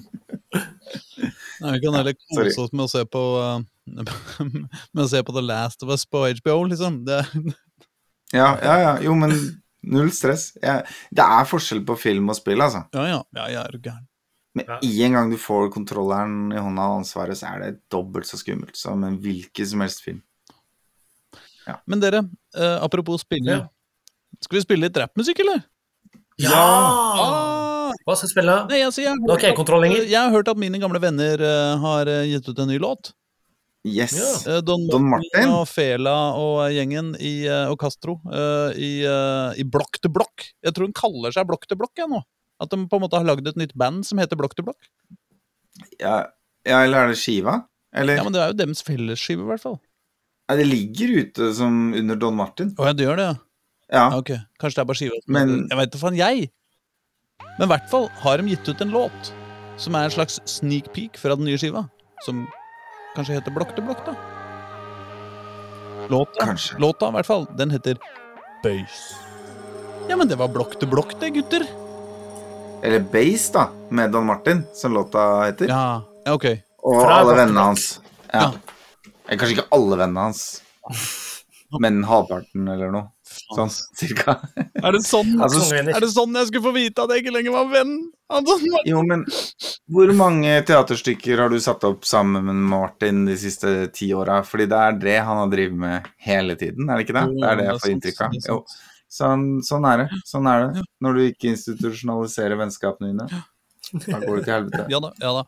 Nei, 1.63 1.75
vi 1.77 1.81
kan 1.85 1.95
heller 1.95 2.17
kose 2.19 2.65
oss 2.65 2.73
med 2.75 2.85
å 2.87 2.91
se 2.91 3.05
på 3.07 3.23
eh, 3.39 3.61
Med 4.95 5.05
å 5.05 5.11
se 5.11 5.23
på 5.23 5.35
The 5.37 5.45
Last 5.45 5.85
of 5.87 5.93
Us 5.95 6.07
på 6.09 6.25
HBO, 6.43 6.63
liksom. 6.73 7.03
Det, 7.07 7.23
Ja, 8.33 8.55
ja, 8.63 8.79
ja. 8.81 8.95
Jo, 9.05 9.15
men 9.19 9.35
null 9.83 10.11
stress. 10.15 10.53
Jeg, 10.63 10.87
det 11.15 11.27
er 11.37 11.49
forskjell 11.49 11.83
på 11.87 11.99
film 12.01 12.33
og 12.33 12.39
spill, 12.39 12.65
altså. 12.65 12.87
ja, 12.97 13.07
ja. 13.11 13.21
Ja, 13.37 13.47
jeg 13.53 13.61
er 13.63 13.79
gæren. 13.79 14.09
Med 14.53 14.69
en 14.69 15.15
gang 15.17 15.31
du 15.33 15.39
får 15.41 15.71
kontrolleren 15.73 16.53
i 16.53 16.61
hånda 16.61 16.91
og 16.91 16.99
ansvaret, 17.01 17.39
så 17.41 17.55
er 17.55 17.63
det 17.63 17.71
dobbelt 17.93 18.29
så 18.29 18.37
skummelt 18.37 18.77
som 18.77 19.01
en 19.07 19.17
hvilken 19.23 19.69
som 19.69 19.85
helst 19.85 20.03
film. 20.05 20.21
Men 21.89 22.03
dere, 22.03 22.25
eh, 22.59 22.77
apropos 22.83 23.23
spille. 23.23 23.63
Skal 24.41 24.59
vi 24.59 24.63
spille 24.65 24.87
litt 24.89 24.97
rappmusikk, 24.97 25.43
eller? 25.45 25.65
Ja! 26.41 26.57
Ah! 26.57 27.93
Hva 28.07 28.15
skal 28.17 28.27
jeg 28.27 28.33
spille? 28.33 28.55
Nei, 28.71 28.81
altså, 28.87 29.03
jeg, 29.05 29.13
har 29.13 29.21
hørt 29.21 29.45
at- 29.45 30.09
jeg 30.09 30.19
har 30.19 30.31
hørt 30.33 30.49
at 30.49 30.59
mine 30.59 30.79
gamle 30.81 31.01
venner 31.03 31.43
uh, 31.45 31.77
har 31.83 32.09
eh, 32.11 32.25
gitt 32.33 32.49
ut 32.49 32.59
en 32.65 32.71
ny 32.73 32.79
låt. 32.83 33.13
Yes. 33.85 34.15
Ja. 34.17 34.57
Eh, 34.57 34.61
Don, 34.63 34.87
Don 34.91 35.05
Martin 35.11 35.51
og 35.53 35.67
Fela 35.69 36.15
og 36.39 36.65
gjengen 36.73 37.13
i, 37.19 37.47
og 37.67 37.75
Castro 37.83 38.15
i, 38.79 38.93
i 39.59 39.65
Blokk 39.67 39.99
til 39.99 40.13
Blokk. 40.15 40.47
Jeg 40.63 40.75
tror 40.77 40.87
hun 40.87 40.95
kaller 40.95 41.35
seg 41.35 41.49
Blokk 41.51 41.67
til 41.67 41.81
Blokk 41.81 42.05
nå. 42.09 42.23
At 42.63 42.71
de 42.71 42.79
på 42.87 42.99
en 42.99 43.03
måte 43.03 43.19
har 43.19 43.27
lagd 43.27 43.49
et 43.51 43.59
nytt 43.59 43.75
band 43.75 44.07
som 44.07 44.23
heter 44.23 44.39
Blokk 44.39 44.55
til 44.55 44.69
Blokk. 44.69 44.87
Ja, 45.99 46.29
ja, 46.63 46.83
eller 46.85 47.09
er 47.09 47.11
det 47.11 47.19
skiva? 47.19 47.65
Eller? 47.93 48.21
Ja, 48.21 48.25
men 48.27 48.35
det 48.37 48.41
er 48.45 48.53
jo 48.53 48.59
deres 48.63 48.85
fellesskive, 48.87 49.43
i 49.43 49.51
hvert 49.51 49.65
fall. 49.65 49.81
Ja, 50.47 50.57
det 50.61 50.69
ligger 50.71 51.17
ute 51.19 51.51
som 51.59 51.91
under 51.99 52.19
Don 52.23 52.39
Martin. 52.39 52.71
Å 52.79 52.87
ja, 52.87 52.95
det 52.97 53.09
gjør 53.09 53.19
det, 53.19 53.27
ja. 53.33 53.37
Ja. 53.93 54.09
Ja, 54.11 54.19
Ok, 54.19 54.31
Kanskje 54.59 54.79
det 54.79 54.83
er 54.83 54.89
bare 54.89 54.97
skiva. 54.97 55.19
Men- 55.29 55.69
Jeg 55.69 55.79
veit 55.79 55.91
da 55.93 55.99
faen, 55.99 56.17
jeg! 56.17 56.51
Men 57.59 57.69
i 57.69 57.73
hvert 57.75 57.91
fall 57.91 58.09
har 58.23 58.39
de 58.39 58.49
gitt 58.49 58.69
ut 58.69 58.81
en 58.81 58.91
låt 58.91 59.33
som 59.77 59.95
er 59.95 60.05
en 60.05 60.11
slags 60.15 60.39
sneak 60.49 60.93
peek 60.95 61.17
fra 61.21 61.37
den 61.37 61.45
nye 61.45 61.59
skiva. 61.61 61.89
Som 62.25 62.47
kanskje 63.17 63.35
heter 63.41 63.53
Blokk 63.53 63.75
til 63.77 63.85
blokk, 63.85 64.05
da. 64.07 64.15
Låta, 66.09 66.45
Kanskje. 66.47 66.79
låta 66.79 67.09
i 67.09 67.13
hvert 67.13 67.27
fall, 67.27 67.47
den 67.57 67.71
heter 67.71 67.99
Bøys. 68.63 69.15
Ja, 70.09 70.17
men 70.17 70.29
det 70.29 70.37
var 70.39 70.49
Blokk 70.49 70.79
til 70.81 70.89
blokk, 70.91 71.15
det, 71.21 71.31
gutter. 71.35 71.65
Eller 72.83 73.01
Base, 73.13 73.53
da, 73.55 73.69
med 73.91 74.11
Don 74.13 74.27
Martin, 74.27 74.65
som 74.75 74.93
låta 74.95 75.45
heter. 75.47 75.69
Ja, 75.71 76.03
ja 76.27 76.35
ok. 76.35 76.47
Og 76.83 76.99
Fra 77.05 77.21
alle 77.21 77.37
vennene 77.39 77.67
hans. 77.69 78.01
Ja. 78.33 78.49
ja. 78.49 79.37
Kanskje 79.37 79.57
ikke 79.61 79.69
alle 79.73 79.97
vennene 80.01 80.25
hans, 80.27 80.63
men 81.83 82.03
halvparten 82.09 82.67
eller 82.75 82.91
noe. 82.91 83.09
Sånn 83.57 83.73
cirka. 83.99 84.37
Er 84.83 84.95
det 84.97 85.03
sånn, 85.07 85.35
Altså, 85.45 85.63
er 85.79 86.01
det 86.01 86.11
sånn 86.13 86.39
jeg 86.39 86.51
skulle 86.51 86.67
få 86.69 86.75
vite 86.77 87.05
at 87.05 87.13
jeg 87.15 87.25
ikke 87.25 87.35
lenger 87.37 87.57
var 87.57 87.71
venn? 87.73 87.95
Altså, 88.33 88.57
Jo, 88.89 89.03
men 89.05 89.27
hvor 89.93 90.13
mange 90.17 90.55
teaterstykker 90.69 91.43
har 91.45 91.53
du 91.53 91.59
satt 91.61 91.85
opp 91.89 92.07
sammen 92.09 92.47
med 92.49 92.63
Martin 92.73 93.27
de 93.29 93.37
siste 93.41 93.75
ti 93.93 94.13
åra? 94.17 94.41
Fordi 94.47 94.69
det 94.71 94.81
er 94.87 94.97
det 95.03 95.19
han 95.21 95.43
har 95.45 95.53
drevet 95.53 95.77
med 95.85 96.09
hele 96.25 96.57
tiden, 96.61 96.89
er 96.89 96.97
det 96.99 97.07
ikke 97.09 97.19
det? 97.19 97.27
Det 97.37 97.51
er 97.51 97.61
det 97.61 97.69
jeg 97.69 97.83
får 97.85 97.95
inntrykk 97.97 98.25
av. 98.29 98.41
Jo. 98.49 98.59
Sånn, 99.13 99.43
sånn 99.61 99.85
er 99.85 100.05
det. 100.07 100.21
Sånn 100.25 100.47
er 100.49 100.63
det. 100.71 100.83
Når 101.05 101.19
du 101.19 101.25
ikke 101.27 101.51
institusjonaliserer 101.53 102.57
vennskapene 102.57 103.11
dine. 103.13 103.43
Da 103.93 104.19
går 104.23 104.39
det 104.39 104.45
til 104.47 104.55
helvete. 104.55 104.85
Ja 104.93 105.01
da, 105.05 105.11
ja 105.21 105.33
da. 105.37 105.43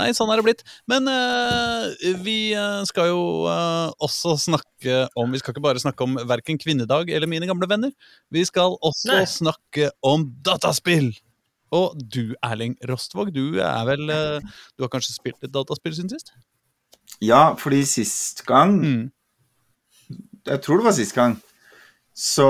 Nei, 0.00 0.08
sånn 0.16 0.30
er 0.34 0.40
det 0.40 0.46
blitt. 0.48 0.64
Men 0.90 1.06
eh, 1.10 2.14
vi 2.24 2.36
eh, 2.58 2.80
skal 2.90 3.12
jo 3.12 3.20
eh, 3.50 3.92
også 4.02 4.34
snakke 4.48 5.04
om 5.20 5.30
Vi 5.34 5.40
skal 5.42 5.54
ikke 5.54 5.64
bare 5.64 5.82
snakke 5.82 6.06
om 6.06 6.18
verken 6.28 6.58
kvinnedag 6.60 7.12
eller 7.14 7.30
mine 7.30 7.46
gamle 7.50 7.68
venner. 7.70 7.94
Vi 8.34 8.42
skal 8.48 8.74
også 8.82 9.12
Nei. 9.12 9.24
snakke 9.30 9.92
om 10.04 10.26
dataspill! 10.44 11.12
Og 11.74 11.96
du, 11.98 12.36
Erling 12.44 12.76
Rostvåg, 12.86 13.32
du 13.34 13.58
er 13.62 13.86
vel 13.88 14.10
eh, 14.12 14.44
Du 14.76 14.84
har 14.84 14.92
kanskje 14.92 15.16
spilt 15.16 15.42
et 15.42 15.54
dataspill 15.54 15.94
siden 15.96 16.12
sist? 16.12 16.34
Ja, 17.22 17.54
fordi 17.58 17.84
sist 17.88 18.44
gang 18.48 18.78
Mm. 18.82 19.04
Jeg 20.44 20.60
tror 20.60 20.76
det 20.76 20.84
var 20.84 20.92
sist 20.92 21.14
gang. 21.16 21.38
Så 22.14 22.44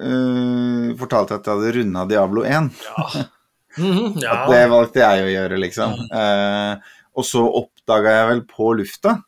eh, 0.00 0.88
fortalte 0.98 1.36
jeg 1.36 1.42
at 1.42 1.46
jeg 1.50 1.58
hadde 1.58 1.72
runda 1.76 2.04
Diablo 2.08 2.44
1. 2.48 2.70
Mhm, 3.78 4.20
ja. 4.20 4.44
At 4.44 4.50
det 4.52 4.62
valgte 4.72 5.00
jeg 5.04 5.26
å 5.26 5.30
gjøre, 5.32 5.60
liksom. 5.62 5.94
Eh, 6.12 6.94
og 7.12 7.26
så 7.28 7.44
oppdaga 7.44 8.16
jeg 8.18 8.30
vel 8.30 8.42
på 8.48 8.72
lufta 8.78 9.18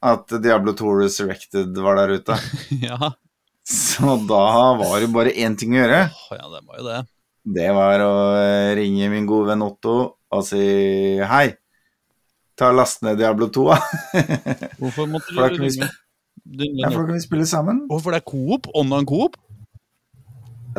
at 0.00 0.32
Diablo 0.40 0.72
2 0.76 0.92
Resurrected 1.02 1.76
var 1.84 2.00
der 2.00 2.16
ute. 2.20 2.36
ja. 2.88 3.12
Så 3.70 4.16
da 4.26 4.44
var 4.80 5.00
det 5.02 5.10
bare 5.12 5.34
én 5.36 5.56
ting 5.58 5.76
å 5.76 5.82
gjøre. 5.82 6.04
Oh, 6.08 6.36
ja, 6.38 6.46
det 6.54 6.62
var 6.66 6.80
jo 6.80 6.86
det. 6.88 7.00
Det 7.60 7.68
var 7.76 8.04
å 8.04 8.14
eh, 8.40 8.70
ringe 8.78 9.08
min 9.12 9.28
gode 9.28 9.52
venn 9.52 9.64
Otto 9.64 9.96
og 10.30 10.46
si 10.46 10.60
hei. 11.26 11.46
Ta 12.58 12.70
Last 12.76 13.04
ned 13.04 13.20
Diablo 13.20 13.48
2, 13.52 13.66
da. 13.70 13.78
Hvorfor 14.80 15.08
måtte 15.08 15.32
du 15.32 15.40
ringe? 15.40 15.88
Ja, 16.50 16.90
for 16.90 17.02
da 17.02 17.06
kan 17.06 17.16
vi 17.16 17.22
spille 17.22 17.46
sammen. 17.48 17.84
Hvorfor 17.88 18.12
det 18.12 18.20
er 18.20 18.26
coop? 18.28 18.68
Online 18.76 19.08
coop? 19.08 19.38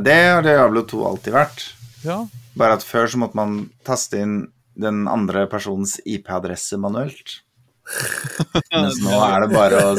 Det 0.01 0.17
har 0.17 0.45
Diablo 0.45 0.84
2 0.88 1.01
alltid 1.09 1.36
vært. 1.36 1.65
Ja. 2.05 2.19
Bare 2.58 2.76
at 2.78 2.84
før 2.86 3.08
så 3.12 3.22
måtte 3.22 3.39
man 3.39 3.62
taste 3.88 4.20
inn 4.20 4.41
den 4.82 5.06
andre 5.12 5.45
personens 5.52 5.97
IP-adresse 6.08 6.80
manuelt. 6.82 7.39
Mens 8.72 8.99
nå 9.04 9.16
er 9.26 9.43
det 9.43 9.49
bare 9.54 9.80
å 9.89 9.95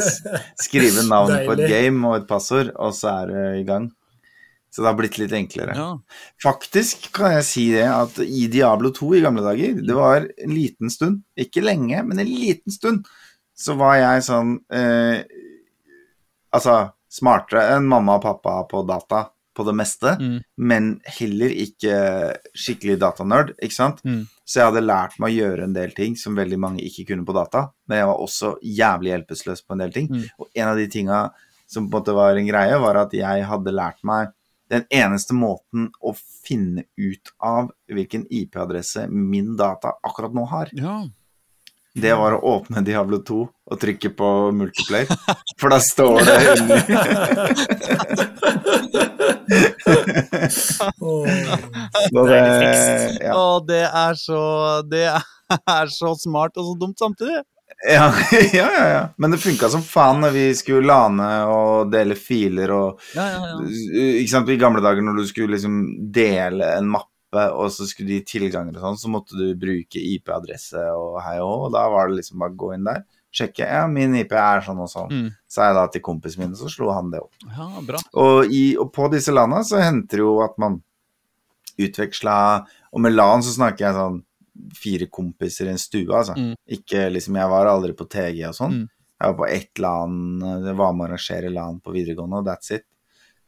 skrive 0.61 1.03
navnet 1.07 1.45
på 1.47 1.55
et 1.57 1.67
game 1.69 2.07
og 2.09 2.21
et 2.21 2.29
passord, 2.29 2.71
og 2.79 2.95
så 2.97 3.11
er 3.23 3.33
det 3.33 3.43
i 3.61 3.67
gang. 3.67 3.89
Så 4.73 4.81
det 4.81 4.89
har 4.89 4.97
blitt 4.97 5.19
litt 5.21 5.33
enklere. 5.37 5.75
ja. 5.77 5.89
Faktisk 6.41 7.11
kan 7.13 7.35
jeg 7.35 7.45
si 7.45 7.67
det 7.75 7.85
at 7.85 8.17
i 8.25 8.47
Diablo 8.49 8.89
2 8.95 9.11
i 9.19 9.21
gamle 9.21 9.43
dager, 9.45 9.77
det 9.77 9.97
var 9.97 10.25
en 10.25 10.55
liten 10.55 10.89
stund, 10.89 11.21
ikke 11.37 11.61
lenge, 11.61 12.01
men 12.07 12.23
en 12.23 12.31
liten 12.31 12.73
stund, 12.73 13.05
så 13.53 13.75
var 13.77 13.99
jeg 13.99 14.25
sånn 14.25 14.55
eh, 14.73 15.21
Altså 16.53 16.73
smartere 17.09 17.75
enn 17.75 17.85
mamma 17.89 18.19
og 18.19 18.23
pappa 18.25 18.55
på 18.69 18.81
data 18.85 19.23
på 19.53 19.63
det 19.67 19.75
meste, 19.77 20.15
Mm. 20.19 20.41
men 20.57 21.01
heller 21.05 21.49
ikke 21.49 21.95
skikkelig 22.57 22.99
datanerd, 22.99 23.53
ikke 23.61 23.75
sant? 23.75 24.03
Mm. 24.03 24.27
Så 24.45 24.59
jeg 24.59 24.71
hadde 24.71 24.85
lært 24.85 25.19
meg 25.19 25.31
å 25.33 25.37
gjøre 25.37 25.63
en 25.63 25.73
del 25.73 25.91
ting 25.91 26.15
som 26.15 26.35
veldig 26.35 26.59
mange 26.59 26.81
ikke 26.83 27.07
kunne 27.07 27.25
på 27.25 27.33
data, 27.33 27.71
men 27.87 27.97
jeg 27.99 28.07
var 28.07 28.17
også 28.23 28.55
jævlig 28.63 29.13
hjelpeløs 29.13 29.61
på 29.65 29.73
en 29.73 29.83
del 29.85 29.91
ting. 29.91 30.07
Mm. 30.09 30.23
Og 30.39 30.47
en 30.55 30.67
av 30.67 30.77
de 30.77 30.87
tinga 30.87 31.31
som 31.67 31.89
på 31.89 31.97
en 31.97 32.01
måte 32.01 32.13
var 32.15 32.35
en 32.37 32.47
greie, 32.47 32.79
var 32.79 32.97
at 32.97 33.13
jeg 33.13 33.45
hadde 33.49 33.71
lært 33.73 34.01
meg 34.03 34.33
den 34.69 34.85
eneste 34.89 35.33
måten 35.37 35.91
å 36.01 36.15
finne 36.15 36.85
ut 36.97 37.29
av 37.39 37.71
hvilken 37.91 38.25
IP-adresse 38.31 39.07
min 39.11 39.55
data 39.59 39.93
akkurat 40.03 40.33
nå 40.33 40.47
har, 40.49 40.69
ja. 40.73 41.03
Det 41.93 42.13
var 42.17 42.33
å 42.33 42.41
åpne 42.55 42.81
Diablo 42.85 43.19
2 43.21 43.41
og 43.43 43.79
trykke 43.79 44.09
på 44.17 44.29
multiplayer. 44.57 45.07
For 45.61 45.73
da 45.73 45.79
står 45.83 46.25
det 46.25 46.37
inni 46.57 46.79
så 52.09 52.25
det, 52.27 52.41
ja. 53.21 53.37
Det 53.67 53.83
er 53.85 54.13
så 54.19 54.41
Det 54.89 55.05
er 55.07 55.91
så 55.93 56.15
smart 56.17 56.57
og 56.57 56.65
så 56.71 56.77
dumt 56.79 56.99
samtidig. 56.99 57.43
Ja, 57.89 58.13
ja, 58.53 58.67
ja, 58.77 58.87
ja. 58.87 59.07
Men 59.17 59.31
det 59.31 59.41
funka 59.43 59.69
som 59.69 59.83
faen 59.83 60.21
når 60.23 60.35
vi 60.35 60.43
skulle 60.55 60.87
lane 60.87 61.29
og 61.51 61.91
dele 61.91 62.15
filer 62.19 62.71
og 62.73 63.01
Ja, 63.15 63.25
ja, 63.33 63.39
ja. 63.49 63.57
Ikke 64.21 64.31
sant, 64.31 64.49
I 64.49 64.59
gamle 64.61 64.83
dager 64.83 65.03
når 65.05 65.19
du 65.19 65.25
skulle 65.29 65.55
liksom 65.57 65.81
dele 66.13 66.73
en 66.77 66.89
mappe, 66.93 67.09
og 67.35 67.71
så 67.73 67.87
skulle 67.89 68.11
de 68.11 68.21
gi 68.21 68.37
tilganger 68.37 68.77
og 68.77 68.85
sånn, 68.85 69.01
så 69.01 69.11
måtte 69.11 69.39
du 69.39 69.51
bruke 69.59 69.99
IP-adresse 69.99 70.83
og 70.97 71.19
hei 71.25 71.37
og 71.41 71.49
hå, 71.49 71.59
og 71.67 71.75
da 71.75 71.83
var 71.91 72.09
det 72.09 72.19
liksom 72.21 72.41
bare 72.43 72.55
å 72.55 72.61
gå 72.63 72.71
inn 72.75 72.87
der, 72.87 73.03
sjekke 73.33 73.65
Ja, 73.65 73.85
min 73.89 74.15
IP 74.19 74.35
er 74.37 74.61
sånn 74.65 74.81
og 74.83 74.89
sånn. 74.91 75.09
Mm. 75.09 75.29
Sa 75.49 75.69
jeg 75.69 75.77
da 75.79 75.87
til 75.89 76.03
kompisen 76.05 76.43
min, 76.43 76.57
så 76.57 76.69
slo 76.69 76.91
han 76.93 77.09
det 77.13 77.23
opp. 77.23 77.33
ja 77.49 77.69
bra. 77.87 78.01
Og, 78.21 78.51
i, 78.53 78.75
og 78.77 78.91
på 78.93 79.09
disse 79.13 79.33
landa 79.33 79.63
så 79.65 79.81
henter 79.81 80.21
det 80.21 80.25
jo 80.25 80.35
at 80.45 80.59
man 80.61 80.81
utveksla 81.81 82.35
Og 82.93 83.01
med 83.01 83.15
LAN 83.15 83.41
så 83.41 83.55
snakker 83.55 83.87
jeg 83.87 83.97
sånn 83.97 84.19
fire 84.77 85.07
kompiser 85.09 85.65
i 85.65 85.71
en 85.73 85.81
stue, 85.81 86.13
altså. 86.13 86.35
Mm. 86.37 86.53
Ikke 86.77 87.07
liksom 87.09 87.39
Jeg 87.39 87.49
var 87.49 87.69
aldri 87.71 87.95
på 87.97 88.05
TG 88.05 88.43
og 88.51 88.57
sånn. 88.57 88.75
Mm. 88.83 88.89
Jeg 89.17 89.31
var 89.31 89.37
på 89.39 89.47
ett 89.49 89.81
LAN, 89.81 90.19
det 90.61 90.75
var 90.77 90.93
med 90.93 91.07
å 91.07 91.07
arrangere 91.07 91.49
LAN 91.49 91.79
på 91.81 91.93
videregående, 91.95 92.43
og 92.43 92.45
that's 92.51 92.75
it. 92.75 92.85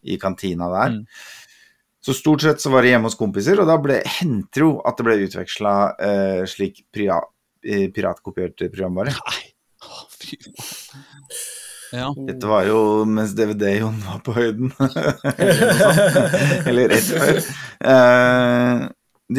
I 0.02 0.18
kantina 0.22 0.72
der. 0.74 0.96
Mm. 0.96 1.45
Så 2.06 2.14
stort 2.14 2.42
sett 2.42 2.62
så 2.62 2.70
var 2.70 2.86
det 2.86 2.92
hjemme 2.94 3.10
hos 3.10 3.18
kompiser, 3.18 3.58
og 3.58 3.66
da 3.66 3.80
ble, 3.82 3.98
hendte 4.20 4.62
jo 4.62 4.76
at 4.86 5.00
det 5.00 5.06
ble 5.08 5.16
utveksla 5.26 5.76
eh, 6.06 6.42
slik 6.50 6.84
pria, 6.94 7.18
eh, 7.66 7.88
piratkopiert 7.94 8.62
programvare. 8.68 9.16
Nei. 9.16 9.46
oh, 9.88 10.04
fy. 10.14 10.38
Ja. 11.96 12.12
Dette 12.28 12.50
var 12.50 12.68
jo 12.68 12.80
mens 13.10 13.34
DVD-en 13.38 13.98
var 14.04 14.20
på 14.26 14.36
høyden. 14.36 14.70
Eller 16.70 16.92
rett 16.94 17.08
før. 17.10 17.40
Eh, 17.94 18.84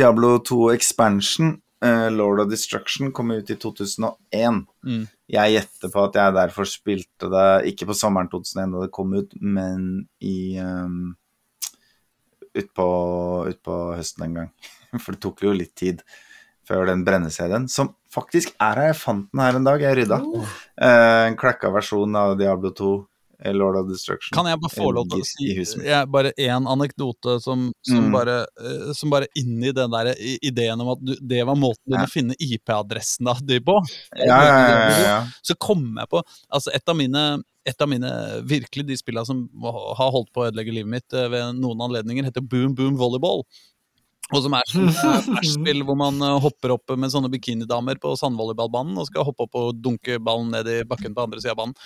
Diablo 0.01 0.31
2 0.43 0.59
Expansion, 0.73 1.53
eh, 1.85 2.09
Lord 2.11 2.43
of 2.43 2.51
Destruction, 2.51 3.13
kom 3.15 3.31
ut 3.31 3.53
i 3.53 3.59
2001. 3.63 4.65
Mm. 4.87 5.05
Jeg 5.37 5.55
gjetter 5.55 5.93
på 5.95 6.03
at 6.09 6.19
jeg 6.19 6.35
derfor 6.39 6.71
spilte 6.71 7.31
det 7.31 7.47
ikke 7.71 7.93
på 7.93 7.99
sommeren 7.99 8.31
2001 8.33 8.75
da 8.75 8.83
det 8.89 8.91
kom 8.99 9.15
ut, 9.15 9.39
men 9.39 9.87
i 10.19 10.59
um, 10.59 11.15
utpå 12.63 12.87
ut 13.51 13.61
på 13.65 13.81
høsten 13.97 14.27
en 14.27 14.39
gang. 14.41 14.55
For 15.03 15.15
det 15.15 15.23
tok 15.25 15.45
jo 15.47 15.55
litt 15.57 15.75
tid 15.79 16.03
før 16.67 16.89
den 16.89 17.05
brenne-CD-en, 17.07 17.69
som 17.71 17.93
faktisk 18.13 18.55
er 18.59 18.81
her. 18.81 18.89
Jeg 18.91 18.99
fant 18.99 19.29
den 19.31 19.43
her 19.43 19.59
en 19.59 19.69
dag, 19.69 19.83
jeg 19.83 19.99
rydda. 20.01 20.19
Eh, 20.83 21.21
en 21.29 21.37
klakka 21.39 21.71
versjon 21.75 22.19
av 22.19 22.35
Diablo 22.41 22.73
2, 22.75 22.95
eh, 22.99 23.05
Lord 23.45 23.77
of 23.77 23.89
Destruction. 23.91 24.35
Kan 24.35 24.47
jeg 24.47 24.61
bare 24.61 24.73
få 24.73 24.93
lov 24.95 25.09
til 25.11 25.21
å 25.21 25.27
si 25.29 26.07
bare 26.11 26.33
én 26.41 26.67
anekdote 26.67 27.41
som, 27.43 27.73
som, 27.85 28.07
Mm. 28.07 28.13
bare, 28.13 28.47
eh, 28.61 28.93
som 28.95 29.11
bare 29.11 29.27
inni 29.37 29.73
den 29.75 29.91
der 29.91 30.15
ideen 30.43 30.81
om 30.81 30.89
at 30.95 31.05
du, 31.05 31.15
det 31.21 31.45
var 31.47 31.55
måten 31.55 31.85
du 31.87 31.95
Ja. 31.97 32.05
å 32.05 32.11
finne 32.11 32.35
IP-adressen 32.41 33.27
di 33.47 33.61
på. 33.61 33.81
Ja, 34.17 34.25
ja, 34.27 34.45
ja, 34.45 34.89
ja, 34.89 35.03
ja. 35.03 35.27
Så 35.43 35.55
kom 35.59 35.97
jeg 35.99 36.09
på 36.09 36.23
altså 36.51 36.75
et 36.75 36.89
av 36.89 36.97
mine 36.97 37.43
et 37.67 37.81
av 37.83 37.89
mine 37.89 38.09
virkelig 38.47 38.87
de 38.87 38.95
spillene 38.97 39.27
som 39.27 39.49
har 39.61 40.11
holdt 40.15 40.31
på 40.33 40.45
å 40.45 40.51
ødelegge 40.53 40.73
livet 40.73 40.87
mitt 40.87 41.13
eh, 41.13 41.27
ved 41.29 41.57
noen 41.59 41.81
anledninger, 41.83 42.25
heter 42.25 42.41
Boom 42.41 42.75
Boom 42.79 42.97
Volleyball. 42.97 43.43
Og 44.35 44.43
som 44.43 44.57
er 44.59 44.67
sånn 44.67 44.89
eh, 44.91 45.21
flashspill 45.29 45.85
hvor 45.87 45.99
man 46.01 46.19
eh, 46.25 46.39
hopper 46.43 46.75
opp 46.75 46.91
med 46.99 47.13
sånne 47.13 47.31
bikinidamer 47.31 48.01
på 48.03 48.17
sandvolleyballbanen 48.19 48.99
og 48.99 49.07
skal 49.11 49.27
hoppe 49.29 49.47
opp 49.47 49.59
og 49.61 49.79
dunke 49.79 50.19
ballen 50.19 50.51
ned 50.55 50.71
i 50.73 50.81
bakken 50.89 51.15
på 51.15 51.27
andre 51.29 51.43
sida 51.43 51.55
av 51.55 51.61
banen. 51.61 51.77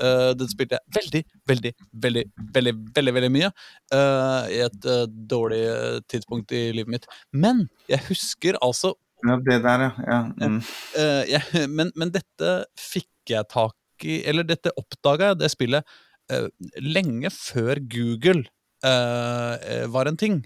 Uh, 0.00 0.32
det 0.38 0.48
spilte 0.50 0.78
jeg 0.78 0.96
veldig, 0.96 1.22
veldig, 1.52 1.72
veldig, 2.06 2.24
veldig 2.56 2.72
veldig, 2.96 3.14
veldig 3.18 3.30
mye 3.34 3.50
uh, 3.94 4.48
i 4.50 4.60
et 4.64 4.88
uh, 4.88 5.04
dårlig 5.06 5.62
eh, 5.68 5.98
tidspunkt 6.10 6.52
i 6.56 6.64
livet 6.76 6.92
mitt. 6.96 7.08
Men 7.32 7.66
jeg 7.90 8.02
husker 8.08 8.58
altså 8.64 8.94
ja 9.22 9.36
det 9.38 9.60
der, 9.62 9.84
ja. 9.86 9.90
ja. 10.08 10.48
Mm. 10.48 10.56
Eh, 10.98 11.22
jeg, 11.30 11.68
men, 11.76 11.92
men 11.98 12.10
dette 12.14 12.54
fikk 12.78 13.30
jeg 13.30 13.46
tak 13.52 13.76
i 14.02 14.18
Eller 14.26 14.42
dette 14.42 14.72
oppdaga 14.74 15.28
jeg, 15.30 15.38
det 15.38 15.50
spillet, 15.52 15.92
eh, 16.32 16.48
lenge 16.82 17.30
før 17.30 17.78
Google 17.86 18.48
eh, 18.82 19.52
eh, 19.62 19.84
var 19.94 20.10
en 20.10 20.18
ting. 20.18 20.40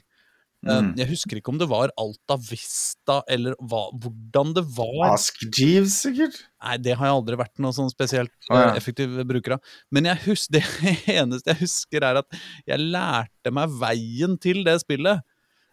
Eh, 0.66 0.80
Mm. 0.82 0.88
Jeg 0.98 1.06
husker 1.12 1.38
ikke 1.38 1.52
om 1.52 1.58
det 1.60 1.68
var 1.70 1.92
Alta 1.96 2.36
Vista, 2.42 3.20
eller 3.30 3.54
hva, 3.62 3.84
hvordan 4.02 4.52
det 4.56 4.64
var. 4.76 5.12
Ask 5.14 5.44
Jeeves, 5.54 6.00
sikkert. 6.02 6.40
Nei, 6.64 6.76
det 6.82 6.96
har 6.98 7.06
jeg 7.06 7.14
aldri 7.20 7.38
vært 7.38 7.60
noe 7.62 7.70
sånn 7.76 7.90
spesielt 7.92 8.32
oh, 8.50 8.58
ja. 8.58 8.72
effektiv 8.74 9.14
bruker 9.30 9.54
av. 9.56 9.60
Men 9.94 10.08
jeg 10.10 10.24
hus 10.26 10.48
det 10.56 10.64
eneste 11.06 11.52
jeg 11.54 11.60
husker, 11.62 12.02
er 12.02 12.18
at 12.24 12.38
jeg 12.66 12.82
lærte 12.82 13.54
meg 13.54 13.70
veien 13.78 14.34
til 14.42 14.64
det 14.66 14.80
spillet. 14.82 15.22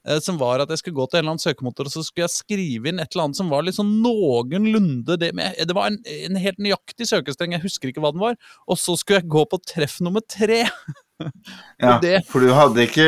eh, 0.05 0.19
som 0.19 0.37
var 0.37 0.59
at 0.59 0.69
jeg 0.69 0.81
skulle 0.83 0.97
gå 0.99 1.05
til 1.09 1.17
en 1.17 1.23
eller 1.23 1.31
annen 1.37 1.41
søkemotor 1.41 1.87
og 1.87 1.93
så 1.93 2.01
skulle 2.03 2.25
jeg 2.27 2.35
skrive 2.35 2.89
inn 2.91 2.99
et 2.99 3.13
eller 3.15 3.23
annet 3.29 3.37
som 3.39 3.49
var 3.49 3.63
sånn 3.71 3.93
noenlunde 4.03 5.15
det, 5.17 5.29
det 5.33 5.73
var 5.77 5.87
en, 5.89 5.97
en 6.05 6.35
helt 6.43 6.59
nøyaktig 6.59 7.07
søkestreng, 7.07 7.55
jeg 7.55 7.63
husker 7.63 7.87
ikke 7.89 8.03
hva 8.03 8.11
den 8.13 8.19
var. 8.21 8.35
Og 8.67 8.77
så 8.77 8.97
skulle 8.99 9.21
jeg 9.23 9.31
gå 9.31 9.45
på 9.49 9.61
treff 9.65 9.99
nummer 10.03 10.21
tre. 10.21 10.65
Ja, 11.79 11.99
det- 12.03 12.25
For 12.27 12.43
du 12.43 12.49
hadde 12.51 12.83
ikke 12.83 13.05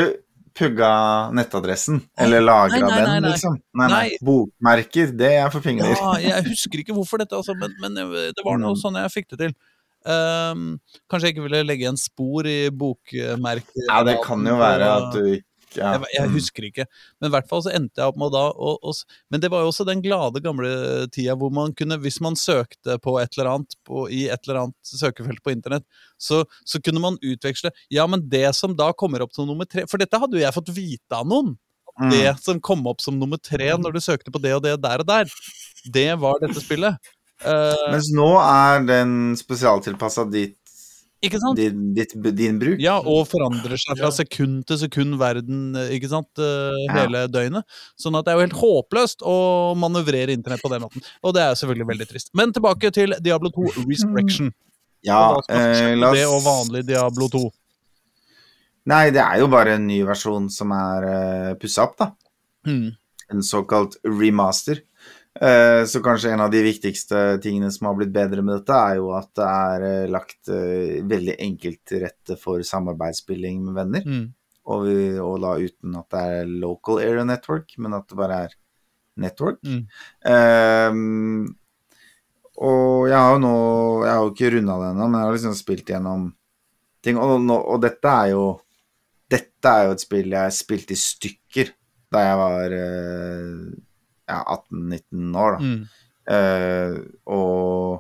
pugga 0.56 0.89
nettadressen, 1.36 2.01
eller 2.18 2.41
lagra 2.41 2.88
den, 2.88 3.24
liksom? 3.28 3.58
Nei, 3.76 3.88
nei. 3.88 3.93
Nei. 3.93 4.18
Bokmerker, 4.24 5.12
det 5.20 5.32
er 5.41 5.49
for 5.53 5.62
fingrer. 5.66 5.95
Ja, 5.99 6.14
jeg 6.24 6.45
husker 6.51 6.80
ikke 6.84 6.95
hvorfor 6.95 7.20
dette, 7.20 7.36
altså, 7.36 7.56
men, 7.60 7.74
men 7.84 7.95
det 7.97 8.43
var 8.45 8.58
noe 8.62 8.74
Mm. 8.76 8.80
sånn 8.82 8.99
jeg 9.01 9.12
fikk 9.12 9.30
det 9.36 9.39
til. 9.45 9.56
Um, 10.06 10.78
kanskje 11.10 11.28
jeg 11.32 11.34
ikke 11.36 11.47
ville 11.47 11.64
legge 11.66 11.82
igjen 11.88 11.97
spor 11.97 12.45
i 12.45 12.70
bokmerket. 12.70 13.74
Ja, 13.88 14.03
det 14.06 14.20
kan 14.24 14.45
jo 14.45 14.56
være 14.60 14.89
at 14.99 15.16
du 15.18 15.22
ikke 15.34 15.43
ja. 15.78 15.93
Jeg, 15.95 16.09
jeg 16.15 16.32
husker 16.34 16.67
ikke, 16.67 16.86
men 17.19 17.30
i 17.30 17.34
hvert 17.36 17.49
fall 17.49 17.63
så 17.65 17.73
endte 17.76 18.01
jeg 18.01 18.11
opp 18.11 18.19
med 18.21 18.34
da 18.36 18.43
og, 18.51 18.80
og, 18.82 19.01
Men 19.34 19.43
det 19.43 19.51
var 19.53 19.63
jo 19.63 19.71
også 19.71 19.88
den 19.88 20.03
glade 20.03 20.41
gamle 20.43 20.71
tida 21.13 21.36
hvor 21.39 21.53
man 21.53 21.76
kunne, 21.78 21.99
hvis 22.03 22.21
man 22.23 22.38
søkte 22.39 22.97
på 23.03 23.17
et 23.21 23.38
eller 23.38 23.51
annet 23.53 23.78
på, 23.88 24.05
i 24.09 24.26
et 24.34 24.47
eller 24.47 24.63
annet 24.63 24.95
søkefelt 24.95 25.43
på 25.45 25.53
internett, 25.55 25.86
så, 26.17 26.43
så 26.65 26.82
kunne 26.84 27.03
man 27.03 27.19
utveksle 27.21 27.73
Ja, 27.93 28.07
men 28.09 28.26
det 28.32 28.47
som 28.57 28.76
da 28.78 28.91
kommer 28.97 29.26
opp 29.26 29.36
som 29.36 29.47
nummer 29.49 29.67
tre 29.69 29.86
For 29.91 30.01
dette 30.01 30.19
hadde 30.21 30.39
jo 30.39 30.43
jeg 30.43 30.55
fått 30.55 30.73
vite 30.76 31.17
av 31.17 31.28
noen. 31.30 31.55
Mm. 31.99 32.09
Det 32.11 32.32
som 32.43 32.59
kom 32.59 32.84
opp 32.91 33.03
som 33.03 33.15
nummer 33.19 33.39
tre 33.39 33.69
når 33.80 33.95
du 33.95 34.01
søkte 34.03 34.34
på 34.34 34.41
det 34.43 34.55
og 34.57 34.65
det 34.65 34.76
der 34.84 35.03
og 35.03 35.07
der, 35.07 35.30
det 35.93 36.09
var 36.19 36.41
dette 36.43 36.63
spillet. 36.63 36.99
Uh, 37.43 37.91
Mens 37.91 38.09
nå 38.15 38.30
er 38.39 38.84
den 38.88 39.36
spesialtilpassa 39.39 40.26
ditt, 40.32 40.59
ikke 41.24 41.39
sant? 41.39 41.57
din, 41.57 41.93
ditt, 41.95 42.13
din 42.36 42.59
bruk. 42.59 42.80
Ja, 42.84 42.97
og 42.99 43.28
forandrer 43.32 43.80
seg 43.80 43.97
fra 44.01 44.11
sekund 44.13 44.66
til 44.68 44.78
sekund 44.82 45.18
verden, 45.22 45.76
eh, 45.80 45.95
ikke 45.95 46.09
sant, 46.11 46.30
hele 46.38 47.26
Ja. 47.26 47.28
døgnet. 47.28 47.63
Sånn 47.97 48.18
at 48.20 48.26
det 48.26 48.34
er 48.34 48.39
jo 48.39 48.45
helt 48.47 48.59
håpløst 48.59 49.24
å 49.26 49.38
manøvrere 49.80 50.36
internett 50.36 50.61
på 50.61 50.70
den 50.70 50.82
måten. 50.82 51.01
Og 51.24 51.34
det 51.34 51.41
er 51.41 51.55
selvfølgelig 51.55 51.88
veldig 51.93 52.09
trist. 52.09 52.30
Men 52.34 52.51
tilbake 52.53 52.91
til 52.91 53.16
Diablo 53.22 53.49
2 53.49 53.86
Resurrection. 53.88 54.53
Ja, 55.05 55.38
eh, 55.49 55.95
la 55.95 56.09
oss 56.09 56.18
det 56.18 56.26
og 56.26 56.41
vanlig 56.43 56.86
Diablo 56.88 57.28
2. 57.30 57.51
Nei, 58.86 59.09
det 59.09 59.22
er 59.22 59.39
jo 59.41 59.47
bare 59.49 59.80
en 59.80 59.88
ny 59.88 60.03
versjon 60.05 60.49
som 60.53 60.74
er 60.76 61.05
uh, 61.09 61.53
pussa 61.57 61.88
opp, 61.88 61.95
da. 61.97 62.11
Mm. 62.70 62.91
En 63.34 63.41
såkalt 63.45 63.97
remaster. 64.05 64.84
Eh, 65.41 65.86
så 65.86 65.99
kanskje 65.99 66.31
en 66.31 66.45
av 66.45 66.51
de 66.51 66.61
viktigste 66.63 67.41
tingene 67.43 67.67
som 67.71 67.89
har 67.89 67.97
blitt 67.99 68.13
bedre 68.15 68.43
med 68.45 68.61
dette, 68.61 68.75
er 68.75 69.01
jo 69.01 69.11
at 69.17 69.31
det 69.36 69.47
er 69.51 69.86
eh, 69.89 70.11
lagt 70.11 70.51
eh, 70.51 71.01
veldig 71.03 71.36
enkelt 71.43 71.81
til 71.91 72.05
rette 72.05 72.38
for 72.39 72.63
samarbeidsspilling 72.63 73.59
med 73.65 73.79
venner. 73.81 74.05
Mm. 74.07 74.25
Og, 74.65 74.86
vi, 74.88 74.95
og 75.21 75.41
da 75.43 75.57
uten 75.59 75.97
at 75.99 76.15
det 76.15 76.23
er 76.38 76.53
local 76.63 77.01
area 77.03 77.25
network, 77.27 77.75
men 77.77 77.97
at 77.97 78.07
det 78.09 78.17
bare 78.17 78.39
er 78.45 78.55
network. 79.21 79.59
Mm. 79.67 79.83
Um, 80.25 81.55
og 82.55 83.09
jeg 83.09 83.19
har 83.19 83.33
jo 83.36 83.39
nå 83.43 83.55
Jeg 84.05 84.11
har 84.13 84.21
jo 84.23 84.31
ikke 84.31 84.49
runda 84.53 84.75
det 84.79 84.89
ennå, 84.93 85.07
men 85.07 85.19
jeg 85.19 85.27
har 85.27 85.36
liksom 85.36 85.57
spilt 85.59 85.89
gjennom 85.91 86.29
ting. 87.03 87.19
Og, 87.19 87.49
og 87.51 87.81
dette 87.83 88.13
er 88.23 88.31
jo 88.31 88.45
Dette 89.31 89.71
er 89.71 89.89
jo 89.89 89.95
et 89.95 90.03
spill 90.03 90.36
jeg 90.36 90.55
spilte 90.55 90.95
i 90.95 91.01
stykker 91.01 91.73
da 92.13 92.21
jeg 92.21 92.38
var 92.39 92.73
eh, 92.77 93.55
ja, 94.28 94.41
18-19 94.71 95.38
år, 95.38 95.57
da. 95.57 95.69
Mm. 95.69 95.86
Uh, 96.26 96.95
og, 97.30 97.99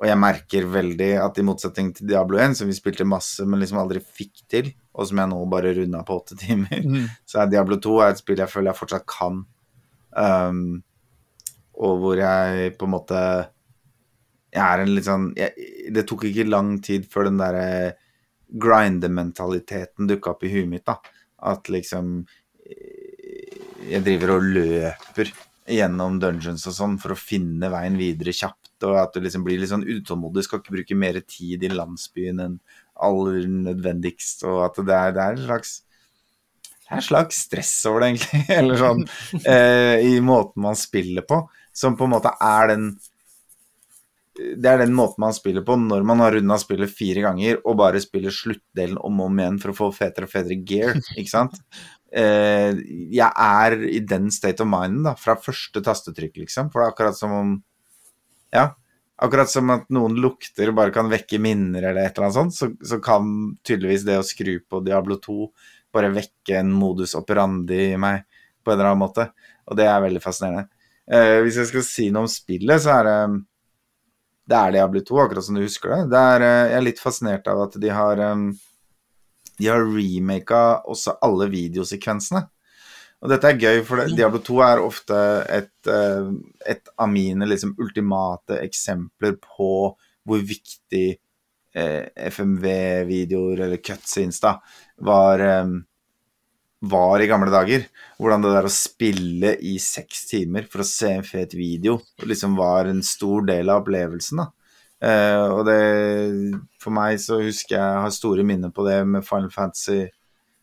og 0.00 0.06
jeg 0.08 0.16
merker 0.18 0.64
veldig 0.72 1.10
at 1.20 1.36
i 1.38 1.44
motsetning 1.44 1.90
til 1.96 2.08
Diablo 2.08 2.38
1, 2.40 2.56
som 2.56 2.70
vi 2.70 2.76
spilte 2.76 3.04
masse, 3.08 3.44
men 3.44 3.60
liksom 3.60 3.82
aldri 3.82 4.00
fikk 4.00 4.44
til, 4.50 4.70
og 4.94 5.10
som 5.10 5.20
jeg 5.20 5.30
nå 5.34 5.42
bare 5.52 5.74
runda 5.76 6.00
på 6.08 6.16
åtte 6.22 6.38
timer, 6.44 6.80
Mm. 6.84 7.04
så 7.28 7.42
er 7.42 7.52
Diablo 7.52 7.76
2 7.82 7.98
er 8.00 8.14
et 8.14 8.22
spill 8.22 8.40
jeg 8.40 8.48
føler 8.52 8.72
jeg 8.72 8.80
fortsatt 8.80 9.04
kan. 9.10 9.42
Um, 10.14 10.82
og 11.74 11.98
hvor 12.00 12.16
jeg 12.20 12.76
på 12.78 12.86
en 12.86 12.92
måte 12.92 13.20
Jeg 14.54 14.62
er 14.62 14.82
en 14.84 14.92
litt 14.94 15.08
sånn 15.08 15.24
jeg, 15.34 15.50
Det 15.90 16.04
tok 16.06 16.22
ikke 16.28 16.44
lang 16.46 16.76
tid 16.86 17.08
før 17.10 17.26
den 17.26 17.40
derre 17.40 17.96
grinder-mentaliteten 18.62 20.06
dukka 20.06 20.30
opp 20.34 20.44
i 20.46 20.52
huet 20.52 20.68
mitt, 20.70 20.84
da. 20.86 20.98
At 21.50 21.66
liksom 21.72 22.20
eh, 22.22 22.43
Jeg 23.84 24.04
driver 24.04 24.36
og 24.36 24.46
løper 24.56 25.32
gjennom 25.70 26.18
dungeons 26.20 26.66
og 26.68 26.76
sånn 26.76 26.98
for 27.00 27.14
å 27.14 27.18
finne 27.18 27.70
veien 27.72 27.96
videre 28.00 28.34
kjapt, 28.36 28.84
og 28.84 28.98
at 29.00 29.16
du 29.16 29.24
liksom 29.24 29.44
blir 29.46 29.60
litt 29.60 29.72
sånn 29.72 29.86
utålmodig, 29.86 30.44
skal 30.44 30.60
ikke 30.60 30.76
bruke 30.76 30.98
mer 30.98 31.20
tid 31.24 31.64
i 31.64 31.72
landsbyen 31.72 32.42
enn 32.44 32.58
aller 33.04 33.48
nødvendigst, 33.48 34.44
og 34.48 34.60
at 34.68 34.78
det 34.84 34.98
er, 34.98 35.16
det 35.16 35.24
er 35.24 35.38
en 35.38 35.48
slags 35.48 35.74
det 36.84 36.92
er 36.92 37.00
en 37.00 37.06
slags 37.06 37.40
stress 37.46 37.72
over 37.88 38.02
det, 38.02 38.10
egentlig. 38.12 38.42
Eller 38.58 38.80
sånn 38.80 39.02
eh, 39.40 40.04
i 40.04 40.20
måten 40.20 40.60
man 40.66 40.76
spiller 40.76 41.24
på. 41.24 41.40
Som 41.74 41.96
på 41.96 42.04
en 42.04 42.12
måte 42.12 42.30
er 42.44 42.68
den 42.70 42.84
Det 44.36 44.68
er 44.68 44.82
den 44.82 44.92
måten 44.94 45.22
man 45.24 45.34
spiller 45.34 45.64
på 45.66 45.78
når 45.80 46.04
man 46.06 46.20
har 46.20 46.36
runda 46.36 46.58
spillet 46.60 46.92
fire 46.92 47.22
ganger 47.24 47.60
og 47.62 47.78
bare 47.80 48.02
spiller 48.02 48.34
sluttdelen 48.34 48.98
om 48.98 49.22
og 49.22 49.30
om 49.30 49.40
igjen 49.40 49.58
for 49.62 49.72
å 49.72 49.78
få 49.78 49.88
fetere 49.96 50.28
og 50.28 50.32
fetere 50.34 50.60
gear, 50.60 51.00
ikke 51.16 51.30
sant? 51.30 51.56
Eh, 52.14 52.78
jeg 53.10 53.26
er 53.26 53.74
i 53.90 53.98
den 54.06 54.30
state 54.30 54.62
of 54.62 54.70
mind 54.70 55.02
da, 55.08 55.16
fra 55.18 55.34
første 55.40 55.82
tastetrykk, 55.82 56.44
liksom. 56.44 56.70
For 56.70 56.80
det 56.80 56.86
er 56.86 56.94
akkurat 56.94 57.18
som 57.18 57.34
om 57.34 57.54
Ja. 58.54 58.72
Akkurat 59.24 59.48
som 59.50 59.70
at 59.70 59.86
noen 59.94 60.16
lukter 60.18 60.72
bare 60.74 60.90
kan 60.90 61.06
vekke 61.06 61.38
minner 61.38 61.84
eller 61.84 62.02
et 62.02 62.16
eller 62.16 62.26
annet 62.26 62.34
sånt, 62.34 62.54
så, 62.54 62.68
så 62.82 62.98
kan 62.98 63.54
tydeligvis 63.62 64.02
det 64.02 64.18
å 64.18 64.26
skru 64.26 64.56
på 64.66 64.80
Diablo 64.82 65.20
2 65.22 65.36
bare 65.94 66.10
vekke 66.10 66.58
en 66.58 66.72
modus 66.74 67.14
operandi 67.14 67.92
i 67.92 68.00
meg 68.00 68.24
på 68.64 68.72
en 68.72 68.78
eller 68.78 68.90
annen 68.90 69.04
måte. 69.04 69.28
Og 69.70 69.78
det 69.78 69.86
er 69.86 70.02
veldig 70.02 70.22
fascinerende. 70.22 70.66
Eh, 71.06 71.38
hvis 71.44 71.60
jeg 71.60 71.70
skal 71.70 71.84
si 71.86 72.08
noe 72.10 72.26
om 72.26 72.30
spillet, 72.30 72.82
så 72.82 72.98
er 72.98 73.04
det 73.08 73.18
Det 74.44 74.56
er 74.58 74.72
Diablo 74.72 75.00
2, 75.00 75.18
akkurat 75.22 75.44
som 75.44 75.56
du 75.56 75.62
husker 75.62 75.88
det. 75.88 76.10
det 76.12 76.18
er, 76.20 76.42
eh, 76.42 76.70
jeg 76.72 76.76
er 76.76 76.84
litt 76.84 76.98
fascinert 77.00 77.46
av 77.48 77.62
at 77.62 77.78
de 77.80 77.88
har 77.88 78.18
um, 78.34 78.50
De 79.58 79.70
har 79.70 79.84
remaka 79.86 80.64
også 80.90 81.16
alle 81.24 81.48
videosekvensene. 81.52 82.44
Og 83.24 83.30
dette 83.32 83.48
er 83.48 83.60
gøy, 83.60 83.78
for 83.88 84.04
Diablo 84.12 84.40
2 84.44 84.56
er 84.66 84.82
ofte 84.84 85.18
et, 85.48 85.72
eh, 85.88 86.26
et 86.74 86.90
av 87.00 87.08
mine 87.08 87.46
liksom, 87.48 87.72
ultimate 87.80 88.58
eksempler 88.60 89.38
på 89.40 89.70
hvor 90.24 90.42
viktig 90.44 91.06
eh, 91.74 92.04
FMV-videoer, 92.28 93.64
eller 93.64 93.80
cutscenes, 93.80 94.42
da, 94.44 94.58
var, 95.08 95.40
eh, 95.40 95.72
var 96.84 97.24
i 97.24 97.30
gamle 97.30 97.48
dager. 97.54 97.86
Hvordan 98.20 98.44
det 98.44 98.52
der 98.58 98.68
å 98.68 98.74
spille 98.76 99.54
i 99.56 99.78
seks 99.80 100.26
timer 100.28 100.68
for 100.68 100.84
å 100.84 100.88
se 100.88 101.14
en 101.14 101.24
fet 101.24 101.56
video 101.56 101.96
liksom 102.28 102.58
var 102.60 102.92
en 102.92 103.00
stor 103.02 103.46
del 103.48 103.72
av 103.72 103.82
opplevelsen. 103.86 104.44
da. 104.44 104.50
Eh, 105.04 105.46
og 105.52 105.64
det 105.68 105.78
For 106.80 106.94
meg 106.94 107.18
så 107.20 107.40
husker 107.42 107.76
jeg 107.76 107.82
jeg 107.82 108.02
har 108.06 108.14
store 108.14 108.44
minner 108.46 108.72
på 108.72 108.86
det 108.86 109.00
med 109.08 109.26
Final 109.26 109.52
Fantasy 109.52 110.04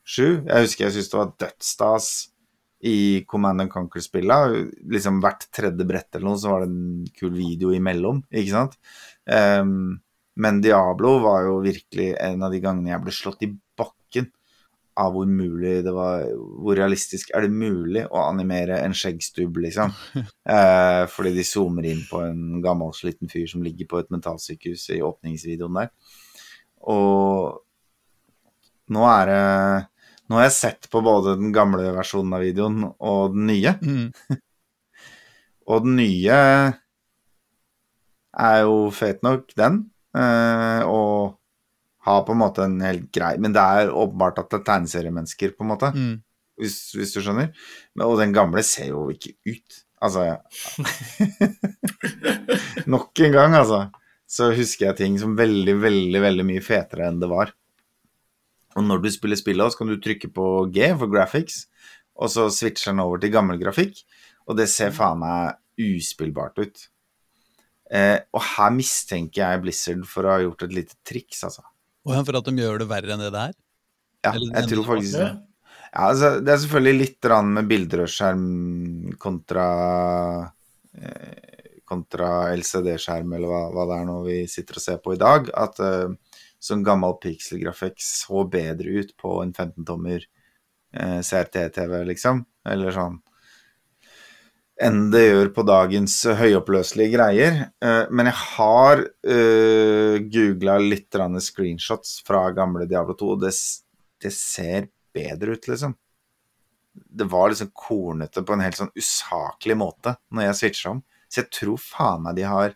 7. 0.03 0.47
Jeg 0.47 0.65
husker 0.65 0.85
jeg 0.87 0.95
syntes 0.95 1.11
det 1.11 1.19
var 1.19 1.33
dødsstas 1.45 2.11
i 2.91 2.99
Command 3.29 3.61
and 3.61 3.73
Conquer-spilla. 3.73 4.39
Liksom 4.89 5.19
hvert 5.21 5.45
tredje 5.53 5.85
brett 5.87 6.15
eller 6.17 6.31
noe, 6.31 6.41
så 6.41 6.53
var 6.53 6.63
det 6.63 6.71
en 6.71 7.09
kul 7.17 7.35
video 7.35 7.73
imellom, 7.75 8.23
ikke 8.31 8.55
sant? 8.55 8.79
Eh, 9.29 9.65
men 10.41 10.61
Diablo 10.63 11.17
var 11.21 11.45
jo 11.45 11.59
virkelig 11.61 12.13
en 12.17 12.45
av 12.47 12.53
de 12.53 12.61
gangene 12.63 12.93
jeg 12.93 13.03
ble 13.03 13.13
slått 13.15 13.45
i 13.45 13.51
bakken 13.51 14.00
av 14.99 15.13
hvor 15.15 15.27
mulig 15.29 15.77
det 15.85 15.93
var 15.95 16.25
Hvor 16.35 16.75
realistisk 16.75 17.31
er 17.35 17.45
det 17.45 17.53
mulig 17.53 18.03
å 18.09 18.25
animere 18.25 18.81
en 18.83 18.95
skjeggstubb, 18.97 19.61
liksom? 19.67 19.93
Eh, 20.51 21.03
fordi 21.07 21.31
de 21.35 21.43
zoomer 21.47 21.85
inn 21.87 22.01
på 22.09 22.19
en 22.25 22.61
gammel, 22.63 22.91
sliten 22.97 23.29
fyr 23.31 23.45
som 23.47 23.63
ligger 23.63 23.87
på 23.87 24.01
et 24.01 24.09
mentalsykehus 24.11 24.89
i 24.97 25.03
åpningsvideoen 25.05 25.77
der. 25.77 25.91
Og 26.91 27.61
nå 28.91 29.05
er 29.07 29.29
det 29.29 29.43
Nå 30.31 30.39
har 30.39 30.45
jeg 30.47 30.55
sett 30.55 30.87
på 30.91 31.01
både 31.03 31.35
den 31.39 31.51
gamle 31.51 31.89
versjonen 31.91 32.37
av 32.37 32.43
videoen 32.43 32.85
og 32.87 33.33
den 33.33 33.49
nye. 33.49 33.73
Mm. 33.83 34.37
Og 35.71 35.83
den 35.85 35.97
nye 35.99 36.37
er 38.31 38.61
jo 38.63 38.77
fet 38.95 39.19
nok, 39.27 39.51
den. 39.59 39.81
Eh, 40.15 40.83
og 40.87 41.40
har 42.07 42.25
på 42.25 42.33
en 42.33 42.41
måte 42.41 42.65
en 42.65 42.79
helt 42.81 43.09
grei 43.13 43.35
Men 43.41 43.53
det 43.53 43.61
er 43.61 43.93
åpenbart 43.93 44.39
at 44.41 44.49
det 44.49 44.61
er 44.61 44.67
tegneseriemennesker, 44.71 45.55
på 45.55 45.65
en 45.65 45.71
måte. 45.73 45.91
Mm. 45.93 46.19
Hvis, 46.61 46.77
hvis 46.97 47.13
du 47.15 47.21
skjønner. 47.21 47.51
Men, 47.95 48.05
og 48.07 48.19
den 48.21 48.35
gamle 48.35 48.63
ser 48.65 48.91
jo 48.91 49.07
ikke 49.13 49.35
ut. 49.49 49.81
Altså 50.01 50.25
Nok 52.91 53.21
en 53.25 53.35
gang, 53.35 53.57
altså. 53.57 53.85
Så 54.31 54.49
husker 54.55 54.87
jeg 54.89 54.97
ting 54.97 55.17
som 55.21 55.35
veldig, 55.37 55.75
veldig, 55.81 56.21
veldig 56.23 56.45
mye 56.47 56.63
fetere 56.63 57.09
enn 57.09 57.19
det 57.21 57.29
var. 57.29 57.51
Og 58.79 58.85
når 58.87 59.03
du 59.03 59.09
spiller 59.11 59.39
spillet, 59.39 59.73
så 59.73 59.81
kan 59.81 59.91
du 59.91 59.99
trykke 59.99 60.29
på 60.31 60.47
G 60.73 60.87
for 60.95 61.11
graphics, 61.11 61.65
og 62.15 62.31
så 62.31 62.47
switcher 62.53 62.93
den 62.93 63.03
over 63.03 63.19
til 63.19 63.33
gammel 63.33 63.59
grafikk, 63.59 63.99
og 64.47 64.55
det 64.59 64.69
ser 64.71 64.95
faen 64.95 65.19
meg 65.19 65.57
uspillbart 65.81 66.61
ut. 66.61 66.85
Eh, 67.91 68.17
og 68.31 68.43
her 68.53 68.71
mistenker 68.71 69.43
jeg 69.43 69.63
Blizzard 69.65 70.07
for 70.07 70.23
å 70.23 70.37
ha 70.37 70.43
gjort 70.45 70.63
et 70.67 70.75
lite 70.77 70.95
triks, 71.07 71.43
altså. 71.47 71.65
Og 72.07 72.17
for 72.25 72.39
at 72.39 72.49
de 72.49 72.63
gjør 72.63 72.81
det 72.81 72.89
verre 72.89 73.15
enn 73.15 73.21
det 73.21 73.31
det 73.33 73.45
er? 73.51 73.55
Ja, 74.21 74.33
Eller 74.33 74.59
jeg 74.59 74.71
tror 74.71 74.87
faktisk 74.89 75.17
det. 75.17 75.29
Ja, 75.91 76.07
altså, 76.07 76.27
det 76.39 76.53
er 76.53 76.59
selvfølgelig 76.63 76.99
litt 77.01 77.29
med 77.51 77.67
skjerm 78.07 78.45
kontra 79.19 79.67
eh, 80.95 81.51
kontra 81.91 82.29
LCD-skjerm, 82.55 83.33
eller 83.35 83.51
hva, 83.51 83.63
hva, 83.73 83.87
det 83.89 83.97
er 83.97 84.05
nå 84.07 84.19
vi 84.23 84.37
sitter 84.47 84.79
og 84.79 84.83
ser 84.85 85.01
på 85.03 85.15
i 85.17 85.19
dag. 85.19 85.49
At 85.57 85.81
eh, 85.83 86.37
sånn 86.61 86.85
gammel 86.87 87.17
pixelgrafikk 87.19 87.99
så 88.05 88.45
bedre 88.47 89.01
ut 89.01 89.11
på 89.19 89.33
en 89.43 89.51
15-tommer 89.51 90.23
eh, 90.23 91.19
CRT-TV, 91.19 91.97
liksom. 92.13 92.45
Eller 92.71 92.95
sånn 92.95 93.19
enn 94.81 95.01
det 95.13 95.23
gjør 95.23 95.51
på 95.55 95.65
dagens 95.67 96.15
høyoppløselige 96.39 97.15
greier. 97.15 97.59
Eh, 97.83 98.03
men 98.09 98.29
jeg 98.31 98.37
har 98.41 99.03
uh, 99.05 100.15
googla 100.33 100.77
litt 100.81 101.19
screenshots 101.45 102.19
fra 102.27 102.47
gamle 102.55 102.87
Diablo 102.89 103.15
2, 103.17 103.29
og 103.35 103.43
det, 103.45 103.53
det 104.23 104.33
ser 104.35 104.89
bedre 105.13 105.57
ut, 105.57 105.67
liksom. 105.71 105.95
Det 106.91 107.27
var 107.31 107.51
liksom 107.51 107.71
kornete 107.73 108.43
på 108.43 108.55
en 108.55 108.63
helt 108.65 108.79
sånn 108.79 108.91
usaklig 108.97 109.77
måte 109.79 110.17
når 110.33 110.49
jeg 110.49 110.59
switcha 110.59 110.95
om. 110.95 111.03
Så 111.31 111.43
jeg 111.43 111.51
tror 111.55 111.79
faen 111.79 112.25
meg 112.25 112.39
de 112.39 112.47
har 112.49 112.73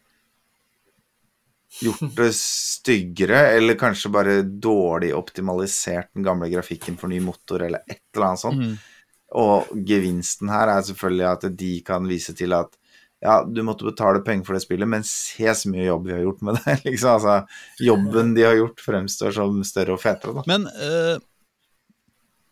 gjort 1.83 2.15
det 2.15 2.29
styggere, 2.37 3.41
eller 3.57 3.75
kanskje 3.79 4.11
bare 4.13 4.35
dårlig 4.45 5.11
optimalisert 5.17 6.13
den 6.15 6.23
gamle 6.23 6.47
grafikken 6.53 6.95
for 6.99 7.11
ny 7.11 7.19
motor, 7.23 7.65
eller 7.65 7.83
et 7.89 8.03
eller 8.15 8.29
annet 8.29 8.43
sånt. 8.45 8.61
Mm. 8.61 8.77
Og 9.33 9.71
gevinsten 9.87 10.51
her 10.53 10.69
er 10.71 10.83
selvfølgelig 10.85 11.27
at 11.31 11.45
de 11.57 11.71
kan 11.85 12.05
vise 12.07 12.35
til 12.37 12.53
at 12.55 12.75
ja, 13.25 13.39
du 13.47 13.61
måtte 13.65 13.87
betale 13.87 14.21
penger 14.25 14.45
for 14.45 14.57
det 14.57 14.65
spillet, 14.65 14.89
men 14.91 15.05
se 15.07 15.47
så 15.57 15.71
mye 15.71 15.87
jobb 15.87 16.03
vi 16.05 16.13
har 16.13 16.25
gjort 16.25 16.43
med 16.45 16.59
det. 16.59 16.75
liksom, 16.89 17.15
altså, 17.15 17.37
Jobben 17.81 18.35
de 18.35 18.43
har 18.45 18.59
gjort, 18.59 18.83
fremstår 18.85 19.33
som 19.37 19.63
større 19.65 19.95
og 19.95 20.03
fetere. 20.03 20.35
da. 20.35 20.43
Men 20.51 20.67
uh, 20.69 21.17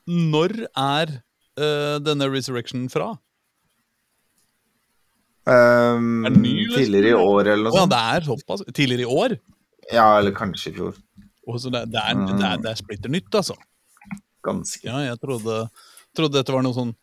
når 0.10 0.56
er 0.72 1.14
uh, 1.60 2.00
denne 2.02 2.32
Resurrection 2.32 2.88
fra? 2.92 3.14
Um, 5.44 6.24
ny, 6.40 6.70
tidligere 6.72 7.12
i 7.12 7.20
år, 7.20 7.52
eller 7.54 7.68
noe 7.68 7.76
sånt. 7.76 7.84
Ja, 7.84 7.88
det 7.94 8.04
er 8.16 8.28
såpass. 8.32 8.66
Tidligere 8.72 9.04
i 9.04 9.18
år? 9.22 9.38
Ja, 9.92 10.08
eller 10.18 10.34
kanskje 10.36 10.72
i 10.72 10.78
fjor. 10.78 10.98
Oh, 11.44 11.58
så 11.60 11.70
det, 11.70 11.90
det, 11.92 12.00
er, 12.00 12.16
mm. 12.16 12.28
det, 12.32 12.46
er, 12.48 12.62
det 12.64 12.72
er 12.72 12.80
splitter 12.80 13.12
nytt, 13.12 13.34
altså? 13.36 13.58
Ganske. 14.48 14.88
Ja, 14.88 15.04
jeg 15.04 15.20
trodde 15.20 15.66
Trodde 16.14 16.40
dette 16.40 16.54
var 16.54 16.64
noe 16.66 16.76
sånn 16.76 16.94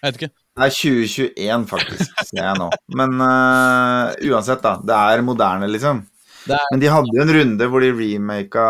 Jeg 0.00 0.04
vet 0.06 0.20
ikke. 0.20 0.32
Det 0.56 0.66
er 0.66 0.72
2021, 0.72 1.64
faktisk, 1.68 2.20
ser 2.30 2.42
jeg 2.42 2.60
nå. 2.60 2.68
Men 2.96 3.18
uh, 3.20 4.12
uansett, 4.30 4.62
da. 4.64 4.76
Det 4.80 5.00
er 5.12 5.24
moderne, 5.24 5.68
liksom. 5.68 6.04
Er... 6.46 6.62
Men 6.70 6.80
de 6.80 6.88
hadde 6.92 7.12
jo 7.12 7.24
en 7.24 7.32
runde 7.34 7.68
hvor 7.68 7.82
de 7.82 7.90
remaka 7.92 8.66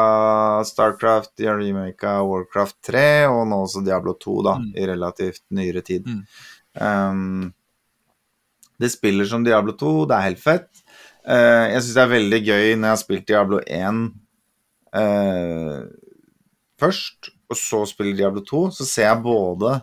Starcraft, 0.67 1.35
de 1.39 1.47
har 1.51 1.61
remaka 1.61 2.17
Warcraft 2.27 2.79
3, 2.89 3.07
og 3.31 3.45
nå 3.51 3.61
også 3.67 3.85
Diablo 3.87 4.17
2, 4.19 4.37
da, 4.49 4.57
mm. 4.63 4.73
i 4.75 4.89
relativt 4.91 5.45
nyere 5.55 5.85
tid. 5.87 6.09
Mm. 6.09 6.25
Um, 6.81 7.53
det 8.81 8.91
spiller 8.93 9.29
som 9.29 9.45
Diablo 9.45 9.77
2, 9.79 9.93
det 10.09 10.17
er 10.17 10.29
helt 10.31 10.43
fett. 10.43 10.71
Uh, 11.27 11.67
jeg 11.73 11.83
syns 11.83 11.95
det 11.95 12.03
er 12.05 12.13
veldig 12.15 12.43
gøy 12.43 12.67
når 12.75 12.87
jeg 12.87 12.93
har 12.93 13.01
spilt 13.01 13.29
Diablo 13.29 13.63
1 13.63 14.03
uh, 14.95 15.01
eh, 15.01 15.79
først, 16.81 17.33
og 17.47 17.59
så 17.59 17.83
spiller 17.89 18.17
Diablo 18.19 18.43
2, 18.47 18.63
så 18.81 18.87
ser 18.89 19.11
jeg 19.11 19.25
både 19.25 19.79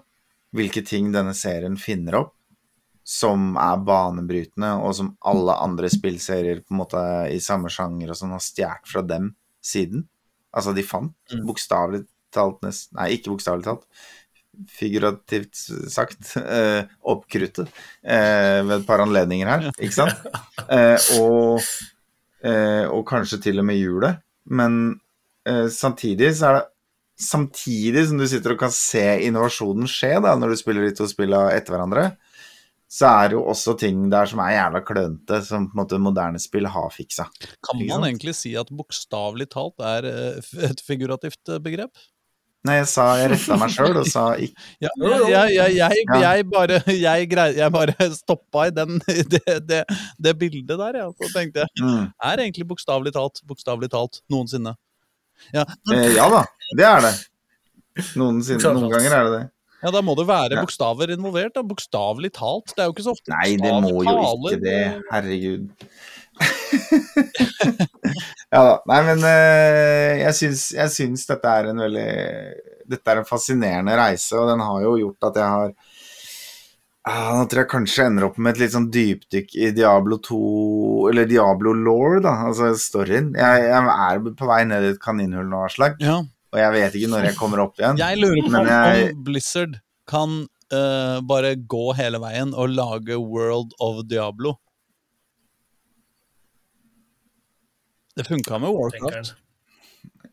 hvilke 0.54 0.84
ting 0.86 1.12
denne 1.14 1.34
serien 1.38 1.78
finner 1.80 2.20
opp 2.22 2.34
som 3.04 3.58
er 3.60 3.82
banebrytende, 3.84 4.72
og 4.80 4.96
som 4.96 5.12
alle 5.28 5.56
andre 5.60 5.92
spillserier 5.92 6.64
på 6.64 6.74
en 6.74 6.80
måte 6.80 7.04
i 7.34 7.40
samme 7.44 7.72
sjanger 7.72 8.14
og 8.14 8.20
sånn 8.20 8.36
har 8.36 8.44
stjålet 8.44 8.90
fra 8.90 9.04
dem 9.06 9.34
siden. 9.64 10.06
Altså, 10.56 10.74
de 10.76 10.86
fant 10.88 11.34
mm. 11.34 11.44
bokstavelig 11.48 12.06
talt 12.34 12.62
nest, 12.66 12.92
Nei, 12.96 13.14
ikke 13.18 13.34
bokstavelig 13.34 13.68
talt. 13.68 13.88
Figurativt 14.70 15.58
sagt. 15.92 16.36
Eh, 16.40 16.86
oppkruttet 17.10 17.68
eh, 17.68 18.62
ved 18.64 18.78
et 18.80 18.88
par 18.88 19.04
anledninger 19.04 19.50
her, 19.52 19.72
ikke 19.78 20.00
sant? 20.00 20.24
Eh, 20.74 20.96
og, 21.20 21.60
eh, 22.48 22.86
og 22.88 23.02
kanskje 23.10 23.42
til 23.44 23.60
og 23.60 23.66
med 23.68 23.76
hjulet. 23.76 24.22
Men 24.48 24.78
eh, 25.50 25.66
samtidig 25.74 26.30
så 26.38 26.48
er 26.48 26.56
det 26.56 26.62
samtidig 27.20 28.08
som 28.10 28.20
du 28.20 28.28
sitter 28.30 28.56
og 28.56 28.62
kan 28.64 28.74
se 28.74 29.04
innovasjonen 29.28 29.90
skje 29.90 30.16
da, 30.24 30.36
når 30.40 30.54
du 30.54 30.62
spiller 30.62 30.88
de 30.88 30.96
to 30.98 31.08
spillene 31.10 31.54
etter 31.56 31.76
hverandre, 31.76 32.08
så 32.94 33.10
er 33.10 33.32
det 33.32 33.38
jo 33.40 33.44
også 33.50 33.74
ting 33.82 34.06
der 34.12 34.30
som 34.30 34.42
er 34.44 34.54
jævla 34.54 34.84
klønete, 34.86 35.40
som 35.48 35.66
på 35.70 35.74
en 35.74 35.82
måte 35.82 36.02
moderne 36.02 36.42
spill 36.42 36.68
har 36.70 36.92
fiksa. 36.94 37.26
Kan 37.66 37.82
man 37.82 38.06
egentlig 38.06 38.36
si 38.38 38.54
at 38.60 38.70
bokstavelig 38.70 39.50
talt 39.56 39.82
er 39.82 40.10
eh, 40.10 40.52
et 40.70 40.84
figurativt 40.86 41.56
eh, 41.56 41.62
begrep? 41.64 41.98
Nei, 42.64 42.78
jeg 42.78 42.88
sa 42.94 43.06
Jeg 43.20 43.32
retta 43.34 43.58
meg 43.60 43.74
sjøl 43.76 43.98
og 44.00 44.06
sa 44.08 44.22
ikke 44.40 44.56
ja, 44.88 44.92
jeg, 45.28 45.56
jeg, 45.58 45.74
jeg, 45.76 46.06
jeg, 46.16 46.46
bare 46.48 46.78
Jeg, 46.88 47.72
bare 47.76 48.08
stoppa 48.16 48.70
i 48.70 48.76
den, 48.76 49.02
det, 49.34 49.58
det, 49.68 49.82
det 50.16 50.34
bildet 50.40 50.78
der, 50.80 51.02
ja. 51.02 51.10
Så 51.12 51.32
tenkte 51.34 51.66
jeg 51.66 51.84
mm. 51.84 52.06
Er 52.24 52.46
egentlig 52.46 52.70
bokstavelig 52.70 53.12
talt 53.18 53.44
bokstavelig 53.50 53.92
talt 53.92 54.22
noensinne? 54.32 54.78
Ja. 55.54 55.66
Eh, 55.94 56.14
ja 56.16 56.30
da, 56.32 56.44
det 56.78 56.86
er 56.88 57.04
det. 57.08 57.14
Noensinne, 58.18 58.72
noen 58.74 58.94
ganger 58.94 59.18
er 59.18 59.28
det 59.28 59.34
det. 59.36 59.44
Ja, 59.84 59.92
Da 59.92 60.00
må 60.06 60.14
det 60.16 60.24
være 60.30 60.62
bokstaver 60.62 61.12
involvert. 61.12 61.54
da, 61.58 61.64
Bokstavelig 61.68 62.32
talt. 62.38 62.72
Det 62.72 62.84
er 62.84 62.88
jo 62.88 62.96
ikke 62.96 63.06
så 63.06 63.16
ofte 63.18 63.34
Nei, 63.34 63.50
det 63.60 63.74
må 63.84 63.98
jo 64.00 64.16
ikke 64.48 64.62
det. 64.64 64.84
Herregud. 65.12 65.66
ja 68.54 68.62
da. 68.64 68.76
Nei, 68.90 69.00
men 69.10 69.20
uh, 69.22 70.12
jeg, 70.24 70.34
syns, 70.40 70.64
jeg 70.74 70.90
syns 70.96 71.28
dette 71.30 71.52
er 71.60 71.70
en 71.70 71.82
veldig 71.84 72.08
Dette 72.90 73.12
er 73.12 73.18
en 73.22 73.28
fascinerende 73.28 73.94
reise, 74.00 74.34
og 74.40 74.50
den 74.50 74.62
har 74.64 74.80
jo 74.84 74.96
gjort 75.00 75.28
at 75.30 75.36
jeg 75.40 75.50
har 75.58 75.70
Ah, 77.04 77.34
nå 77.36 77.48
tror 77.52 77.66
jeg 77.66 77.68
kanskje 77.68 78.06
ender 78.08 78.30
opp 78.30 78.38
med 78.40 78.54
et 78.54 78.62
litt 78.62 78.72
sånn 78.72 78.86
dypdykk 78.94 79.58
i 79.60 79.72
Diablo 79.76 80.22
2 80.24 80.38
Eller 81.10 81.28
Diablo 81.28 81.74
Law, 81.76 82.22
da, 82.24 82.38
altså 82.48 82.70
storyen. 82.80 83.34
Jeg, 83.36 83.66
jeg, 83.68 83.96
er 84.06 84.22
på 84.40 84.48
vei 84.48 84.62
ned 84.70 84.88
i 84.88 84.92
et 84.94 85.02
kaninhull 85.04 85.50
nå, 85.52 85.66
Aslak. 85.68 86.00
Ja. 86.00 86.22
Og 86.54 86.62
jeg 86.62 86.76
vet 86.78 86.96
ikke 86.96 87.12
når 87.12 87.28
jeg 87.28 87.38
kommer 87.42 87.66
opp 87.66 87.76
igjen. 87.82 88.00
Jeg 88.00 88.22
lurer 88.22 88.48
på 88.48 88.64
jeg... 88.70 89.12
om 89.12 89.28
Blizzard 89.28 89.78
kan 90.08 90.40
uh, 90.48 91.20
bare 91.28 91.54
gå 91.60 91.86
hele 92.00 92.24
veien 92.24 92.56
og 92.56 92.72
lage 92.72 93.20
World 93.20 93.76
of 93.84 94.06
Diablo. 94.08 94.56
Det 98.16 98.30
funka 98.30 98.64
med 98.64 98.78
Warcraft. 98.78 99.36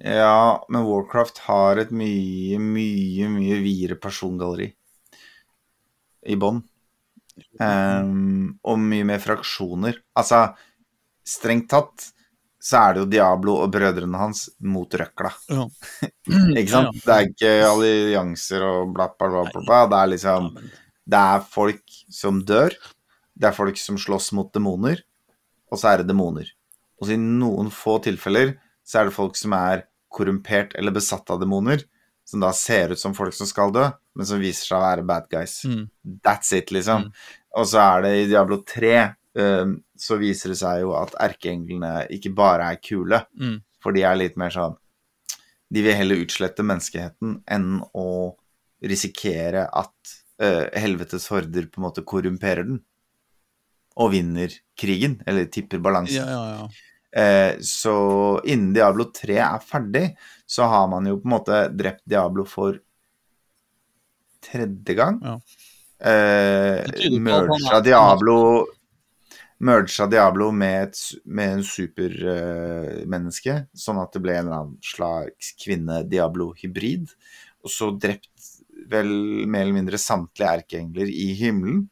Ja, 0.06 0.62
men 0.70 0.86
Warcraft 0.86 1.42
har 1.48 1.82
et 1.82 1.90
mye, 1.90 2.60
mye, 2.62 3.26
mye 3.32 3.58
videre 3.64 3.98
persongalleri 3.98 4.76
i 6.26 6.36
bånn. 6.40 6.62
Um, 7.60 8.56
og 8.66 8.80
mye 8.82 9.06
mer 9.08 9.20
fraksjoner. 9.22 10.00
Altså, 10.18 10.50
strengt 11.26 11.70
tatt 11.72 12.10
så 12.60 12.76
er 12.76 12.94
det 12.94 13.00
jo 13.00 13.08
Diablo 13.14 13.54
og 13.62 13.70
brødrene 13.72 14.20
hans 14.20 14.44
mot 14.68 14.92
røkla. 15.00 15.30
Ja. 15.48 15.64
ikke 16.60 16.72
sant? 16.72 16.98
Det 17.00 17.14
er 17.14 17.28
ikke 17.30 17.52
allianser 17.70 18.64
og 18.66 18.92
bla, 18.96 19.08
bla, 19.14 19.30
bla, 19.32 19.44
bla, 19.48 19.62
bla. 19.64 19.82
Det 19.88 20.00
er 20.00 20.10
liksom 20.14 20.50
Det 21.10 21.20
er 21.34 21.46
folk 21.54 22.00
som 22.12 22.42
dør. 22.46 22.76
Det 23.32 23.48
er 23.48 23.56
folk 23.56 23.80
som 23.80 23.96
slåss 23.98 24.32
mot 24.36 24.52
demoner. 24.52 25.00
Og 25.72 25.80
så 25.80 25.94
er 25.94 26.02
det 26.02 26.10
demoner. 26.10 26.50
Og 27.00 27.08
så 27.08 27.16
i 27.16 27.22
noen 27.22 27.72
få 27.72 27.96
tilfeller 28.04 28.58
så 28.84 29.00
er 29.00 29.08
det 29.08 29.16
folk 29.16 29.38
som 29.40 29.54
er 29.56 29.86
korrumpert 30.12 30.74
eller 30.76 30.92
besatt 30.92 31.30
av 31.32 31.40
demoner 31.40 31.86
som 32.30 32.42
da 32.42 32.52
ser 32.54 32.94
ut 32.94 33.00
som 33.00 33.14
folk 33.16 33.34
som 33.34 33.48
skal 33.48 33.72
dø, 33.74 33.86
men 34.14 34.26
som 34.28 34.42
viser 34.42 34.68
seg 34.68 34.78
å 34.78 34.84
være 34.84 35.06
bad 35.06 35.26
guys. 35.32 35.60
Mm. 35.66 35.86
That's 36.24 36.52
it, 36.54 36.70
liksom. 36.74 37.08
Mm. 37.08 37.24
Og 37.58 37.66
så 37.66 37.80
er 37.82 38.04
det 38.04 38.12
i 38.16 38.28
Diablo 38.30 38.60
3 38.66 38.92
um, 39.00 39.08
ehm, 39.42 39.72
så 39.98 40.18
viser 40.20 40.54
det 40.54 40.60
seg 40.60 40.84
jo 40.84 40.94
at 40.98 41.16
erkeenglene 41.26 42.06
ikke 42.14 42.32
bare 42.36 42.70
er 42.70 42.78
kule, 42.82 43.24
mm. 43.34 43.56
for 43.82 43.96
de 43.96 44.04
er 44.06 44.20
litt 44.20 44.38
mer 44.40 44.54
sånn 44.54 44.78
De 45.70 45.82
vil 45.86 45.94
heller 45.94 46.22
utslette 46.22 46.64
menneskeheten 46.66 47.40
enn 47.50 47.80
å 47.94 48.06
risikere 48.80 49.66
at 49.66 50.14
uh, 50.42 50.66
helvetes 50.74 51.28
horder 51.30 51.68
på 51.68 51.80
en 51.80 51.86
måte 51.88 52.06
korrumperer 52.06 52.66
den 52.66 52.80
og 54.00 54.14
vinner 54.14 54.54
krigen, 54.78 55.18
eller 55.28 55.50
tipper 55.52 55.82
balansen. 55.82 56.22
Ja, 56.22 56.30
ja, 56.30 56.62
ja. 56.62 56.68
Eh, 57.10 57.58
så 57.60 57.94
innen 58.44 58.74
Diablo 58.74 59.08
3 59.14 59.38
er 59.42 59.64
ferdig, 59.66 60.04
så 60.46 60.68
har 60.70 60.86
man 60.90 61.08
jo 61.10 61.18
på 61.18 61.26
en 61.26 61.34
måte 61.34 61.62
drept 61.74 62.04
Diablo 62.08 62.46
for 62.48 62.78
tredje 64.44 64.94
gang. 64.98 65.18
Ja. 65.24 65.38
Eh, 66.00 67.10
merga 67.20 67.82
Diablo 67.84 68.36
Merga 69.60 70.06
Diablo 70.08 70.46
med, 70.56 70.86
et, 70.88 71.00
med 71.28 71.58
en 71.58 71.64
supermenneske, 71.68 73.56
uh, 73.60 73.66
sånn 73.76 73.98
at 74.00 74.14
det 74.14 74.22
ble 74.24 74.38
en 74.38 74.46
eller 74.46 74.56
annen 74.56 74.78
slags 74.80 75.50
kvinne-Diablo-hybrid. 75.60 77.12
Og 77.60 77.68
så 77.68 77.90
drept 77.92 78.48
vel 78.88 79.10
mer 79.44 79.66
eller 79.66 79.76
mindre 79.76 80.00
samtlige 80.00 80.54
erkeengler 80.62 81.12
i 81.12 81.34
himmelen. 81.36 81.82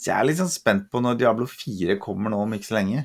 Så 0.00 0.08
jeg 0.08 0.16
er 0.16 0.30
litt 0.30 0.40
sånn 0.40 0.50
spent 0.50 0.88
på 0.88 1.04
når 1.04 1.20
Diablo 1.20 1.44
4 1.50 1.98
kommer 2.00 2.32
nå 2.32 2.40
om 2.46 2.56
ikke 2.56 2.70
så 2.70 2.78
lenge 2.80 3.04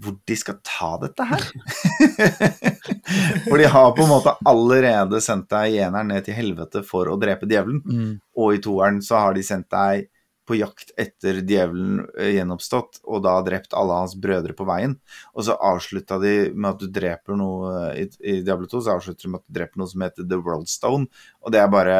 hvor 0.00 0.16
de 0.26 0.36
skal 0.38 0.60
ta 0.66 0.94
dette 1.02 1.26
her. 1.28 1.44
For 3.48 3.58
de 3.60 3.66
har 3.68 3.90
på 3.96 4.04
en 4.04 4.12
måte 4.12 4.36
allerede 4.48 5.20
sendt 5.24 5.50
deg 5.52 5.74
i 5.74 5.82
eneren 5.84 6.12
ned 6.12 6.24
til 6.26 6.36
helvete 6.36 6.82
for 6.86 7.10
å 7.10 7.18
drepe 7.20 7.48
djevelen. 7.50 7.82
Mm. 7.84 8.14
Og 8.38 8.56
i 8.56 8.62
toeren 8.64 9.00
så 9.04 9.20
har 9.24 9.36
de 9.36 9.44
sendt 9.44 9.68
deg 9.72 10.08
på 10.50 10.56
jakt 10.58 10.90
etter 10.98 11.42
djevelen 11.46 12.00
eh, 12.18 12.32
gjenoppstått, 12.34 13.02
og 13.06 13.22
da 13.22 13.36
drept 13.46 13.76
alle 13.78 14.00
hans 14.00 14.16
brødre 14.18 14.56
på 14.58 14.66
veien. 14.66 14.96
Og 15.36 15.46
så 15.46 15.54
avslutta 15.54 16.18
de 16.22 16.34
med 16.54 16.72
at 16.72 16.82
du 16.82 16.88
dreper 16.90 17.38
noe 17.38 17.92
I, 17.94 18.08
i 18.26 18.40
Diablo 18.46 18.66
2 18.70 18.82
så 18.82 18.96
avslutter 18.96 19.28
de 19.28 19.34
med 19.34 19.44
at 19.44 19.46
du 19.46 19.58
dreper 19.60 19.80
noe 19.80 19.92
som 19.92 20.02
heter 20.06 20.26
The 20.26 20.40
World 20.40 20.70
Stone, 20.72 21.06
og 21.44 21.54
det 21.54 21.62
er 21.62 21.70
bare 21.70 21.98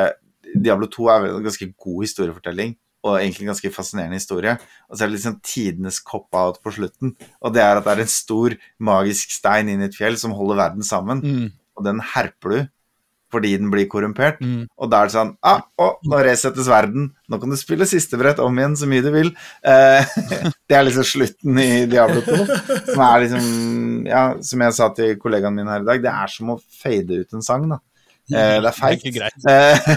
Diablo 0.50 0.88
2 0.90 1.10
er 1.12 1.28
en 1.28 1.44
ganske 1.44 1.68
god 1.78 2.06
historiefortelling. 2.06 2.74
Og 3.06 3.16
egentlig 3.16 3.46
en 3.46 3.52
ganske 3.54 3.72
fascinerende 3.72 4.18
historie. 4.18 4.56
Og 4.90 4.96
så 4.96 5.04
er 5.04 5.08
det 5.08 5.16
liksom 5.16 5.38
tidenes 5.46 6.02
cop-out 6.04 6.60
på 6.64 6.74
slutten. 6.76 7.14
Og 7.40 7.54
det 7.54 7.62
er 7.64 7.78
at 7.78 7.86
det 7.86 7.94
er 7.94 8.04
en 8.04 8.12
stor 8.12 8.56
magisk 8.90 9.32
stein 9.32 9.70
inn 9.72 9.80
i 9.80 9.88
et 9.88 9.96
fjell 9.96 10.18
som 10.20 10.36
holder 10.36 10.60
verden 10.60 10.84
sammen. 10.84 11.24
Mm. 11.24 11.48
Og 11.78 11.86
den 11.86 12.04
herper 12.12 12.56
du 12.56 12.60
fordi 13.30 13.52
den 13.60 13.70
blir 13.70 13.88
korrumpert. 13.90 14.40
Mm. 14.42 14.64
Og 14.74 14.90
da 14.90 15.00
er 15.00 15.10
det 15.10 15.14
sånn 15.14 15.32
ah, 15.46 15.62
nå 15.78 16.22
resettes 16.26 16.68
verden. 16.70 17.10
Nå 17.30 17.38
kan 17.38 17.52
du 17.52 17.58
spille 17.58 17.86
siste 17.88 18.18
brett 18.20 18.40
om 18.42 18.58
igjen 18.58 18.76
så 18.78 18.88
mye 18.90 19.04
du 19.04 19.10
vil. 19.14 19.30
Eh, 19.62 20.16
det 20.68 20.76
er 20.76 20.86
liksom 20.86 21.06
slutten 21.06 21.60
i 21.62 21.68
Diablo 21.90 22.24
2. 22.26 22.40
Som 22.90 23.04
er 23.06 23.22
liksom 23.24 23.46
Ja, 24.10 24.24
som 24.42 24.64
jeg 24.64 24.76
sa 24.76 24.90
til 24.96 25.14
kollegaen 25.20 25.54
min 25.54 25.70
her 25.70 25.84
i 25.84 25.88
dag, 25.88 26.02
det 26.02 26.10
er 26.10 26.32
som 26.32 26.56
å 26.56 26.58
fade 26.80 27.22
ut 27.22 27.36
en 27.36 27.46
sang, 27.46 27.68
da. 27.70 27.78
Eh, 28.30 28.56
det 28.62 28.70
er 28.70 28.76
feigt. 28.76 29.06
Eh. 29.50 29.88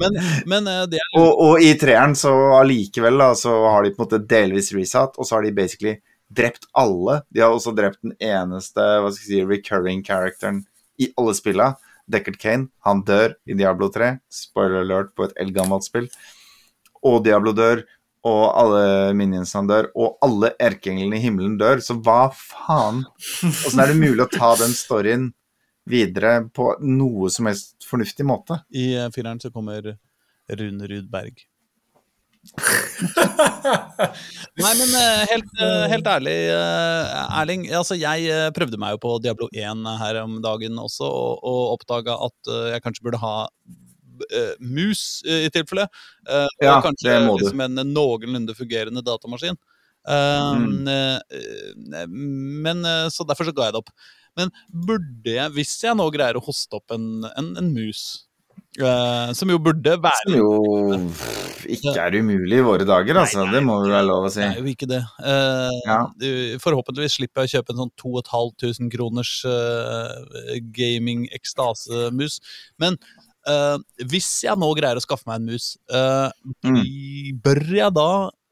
Men, 0.00 0.18
men 0.50 0.70
eh, 0.70 0.84
det 0.90 0.98
er 1.00 1.12
og, 1.20 1.30
og 1.30 1.62
i 1.62 1.72
treeren 1.78 2.16
så 2.18 2.32
allikevel 2.58 3.20
da, 3.22 3.32
så 3.38 3.54
har 3.68 3.86
de 3.86 3.94
på 3.94 4.02
en 4.02 4.08
måte 4.08 4.22
delvis 4.30 4.72
resatt, 4.76 5.18
og 5.18 5.28
så 5.28 5.38
har 5.38 5.46
de 5.46 5.54
basically 5.56 5.96
drept 6.32 6.66
alle. 6.78 7.20
De 7.30 7.44
har 7.44 7.54
også 7.54 7.74
drept 7.76 8.00
den 8.02 8.16
eneste 8.16 8.82
hva 8.82 9.10
skal 9.12 9.22
jeg 9.22 9.30
si, 9.30 9.48
recurring 9.48 10.04
characteren 10.06 10.62
i 11.00 11.12
alle 11.18 11.34
spilla. 11.38 11.72
Deckard 12.12 12.38
Kane. 12.40 12.70
Han 12.86 13.02
dør 13.06 13.36
i 13.46 13.56
Diablo 13.56 13.88
3. 13.92 14.16
Spoiler 14.32 14.82
alert 14.82 15.12
på 15.16 15.28
et 15.28 15.36
eldgammelt 15.40 15.86
spill. 15.86 16.08
Og 17.06 17.22
Diablo 17.26 17.54
dør, 17.56 17.84
og 18.28 18.42
alle 18.54 19.12
minionsene 19.18 19.70
dør, 19.70 19.88
og 19.98 20.18
alle 20.22 20.52
erkeenglene 20.62 21.18
i 21.18 21.22
himmelen 21.24 21.56
dør. 21.60 21.82
Så 21.82 21.98
hva 21.98 22.26
faen? 22.34 23.02
Åssen 23.48 23.82
er 23.82 23.92
det 23.92 24.00
mulig 24.00 24.26
å 24.26 24.30
ta 24.30 24.52
den 24.60 24.74
storyen 24.76 25.30
videre 25.88 26.48
på 26.54 26.72
noe 26.84 27.30
som 27.32 27.46
helst 27.50 27.86
fornuftig 27.88 28.26
måte? 28.28 28.60
I 28.70 28.92
uh, 28.98 29.08
fireren 29.14 29.40
så 29.42 29.50
kommer 29.54 29.96
Rune 30.52 30.86
Rudberg. 30.90 31.42
Nei, 34.58 34.72
men 34.74 34.94
eh, 34.98 35.20
helt, 35.30 35.52
eh, 35.62 35.84
helt 35.92 36.08
ærlig, 36.10 36.34
Erling. 37.38 37.68
Altså, 37.78 37.94
jeg 37.98 38.50
prøvde 38.56 38.80
meg 38.82 38.96
jo 38.96 39.02
på 39.04 39.12
Diablo 39.22 39.46
1 39.54 39.86
her 40.00 40.18
om 40.24 40.40
dagen 40.42 40.80
også, 40.82 41.06
og, 41.06 41.38
og 41.46 41.76
oppdaga 41.76 42.16
at 42.26 42.52
jeg 42.74 42.82
kanskje 42.84 43.06
burde 43.06 43.22
ha 43.22 43.34
mus 44.62 45.22
i 45.26 45.48
tilfelle. 45.54 45.86
Eh, 46.28 46.48
og 46.48 46.66
Ja, 46.66 46.80
kanskje 46.84 47.10
det 47.10 47.20
må 47.26 47.36
du. 47.36 47.44
liksom 47.44 47.62
en 47.64 47.76
noenlunde 47.94 48.54
fungerende 48.58 49.02
datamaskin. 49.06 49.58
Mm. 50.02 50.82
men 52.10 52.78
Så 53.14 53.22
derfor 53.22 53.46
så 53.46 53.54
ga 53.54 53.68
jeg 53.68 53.74
det 53.76 53.82
opp. 53.84 53.92
Men 54.36 54.50
burde 54.72 55.34
jeg, 55.36 55.50
hvis 55.56 55.74
jeg 55.84 55.96
nå 55.98 56.06
greier 56.14 56.38
å 56.38 56.44
hoste 56.44 56.78
opp 56.78 56.94
en, 56.96 57.24
en, 57.36 57.56
en 57.60 57.72
mus 57.74 58.26
Uh, 58.80 59.28
Som 59.36 59.50
jo 59.52 59.58
burde 59.60 59.98
være 60.00 60.22
Som 60.30 60.34
jo 60.38 60.46
ikke 61.74 61.92
er 62.00 62.14
umulig 62.16 62.56
i 62.56 62.62
våre 62.64 62.86
dager, 62.88 63.18
altså. 63.20 63.44
Det 63.52 63.60
må 63.64 63.74
vel 63.82 63.92
være 63.92 64.06
lov 64.08 64.24
å 64.24 64.30
si. 64.32 64.40
Det 64.40 64.46
er 64.48 64.62
jo 64.64 64.70
ikke 64.72 64.88
det. 64.88 65.00
Uh, 65.20 65.68
Ja. 65.84 65.98
du- 66.16 66.56
Forhåpentligvis 66.64 67.18
slipper 67.18 67.44
jeg 67.44 67.50
å 67.50 67.52
kjøpe 67.58 67.74
en 67.74 67.82
sånn 67.82 67.92
2500 68.00 68.88
kroners 68.94 69.32
uh, 69.44 70.56
gaming-ekstasemus. 70.72 72.38
Men 72.80 72.96
eh, 73.48 73.76
hvis 74.08 74.28
jeg 74.46 74.56
nå 74.60 74.68
greier 74.78 74.96
å 74.96 75.04
skaffe 75.04 75.28
meg 75.28 75.40
en 75.42 75.48
mus, 75.52 75.76
eh, 75.92 76.30
Mm. 76.64 76.80
bør 77.44 77.60
jeg 77.76 77.92
da 77.96 78.08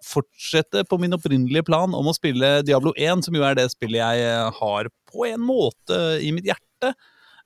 fortsette 0.06 0.84
på 0.88 0.98
min 1.00 1.12
opprinnelige 1.16 1.64
plan 1.68 1.92
om 1.94 2.08
å 2.10 2.14
spille 2.16 2.62
Diablo 2.66 2.92
1, 2.96 3.24
som 3.26 3.34
jo 3.36 3.44
er 3.46 3.54
det 3.58 3.68
spillet 3.72 4.00
jeg 4.00 4.26
eh, 4.30 4.50
har 4.60 4.88
på 5.10 5.26
en 5.28 5.40
måte 5.44 6.00
i 6.24 6.32
mitt 6.36 6.48
hjerte? 6.50 6.92
Eh, 6.92 6.96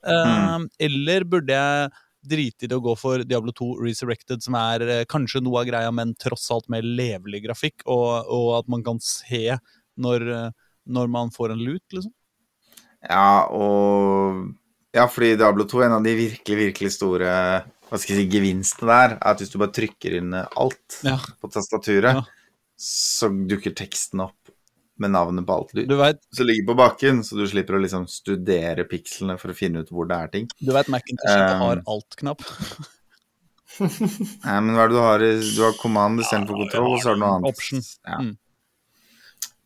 Mm. 0.04 0.66
Eller 0.84 1.24
burde 1.24 1.54
jeg 1.56 1.90
drite 2.24 2.64
i 2.64 2.68
det 2.68 2.76
å 2.76 2.82
gå 2.84 2.92
for 2.96 3.22
Diablo 3.24 3.52
2 3.56 3.70
Resurrected, 3.82 4.42
som 4.44 4.54
er 4.56 4.82
eh, 4.84 5.04
kanskje 5.08 5.40
noe 5.44 5.62
av 5.62 5.66
greia, 5.68 5.90
men 5.92 6.14
tross 6.20 6.50
alt 6.52 6.68
mer 6.72 6.84
levelig 6.84 7.42
grafikk, 7.46 7.82
og, 7.86 8.28
og 8.28 8.50
at 8.58 8.68
man 8.68 8.84
kan 8.84 9.00
se 9.00 9.56
når, 9.96 10.26
eh, 10.32 10.50
når 10.92 11.08
man 11.08 11.32
får 11.32 11.52
en 11.54 11.64
loot, 11.64 11.84
liksom? 11.92 12.12
Ja, 13.08 13.46
og 13.52 14.52
Ja, 14.94 15.08
fordi 15.10 15.32
Diablo 15.36 15.64
2, 15.66 15.80
en 15.88 15.92
av 15.96 16.04
de 16.04 16.12
virkelig, 16.14 16.56
virkelig 16.68 16.92
store 16.94 17.32
hva 17.88 17.98
skal 17.98 18.14
jeg 18.14 18.24
si, 18.24 18.30
gevinstene 18.36 18.88
der, 18.92 19.16
er 19.18 19.32
at 19.32 19.40
hvis 19.42 19.50
du 19.52 19.58
bare 19.58 19.74
trykker 19.74 20.14
inn 20.20 20.32
alt 20.36 21.00
Ja. 21.04 21.16
på 21.42 21.50
tastaturet, 21.52 22.14
Ja. 22.20 22.22
Så 22.80 23.30
dukker 23.48 23.74
teksten 23.76 24.24
opp 24.24 24.52
med 24.98 25.10
navnet 25.10 25.46
på 25.46 25.54
alt 25.54 25.72
du, 25.74 25.82
Du 25.90 25.96
veit 25.98 26.20
som 26.34 26.46
ligger 26.46 26.68
på 26.70 26.76
bakken, 26.78 27.22
så 27.26 27.38
du 27.38 27.46
slipper 27.50 27.78
å 27.78 27.82
liksom 27.82 28.06
studere 28.10 28.86
pikslene 28.86 29.36
for 29.40 29.50
å 29.50 29.56
finne 29.58 29.82
ut 29.82 29.90
hvor 29.90 30.06
det 30.10 30.20
er 30.20 30.30
ting. 30.36 30.46
du 30.60 30.70
vet 30.74 30.90
Macintosh 30.92 31.34
ikke 31.34 31.56
Um, 31.56 31.64
har 31.64 31.82
alt-knapp. 31.96 32.46
Nei, 34.44 34.56
men 34.62 34.72
hva 34.76 34.84
er 34.84 34.92
det 34.92 34.94
du 34.94 35.02
har 35.02 35.22
Du 35.24 35.60
har 35.64 35.76
command 35.80 36.22
istedenfor 36.22 36.62
kontroll, 36.62 36.92
og 36.94 37.02
så 37.02 37.10
har 37.10 37.18
du 37.18 37.22
noe 37.24 37.36
annet. 37.38 37.50
Option. 37.50 37.82
Ja. 38.06 38.20
Mm. 38.22 38.34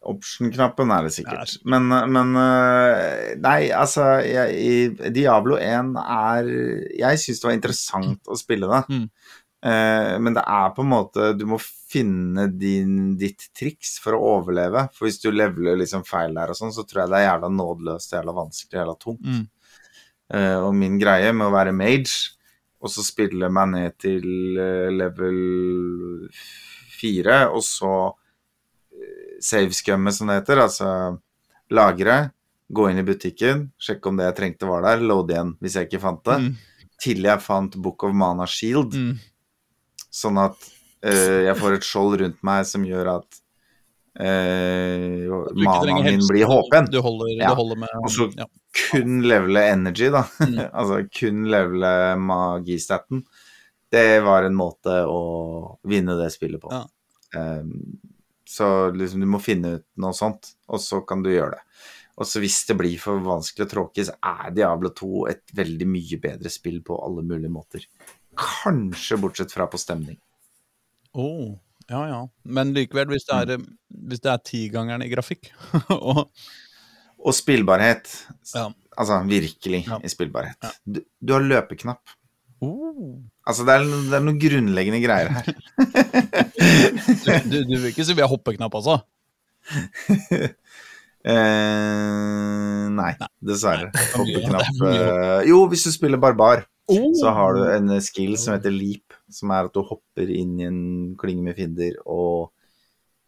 Option-knappen 0.09 0.93
er 0.95 1.05
det 1.05 1.13
sikkert. 1.13 1.57
Men, 1.69 1.91
men 1.91 2.37
øh, 2.39 3.35
Nei, 3.43 3.69
altså 3.75 4.07
jeg, 4.25 4.55
i 4.55 5.11
Diablo 5.13 5.59
1 5.59 5.91
er 5.99 6.49
Jeg 6.97 7.21
syns 7.21 7.43
det 7.43 7.49
var 7.51 7.57
interessant 7.59 8.31
å 8.31 8.39
spille 8.39 8.71
det. 8.71 8.81
Mm. 8.89 9.09
Eh, 9.65 10.15
men 10.23 10.35
det 10.37 10.45
er 10.47 10.69
på 10.71 10.85
en 10.85 10.91
måte 10.93 11.33
Du 11.35 11.43
må 11.51 11.57
finne 11.59 12.45
din, 12.55 13.17
ditt 13.19 13.49
triks 13.59 13.97
for 13.99 14.15
å 14.15 14.21
overleve. 14.37 14.85
For 14.95 15.09
hvis 15.09 15.19
du 15.23 15.31
leveler 15.33 15.79
liksom 15.81 16.05
feil 16.07 16.35
der 16.37 16.53
og 16.53 16.59
sånn, 16.59 16.71
så 16.77 16.85
tror 16.87 17.03
jeg 17.05 17.11
det 17.15 17.21
er 17.23 17.27
jævla 17.31 17.51
nådeløst, 17.57 18.13
jævla 18.15 18.35
vanskelig, 18.37 18.79
jævla 18.79 18.97
tungt. 19.03 19.25
Mm. 19.27 19.47
Uh, 20.29 20.59
og 20.69 20.75
min 20.77 20.99
greie 21.01 21.33
med 21.33 21.49
å 21.49 21.55
være 21.55 21.73
mage, 21.73 22.35
og 22.79 22.93
så 22.93 23.03
spille 23.03 23.49
meg 23.51 23.71
ned 23.73 23.95
til 23.99 24.59
eh, 24.61 24.91
level 24.95 26.29
fire, 27.01 27.39
og 27.51 27.63
så 27.67 27.93
eh, 28.93 29.39
savescumme, 29.43 30.13
som 30.15 30.31
det 30.31 30.37
heter, 30.43 30.61
altså 30.63 30.91
lagre, 31.75 32.19
gå 32.69 32.91
inn 32.91 33.01
i 33.01 33.07
butikken, 33.07 33.71
sjekke 33.81 34.11
om 34.11 34.21
det 34.21 34.29
jeg 34.29 34.37
trengte 34.43 34.69
var 34.69 34.85
der, 34.85 35.03
loade 35.03 35.33
igjen 35.35 35.55
hvis 35.65 35.79
jeg 35.79 35.89
ikke 35.89 36.03
fant 36.05 36.23
det, 36.29 36.39
Mm. 36.45 36.53
til 37.01 37.25
jeg 37.25 37.41
fant 37.41 37.77
Book 37.83 38.05
of 38.05 38.15
Mana 38.15 38.47
Shield, 38.47 38.95
Mm. 38.95 39.19
Sånn 40.19 40.39
at 40.43 40.57
uh, 41.07 41.39
jeg 41.47 41.57
får 41.61 41.77
et 41.79 41.87
skjold 41.87 42.19
rundt 42.23 42.41
meg 42.47 42.67
som 42.69 42.85
gjør 42.87 43.13
at 43.17 43.41
uh, 44.21 45.47
Du 45.55 45.63
manaen 45.65 46.05
min 46.07 46.25
blir 46.29 46.49
håpen. 46.51 46.89
Du 46.93 47.01
holder, 47.05 47.33
Ja. 47.39 47.53
du 47.53 47.61
holder 47.63 47.77
med 47.85 47.95
Og 48.03 48.11
så 48.13 48.29
ja. 48.37 48.47
kun 48.91 49.21
levele 49.27 49.67
energy, 49.75 50.11
da. 50.15 50.25
Mm. 50.49 50.59
altså 50.73 51.01
kun 51.21 51.45
levele 51.51 51.93
magistaten. 52.21 53.25
Det 53.91 54.21
var 54.21 54.45
en 54.45 54.57
måte 54.59 55.01
å 55.09 55.21
vinne 55.89 56.19
det 56.19 56.31
spillet 56.35 56.61
på. 56.61 56.73
Ja. 56.75 56.85
Um, 57.39 57.99
så 58.49 58.91
liksom 58.97 59.21
du 59.21 59.27
må 59.29 59.39
finne 59.45 59.75
ut 59.79 59.87
noe 60.01 60.15
sånt, 60.17 60.55
og 60.73 60.81
så 60.81 61.03
kan 61.09 61.23
du 61.25 61.31
gjøre 61.33 61.59
det. 61.59 61.65
Og 62.19 62.27
så 62.27 62.41
hvis 62.43 62.63
det 62.67 62.75
blir 62.81 62.97
for 62.99 63.21
vanskelig 63.23 63.67
og 63.67 63.71
tråkig, 63.71 64.07
så 64.09 64.15
er 64.25 64.51
Diablo 64.57 64.91
2 64.97 65.11
et 65.31 65.53
veldig 65.55 65.87
mye 65.87 66.19
bedre 66.21 66.51
spill 66.51 66.81
på 66.83 66.97
alle 67.05 67.23
mulige 67.23 67.53
måter. 67.53 67.85
Kanskje 68.39 69.17
bortsett 69.21 69.53
fra 69.55 69.67
på 69.71 69.79
stemning. 69.81 70.19
Oh, 71.19 71.57
ja, 71.91 72.03
ja. 72.11 72.21
Men 72.45 72.75
likevel, 72.77 73.09
hvis 73.15 73.27
det 73.29 73.35
er, 73.41 73.47
Mm. 73.59 73.67
hvis 74.11 74.21
det 74.23 74.31
er 74.33 74.39
tigangeren 74.45 75.03
i 75.03 75.09
grafikk 75.11 75.51
og, 75.91 76.29
Og 77.19 77.35
spillbarhet. 77.35 78.07
Ja. 78.55 78.69
Altså 78.99 79.23
virkelig 79.27 79.85
Ja. 79.89 79.99
i 80.05 80.09
spillbarhet. 80.13 80.57
Ja. 80.63 80.71
Du, 80.87 81.01
du 81.25 81.33
har 81.35 81.41
løpeknapp. 81.43 82.03
oh. 82.63 83.19
Altså 83.49 83.65
det 83.65 83.73
er, 83.75 83.85
det 84.11 84.15
er 84.19 84.23
noen 84.27 84.39
grunnleggende 84.43 85.01
greier 85.03 85.29
her. 85.33 85.45
du, 87.51 87.57
du 87.65 87.75
vil 87.79 87.89
ikke 87.91 88.05
si 88.05 88.15
vi 88.15 88.21
har 88.23 88.29
hoppeknapp, 88.31 88.75
altså? 88.79 89.01
Eh, 91.29 92.85
nei, 92.95 93.11
dessverre. 93.45 93.89
Er 93.91 94.13
Hoppeknapp 94.17 94.79
eh, 94.87 95.41
Jo, 95.51 95.65
hvis 95.69 95.83
du 95.89 95.91
spiller 95.93 96.17
barbar, 96.23 96.63
Oh. 96.89 97.11
så 97.21 97.29
har 97.37 97.55
du 97.55 97.63
en 97.75 97.91
skill 98.01 98.37
som 98.41 98.55
heter 98.57 98.73
leap, 98.73 99.13
som 99.29 99.51
er 99.53 99.67
at 99.69 99.75
du 99.75 99.83
hopper 99.85 100.31
inn 100.33 100.55
i 100.61 100.65
en 100.65 100.81
klynge 101.21 101.45
med 101.45 101.59
fiender 101.59 101.99
og 102.07 102.49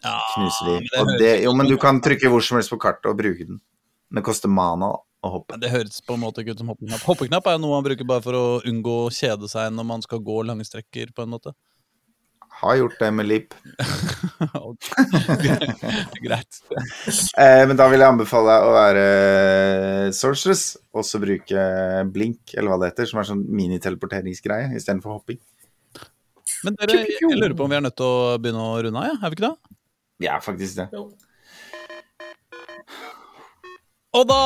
Ja, 0.01 0.15
knuser 0.35 0.79
men 0.81 1.11
dem. 1.11 1.19
det 1.21 1.33
jo, 1.45 1.53
men 1.53 1.69
du 1.69 1.77
kan 1.77 2.01
trykke 2.01 2.31
hvor 2.33 2.41
som 2.41 2.57
helst 2.57 2.73
på 2.73 2.79
kartet 2.81 3.11
og 3.11 3.19
bruke 3.19 3.45
den. 3.45 3.61
Men 4.09 4.23
det 4.23 4.27
koster 4.31 4.49
mana 4.49 4.95
å 4.97 5.29
hoppe. 5.35 5.59
Det 5.61 5.69
høres 5.71 6.01
på 6.01 6.17
en 6.17 6.23
måte 6.25 6.41
ikke 6.41 6.55
ut 6.57 6.63
som 6.63 6.71
hoppeknapp. 6.73 7.03
Hoppeknapp 7.05 7.47
er 7.47 7.59
jo 7.59 7.63
noe 7.67 7.77
man 7.77 7.85
bruker 7.85 8.09
bare 8.09 8.25
for 8.25 8.39
å 8.39 8.45
unngå 8.65 8.95
å 9.05 9.11
kjede 9.13 9.51
seg 9.53 9.69
når 9.77 9.87
man 9.93 10.03
skal 10.03 10.23
gå 10.25 10.39
lange 10.49 10.65
strekker, 10.65 11.13
på 11.13 11.27
en 11.27 11.35
måte. 11.37 11.53
Har 12.61 12.77
gjort 12.77 12.99
det 13.01 13.09
med 13.17 13.29
Leap. 13.29 13.55
Greit. 16.25 16.59
Eh, 17.39 17.63
men 17.69 17.79
da 17.79 17.87
vil 17.89 18.03
jeg 18.03 18.13
anbefale 18.13 18.53
deg 18.53 18.67
å 18.67 18.75
være 18.75 19.05
Sorceress, 20.17 20.65
og 20.93 21.07
så 21.09 21.21
bruke 21.23 21.65
Blink, 22.13 22.53
eller 22.55 22.73
hva 22.73 22.81
det 22.83 22.93
heter, 22.93 23.09
som 23.09 23.23
er 23.23 23.31
sånn 23.31 23.47
miniteleporteringsgreie 23.49 24.75
istedenfor 24.77 25.17
hopping. 25.17 25.41
Men 26.67 26.77
dere, 26.77 27.01
jeg 27.09 27.33
lurer 27.41 27.57
på 27.57 27.65
om 27.65 27.73
vi 27.73 27.79
er 27.79 27.85
nødt 27.87 27.97
til 27.97 28.09
å 28.09 28.37
begynne 28.43 28.69
å 28.69 28.77
runde 28.85 29.01
av, 29.01 29.09
ja? 29.09 29.17
er 29.17 29.33
vi 29.33 29.39
ikke 29.39 29.49
det? 29.49 29.77
Ja, 30.27 30.37
faktisk 30.45 30.83
det. 30.83 30.91
Jo. 30.93 31.09
Og 34.11 34.27
da, 34.27 34.41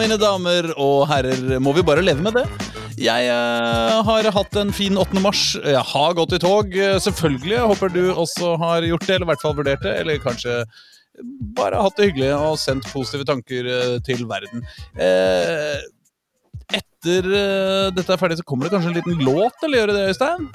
mine 0.00 0.16
damer 0.18 0.72
og 0.80 1.04
herrer, 1.10 1.58
må 1.62 1.76
vi 1.76 1.84
bare 1.86 2.02
leve 2.02 2.24
med 2.24 2.40
det. 2.40 2.69
Jeg 3.00 3.32
uh, 3.32 4.00
har 4.04 4.28
hatt 4.36 4.56
en 4.60 4.72
fin 4.76 4.98
8. 5.00 5.22
mars. 5.24 5.42
Jeg 5.56 5.84
har 5.94 6.16
gått 6.18 6.36
i 6.36 6.40
tog, 6.42 6.74
selvfølgelig. 7.00 7.56
Jeg 7.56 7.68
håper 7.72 7.92
du 7.94 8.02
også 8.12 8.54
har 8.60 8.84
gjort 8.84 9.06
det, 9.08 9.14
eller 9.16 9.28
i 9.28 9.30
hvert 9.32 9.44
fall 9.44 9.56
vurdert 9.56 9.84
det. 9.86 9.94
Eller 10.02 10.20
kanskje 10.20 10.60
bare 11.56 11.80
hatt 11.84 11.96
det 11.98 12.10
hyggelig 12.10 12.34
og 12.36 12.58
sendt 12.60 12.88
positive 12.92 13.26
tanker 13.28 13.68
eh, 13.68 13.96
til 14.06 14.26
verden. 14.30 14.64
Eh, 14.96 15.80
etter 16.80 17.26
uh, 17.26 17.88
dette 17.94 18.14
er 18.14 18.20
ferdig, 18.20 18.38
så 18.38 18.46
kommer 18.46 18.68
det 18.68 18.74
kanskje 18.76 18.92
en 18.92 18.98
liten 19.00 19.24
låt, 19.26 19.56
eller 19.66 19.80
gjør 19.80 19.90
det 19.90 19.96
det, 19.96 20.04
Øystein? 20.12 20.50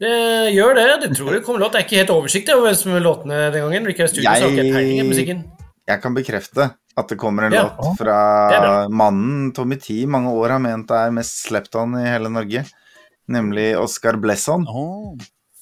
Det 0.00 0.12
gjør 0.54 0.76
det. 0.78 0.84
Det 1.02 1.10
tror 1.16 1.34
jeg 1.34 1.44
kommer 1.44 1.64
låt. 1.64 1.74
Det 1.74 1.80
er 1.80 1.88
ikke 1.88 2.02
helt 2.02 2.12
oversikt 2.14 2.52
over 2.54 2.68
hvem 2.68 2.78
som 2.78 3.00
låtene 3.02 3.40
den 3.52 3.66
gangen. 3.66 3.88
Har 3.90 4.84
jeg 4.84 5.08
musikken. 5.08 5.42
Jeg 5.90 6.02
kan 6.04 6.14
bekrefte 6.16 6.70
at 6.96 7.08
det 7.08 7.16
kommer 7.18 7.42
en 7.46 7.52
Ja. 7.52 7.62
låt 7.78 7.98
fra 7.98 8.88
mannen 8.88 9.52
Tommy 9.52 9.76
Tee 9.76 10.06
mange 10.06 10.30
år 10.30 10.50
har 10.56 10.58
ment 10.58 10.90
er 10.90 11.10
mest 11.14 11.44
slept 11.46 11.74
on 11.78 11.94
i 11.98 12.04
hele 12.06 12.28
Norge, 12.28 12.64
nemlig 13.28 13.76
Oscar 13.78 14.16
Blesson. 14.16 14.66
Oh. 14.68 15.16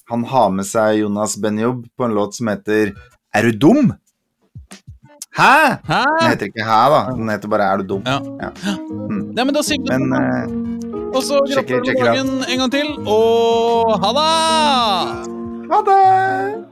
Han 0.09 0.23
har 0.25 0.49
med 0.49 0.65
seg 0.65 0.99
Jonas 1.03 1.35
Benjob 1.37 1.85
på 1.97 2.05
en 2.05 2.15
låt 2.17 2.33
som 2.35 2.47
heter 2.47 2.93
Er 3.35 3.41
du 3.43 3.51
dum? 3.51 3.93
Hæ? 5.37 5.77
Hæ? 5.85 6.03
Den 6.19 6.29
heter 6.31 6.45
ikke 6.49 6.65
Hæ, 6.65 6.79
da. 6.89 7.01
Den 7.15 7.29
heter 7.29 7.47
bare 7.47 7.67
Er 7.73 7.77
du 7.77 7.83
dum? 7.83 8.01
Ja. 8.05 8.17
Ja. 8.41 8.49
Nei, 9.35 9.43
men 9.45 9.53
da 9.53 9.61
sier 9.61 9.77
vi 9.77 9.85
det. 9.85 9.99
Men 9.99 10.13
eh, 10.17 11.13
Og 11.15 11.21
så 11.23 11.37
gratulerer 11.45 11.85
med 11.93 12.05
dagen 12.05 12.43
en 12.49 12.57
gang 12.63 12.71
til, 12.73 12.89
og 13.07 13.93
ha 14.01 14.09
det! 14.17 15.29
ha 15.69 15.79
det! 15.85 16.68